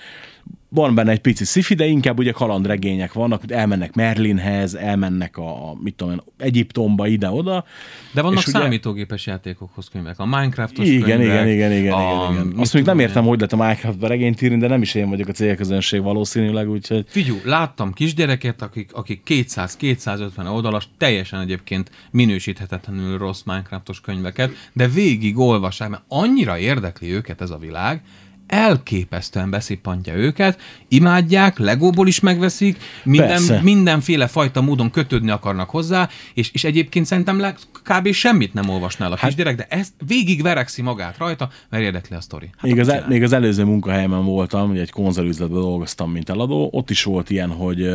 [0.70, 5.70] van benne egy pici sci de inkább ugye kalandregények vannak, hogy elmennek Merlinhez, elmennek a,
[5.70, 7.64] a mit tudom én, Egyiptomba, ide-oda.
[8.12, 10.18] De vannak És ugye- számítógépes játékokhoz könyvek.
[10.18, 11.26] A Minecraftos Igen, könyvek.
[11.26, 12.58] igen, igen, igen, a, igen, igen.
[12.58, 13.28] Azt még nem értem, én.
[13.28, 17.04] hogy lett a Minecraftba regényt írni, de nem is én vagyok a célközönség valószínűleg, úgyhogy
[17.08, 25.38] Figyú, láttam kisgyereket, akik, akik 200-250 oldalas, teljesen egyébként minősíthetetlenül rossz Minecraftos könyveket, de végig
[25.38, 28.02] olvassák, mert annyira érdekli őket ez a világ,
[28.48, 33.60] elképesztően beszippantja őket, imádják, legóból is megveszik, minden, Persze.
[33.62, 38.12] mindenféle fajta módon kötődni akarnak hozzá, és, és egyébként szerintem le, kb.
[38.12, 42.20] semmit nem olvasnál a Hát- kisgyerek, de ezt végig verekszi magát rajta, mert érdekli a
[42.20, 42.50] sztori.
[42.56, 46.68] Hát még, az, el, még az előző munkahelyemen voltam, ugye egy konzervüzletben dolgoztam, mint eladó,
[46.72, 47.90] ott is volt ilyen, hogy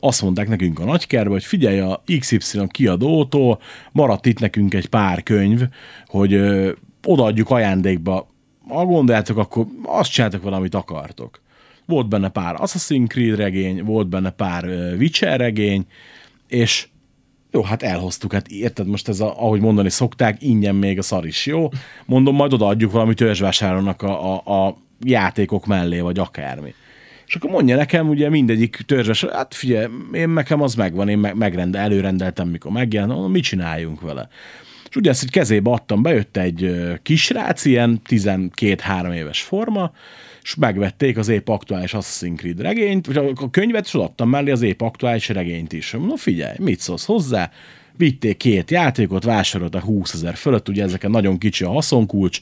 [0.00, 3.60] azt mondták nekünk a nagykerbe, hogy figyelj, a XY kiadótól
[3.92, 5.62] maradt itt nekünk egy pár könyv,
[6.06, 6.70] hogy ö,
[7.04, 8.28] odaadjuk ajándékba.
[8.68, 11.40] Ha gondoljátok, akkor azt csináltok valamit akartok.
[11.86, 14.64] Volt benne pár Assassin's Creed regény, volt benne pár
[14.98, 15.86] Witcher regény,
[16.48, 16.88] és
[17.50, 21.26] jó, hát elhoztuk, hát érted, most ez, a, ahogy mondani szokták, ingyen még a szar
[21.26, 21.68] is jó.
[22.06, 26.74] Mondom, majd odaadjuk valami törzsvásárolnak a, a, a játékok mellé, vagy akármi.
[27.26, 31.36] És akkor mondja nekem, ugye mindegyik törzses, hát figyelj, én nekem az megvan, én meg,
[31.36, 34.28] megrende, előrendeltem, mikor megjelent, mondom, mit csináljunk vele?
[34.88, 39.92] És ugye ezt egy kezébe adtam, bejött egy kisrác, ilyen 12-3 éves forma,
[40.42, 44.62] és megvették az épp aktuális Assassin's Creed regényt, vagy a könyvet, és adtam mellé az
[44.62, 45.92] épp aktuális regényt is.
[45.92, 47.50] Mondom, figyelj, mit szólsz hozzá?
[47.96, 52.40] Vitték két játékot, vásároltak 20 ezer fölött, ugye ezeken nagyon kicsi a haszonkulcs,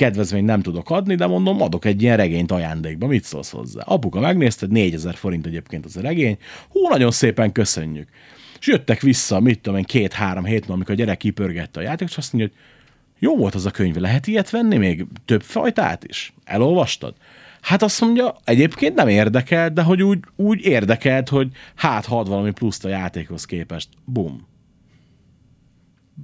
[0.00, 3.82] kedvezményt nem tudok adni, de mondom, adok egy ilyen regényt ajándékba, mit szólsz hozzá?
[3.84, 6.36] Apuka megnézte, 4000 forint egyébként az a regény,
[6.68, 8.08] hú, nagyon szépen köszönjük.
[8.60, 12.16] És jöttek vissza, mit tudom én, két-három hét amikor a gyerek kipörgette a játékot, és
[12.16, 12.60] azt mondja, hogy
[13.18, 15.06] jó volt az a könyv, lehet ilyet venni még?
[15.24, 16.32] Több fajtát is?
[16.44, 17.14] Elolvastad?
[17.60, 22.28] Hát azt mondja, egyébként nem érdekelt, de hogy úgy, úgy érdekelt, hogy hát ha ad
[22.28, 23.88] valami pluszt a játékhoz képest.
[24.04, 24.48] Bum.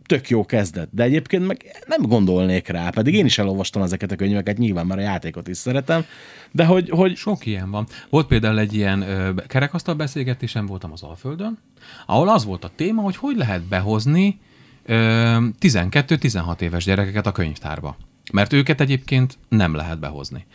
[0.07, 4.17] Tök jó kezdet, de egyébként meg nem gondolnék rá, pedig én is elolvastam ezeket a
[4.17, 6.05] könyveket, nyilván már a játékot is szeretem,
[6.53, 7.87] de hogy, hogy Sok ilyen van.
[8.11, 11.59] Volt például egy ilyen ö, kerekasztal beszélgetésem, voltam az Alföldön,
[12.07, 14.41] ahol az volt a téma, hogy hogy lehet behozni
[14.85, 17.97] ö, 12-16 éves gyerekeket a könyvtárba.
[18.33, 20.47] Mert őket egyébként nem lehet behozni.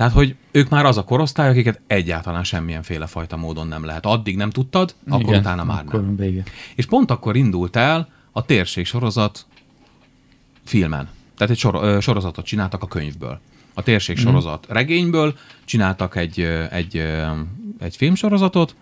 [0.00, 4.06] Tehát, hogy ők már az a korosztály, akiket egyáltalán semmilyen féle fajta módon nem lehet.
[4.06, 6.16] Addig nem tudtad, akkor Igen, utána már akkor nem.
[6.16, 6.42] Vége.
[6.74, 9.46] És pont akkor indult el a térség sorozat
[10.64, 11.08] filmen.
[11.36, 13.40] Tehát egy sor, sorozatot csináltak a könyvből.
[13.74, 14.26] A térség Mhm.
[14.26, 16.40] sorozat regényből csináltak egy,
[16.70, 16.96] egy,
[17.78, 18.74] egy filmsorozatot,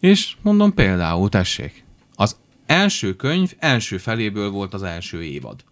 [0.00, 1.84] és mondom például, tessék,
[2.14, 5.64] az első könyv első feléből volt az első évad.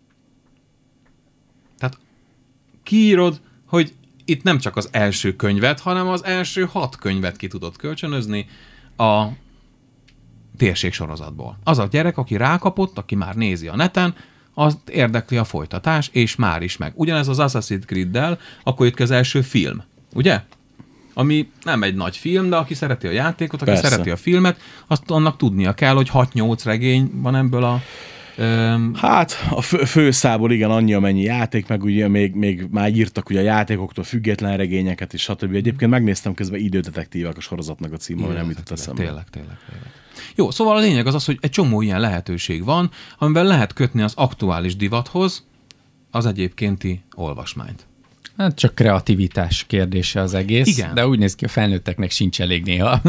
[1.78, 1.99] Tehát
[2.82, 3.94] kiírod, hogy
[4.24, 8.47] itt nem csak az első könyvet, hanem az első hat könyvet ki tudod kölcsönözni
[8.97, 9.27] a
[10.56, 11.58] térség sorozatból.
[11.64, 14.14] Az a gyerek, aki rákapott, aki már nézi a neten,
[14.54, 16.92] az érdekli a folytatás, és már is meg.
[16.94, 19.82] Ugyanez az Assassin's Creed-del, akkor jött ki az első film,
[20.14, 20.40] ugye?
[21.14, 23.88] Ami nem egy nagy film, de aki szereti a játékot, aki Persze.
[23.88, 27.80] szereti a filmet, azt annak tudnia kell, hogy 6-8 regény van ebből a...
[28.36, 33.28] Öm, Hát a fő, főszából igen, annyi amennyi játék, meg ugye még, még már írtak
[33.30, 35.54] ugye a játékoktól független regényeket és stb.
[35.54, 39.02] Egyébként megnéztem közben idődetektívek a sorozatnak a címe, ami nem jutott eszembe.
[39.02, 39.90] Tényleg, tényleg, tényleg.
[40.34, 44.02] Jó, szóval a lényeg az az, hogy egy csomó ilyen lehetőség van, amiben lehet kötni
[44.02, 45.46] az aktuális divathoz
[46.10, 47.86] az egyébkénti olvasmányt.
[48.36, 50.66] Hát csak kreativitás kérdése az egész.
[50.66, 50.94] Igen.
[50.94, 53.03] De úgy néz ki, a felnőtteknek sincs elég néha.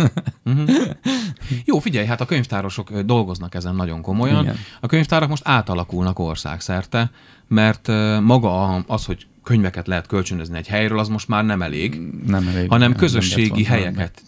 [1.66, 4.44] Jó, figyelj, hát a könyvtárosok dolgoznak ezen nagyon komolyan.
[4.44, 4.56] Igen.
[4.80, 7.12] A könyvtárak most átalakulnak országszerte,
[7.48, 7.88] mert
[8.22, 12.02] maga az, hogy könyveket lehet kölcsönözni egy helyről, az most már nem elég.
[12.26, 12.70] Nem elég.
[12.70, 14.22] hanem nem közösségi volna helyeket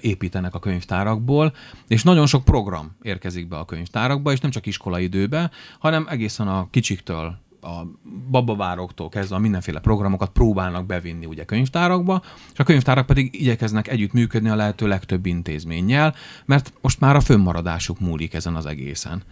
[0.00, 1.54] építenek a könyvtárakból,
[1.88, 6.48] és nagyon sok program érkezik be a könyvtárakba, és nem csak iskolai időbe, hanem egészen
[6.48, 7.86] a kicsiktől, a
[8.30, 12.22] babavároktól kezdve a mindenféle programokat próbálnak bevinni ugye könyvtárakba,
[12.52, 16.14] és a könyvtárak pedig igyekeznek együttműködni a lehető legtöbb intézménnyel,
[16.44, 19.22] mert most már a fönnmaradásuk múlik ezen az egészen.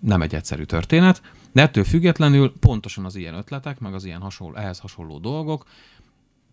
[0.00, 4.56] Nem egy egyszerű történet, de ettől függetlenül pontosan az ilyen ötletek, meg az ilyen hasonló,
[4.56, 5.64] ehhez hasonló dolgok,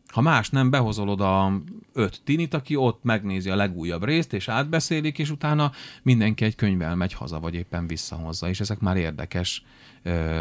[0.08, 1.52] ha más nem, behozol oda
[1.94, 5.72] öt tinit, aki ott megnézi a legújabb részt, és átbeszélik, és utána
[6.02, 9.64] mindenki egy könyvvel megy haza, vagy éppen visszahozza, és ezek már érdekes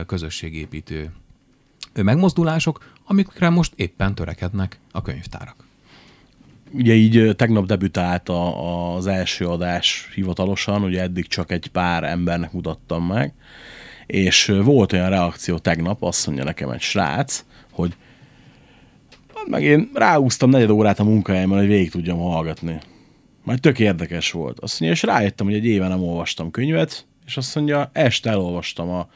[0.06, 1.12] közösségépítő
[1.94, 5.56] megmozdulások, amikre most éppen törekednek a könyvtárak.
[6.70, 12.52] Ugye így tegnap debütált a, az első adás hivatalosan, ugye eddig csak egy pár embernek
[12.52, 13.34] mutattam meg,
[14.06, 17.96] és volt olyan reakció tegnap, azt mondja nekem egy srác, hogy
[19.34, 22.78] "Hát meg én ráúztam negyed órát a munkahelyemen, hogy végig tudjam hallgatni.
[23.44, 24.60] Majd tök érdekes volt.
[24.60, 28.88] Azt mondja, és rájöttem, hogy egy éve nem olvastam könyvet, és azt mondja, este elolvastam
[28.90, 29.08] a,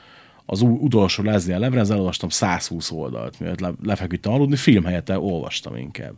[0.46, 6.14] az utolsó Leslie Lebrez, elolvastam 120 oldalt, mielőtt le, lefeküdtem aludni, film helyett olvastam inkább.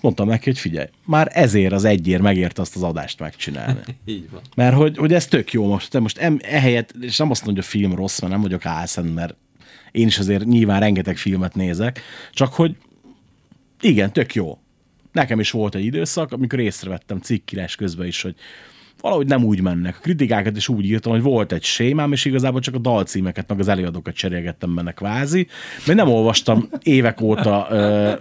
[0.00, 3.80] Mondtam neki, hogy figyelj, már ezért az egyért megérte azt az adást megcsinálni.
[4.04, 4.40] Így van.
[4.56, 5.90] Mert hogy, hogy ez tök jó most.
[5.90, 8.66] Te most em, ehelyett, és nem azt mondja, hogy a film rossz, mert nem vagyok
[8.66, 9.34] álszent, mert
[9.90, 12.00] én is azért nyilván rengeteg filmet nézek,
[12.32, 12.76] csak hogy
[13.80, 14.58] igen, tök jó.
[15.12, 18.34] Nekem is volt egy időszak, amikor észrevettem cikkírás közben is, hogy
[19.02, 19.96] valahogy nem úgy mennek.
[19.96, 23.58] A kritikákat is úgy írtam, hogy volt egy sémám, és igazából csak a dalcímeket, meg
[23.58, 25.46] az előadókat cserélgettem benne kvázi,
[25.86, 28.12] mert nem olvastam évek óta, ö,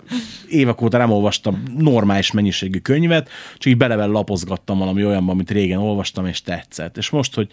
[0.50, 5.80] évek óta nem olvastam normális mennyiségű könyvet, csak így belevel lapozgattam valami olyanban, amit régen
[5.80, 6.98] olvastam, és tetszett.
[6.98, 7.48] És most, hogy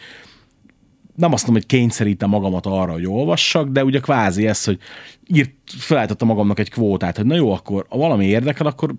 [1.14, 4.78] nem azt mondom, hogy kényszerítem magamat arra, hogy olvassak, de ugye kvázi ez, hogy
[5.26, 8.94] írt, felállítottam magamnak egy kvótát, hogy na jó, akkor ha valami érdekel, akkor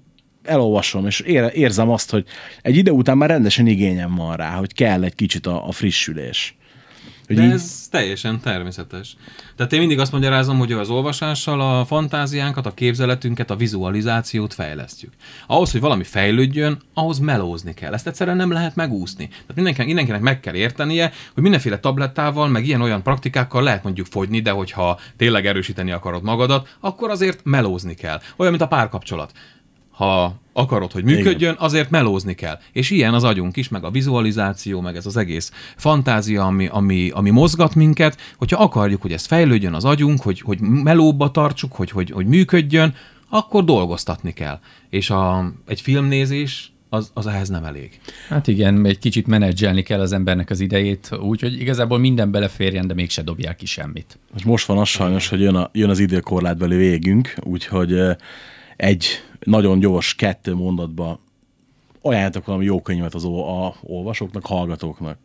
[0.49, 2.26] elolvasom, és ér, érzem azt, hogy
[2.61, 6.57] egy ide után már rendesen igényem van rá, hogy kell egy kicsit a, a frissülés.
[7.30, 9.15] Hogy De így, ez teljesen természetes.
[9.55, 15.13] Tehát én mindig azt magyarázom, hogy az olvasással a fantáziánkat, a képzeletünket, a vizualizációt fejlesztjük.
[15.47, 17.93] Ahhoz, hogy valami fejlődjön, ahhoz melózni kell.
[17.93, 19.27] Ezt egyszerűen nem lehet megúszni.
[19.27, 24.39] Tehát mindenkinek, mindenkinek meg kell értenie, hogy mindenféle tablettával, meg ilyen-olyan praktikákkal lehet mondjuk fogyni,
[24.39, 28.21] de hogyha tényleg erősíteni akarod magadat, akkor azért melózni kell.
[28.35, 29.31] Olyan, mint a párkapcsolat.
[29.99, 32.59] Ha akarod, hogy működjön, azért melózni kell.
[32.71, 37.09] És ilyen az agyunk is, meg a vizualizáció, meg ez az egész fantázia, ami, ami,
[37.13, 41.91] ami mozgat minket, hogyha akarjuk, hogy ez fejlődjön az agyunk, hogy, hogy melóba tartsuk, hogy,
[41.91, 42.93] hogy, hogy működjön,
[43.30, 44.59] akkor dolgoztatni kell.
[44.89, 47.99] És a, egy filmnézés az, az ehhez nem elég.
[48.30, 52.93] Hát igen, egy kicsit menedzselni kell az embernek az idejét, úgyhogy igazából minden beleférjen, de
[52.93, 54.19] mégse dobják ki semmit.
[54.45, 58.11] most, van az sajnos, hogy jön, a, jön az időkorlátbeli végünk, úgyhogy ö,
[58.80, 59.06] egy
[59.39, 61.19] nagyon gyors kettő mondatba
[62.01, 65.18] ajánljatok valami jó könyvet az a olvasóknak, hallgatóknak.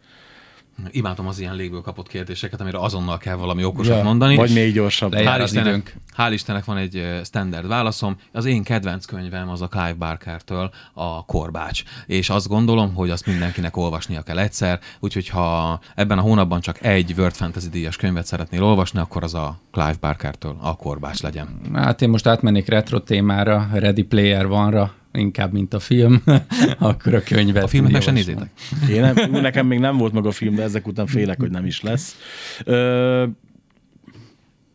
[0.90, 4.36] Imádom az ilyen légből kapott kérdéseket, amire azonnal kell valami okosat mondani.
[4.36, 5.12] Vagy még gyorsabb.
[5.14, 5.94] Hál' Istennek, időnk.
[6.16, 8.16] hál' Istennek van egy standard válaszom.
[8.32, 11.82] Az én kedvenc könyvem az a Clive Barker-től a Korbács.
[12.06, 16.84] És azt gondolom, hogy azt mindenkinek olvasnia kell egyszer, úgyhogy ha ebben a hónapban csak
[16.84, 21.60] egy World Fantasy díjas könyvet szeretnél olvasni, akkor az a Clive Barker-től a Korbács legyen.
[21.74, 26.22] Hát én most átmennék retro témára, Ready Player One-ra, inkább, mint a film,
[26.78, 27.62] akkor a könyvet.
[27.62, 28.36] A filmet meg se javaslom.
[28.36, 28.50] nézzétek.
[28.90, 31.66] Én nem, nekem még nem volt meg a film, de ezek után félek, hogy nem
[31.66, 32.16] is lesz.
[32.64, 33.26] Ö,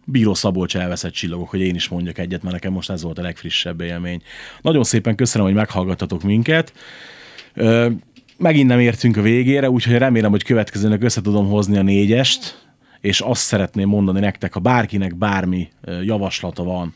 [0.05, 3.21] Bíró Szabolcs elveszett csillagok, hogy én is mondjak egyet, mert nekem most ez volt a
[3.21, 4.21] legfrissebb élmény.
[4.61, 6.73] Nagyon szépen köszönöm, hogy meghallgattatok minket.
[7.53, 7.89] Ö,
[8.37, 12.67] megint nem értünk a végére, úgyhogy remélem, hogy következőnek össze tudom hozni a négyest,
[13.01, 15.67] és azt szeretném mondani nektek, ha bárkinek bármi
[16.03, 16.93] javaslata van,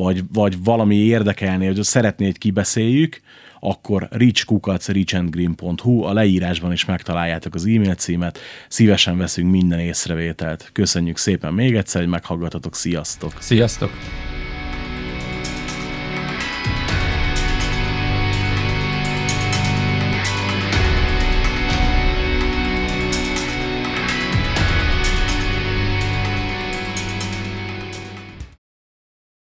[0.00, 3.20] vagy, vagy valami érdekelné, hogy szeretné, hogy kibeszéljük,
[3.60, 8.38] akkor reachkukac.reachandgreen.hu a leírásban is megtaláljátok az e-mail címet.
[8.68, 10.70] Szívesen veszünk minden észrevételt.
[10.72, 12.74] Köszönjük szépen még egyszer, hogy meghallgatatok.
[12.74, 13.32] Sziasztok!
[13.38, 13.90] Sziasztok!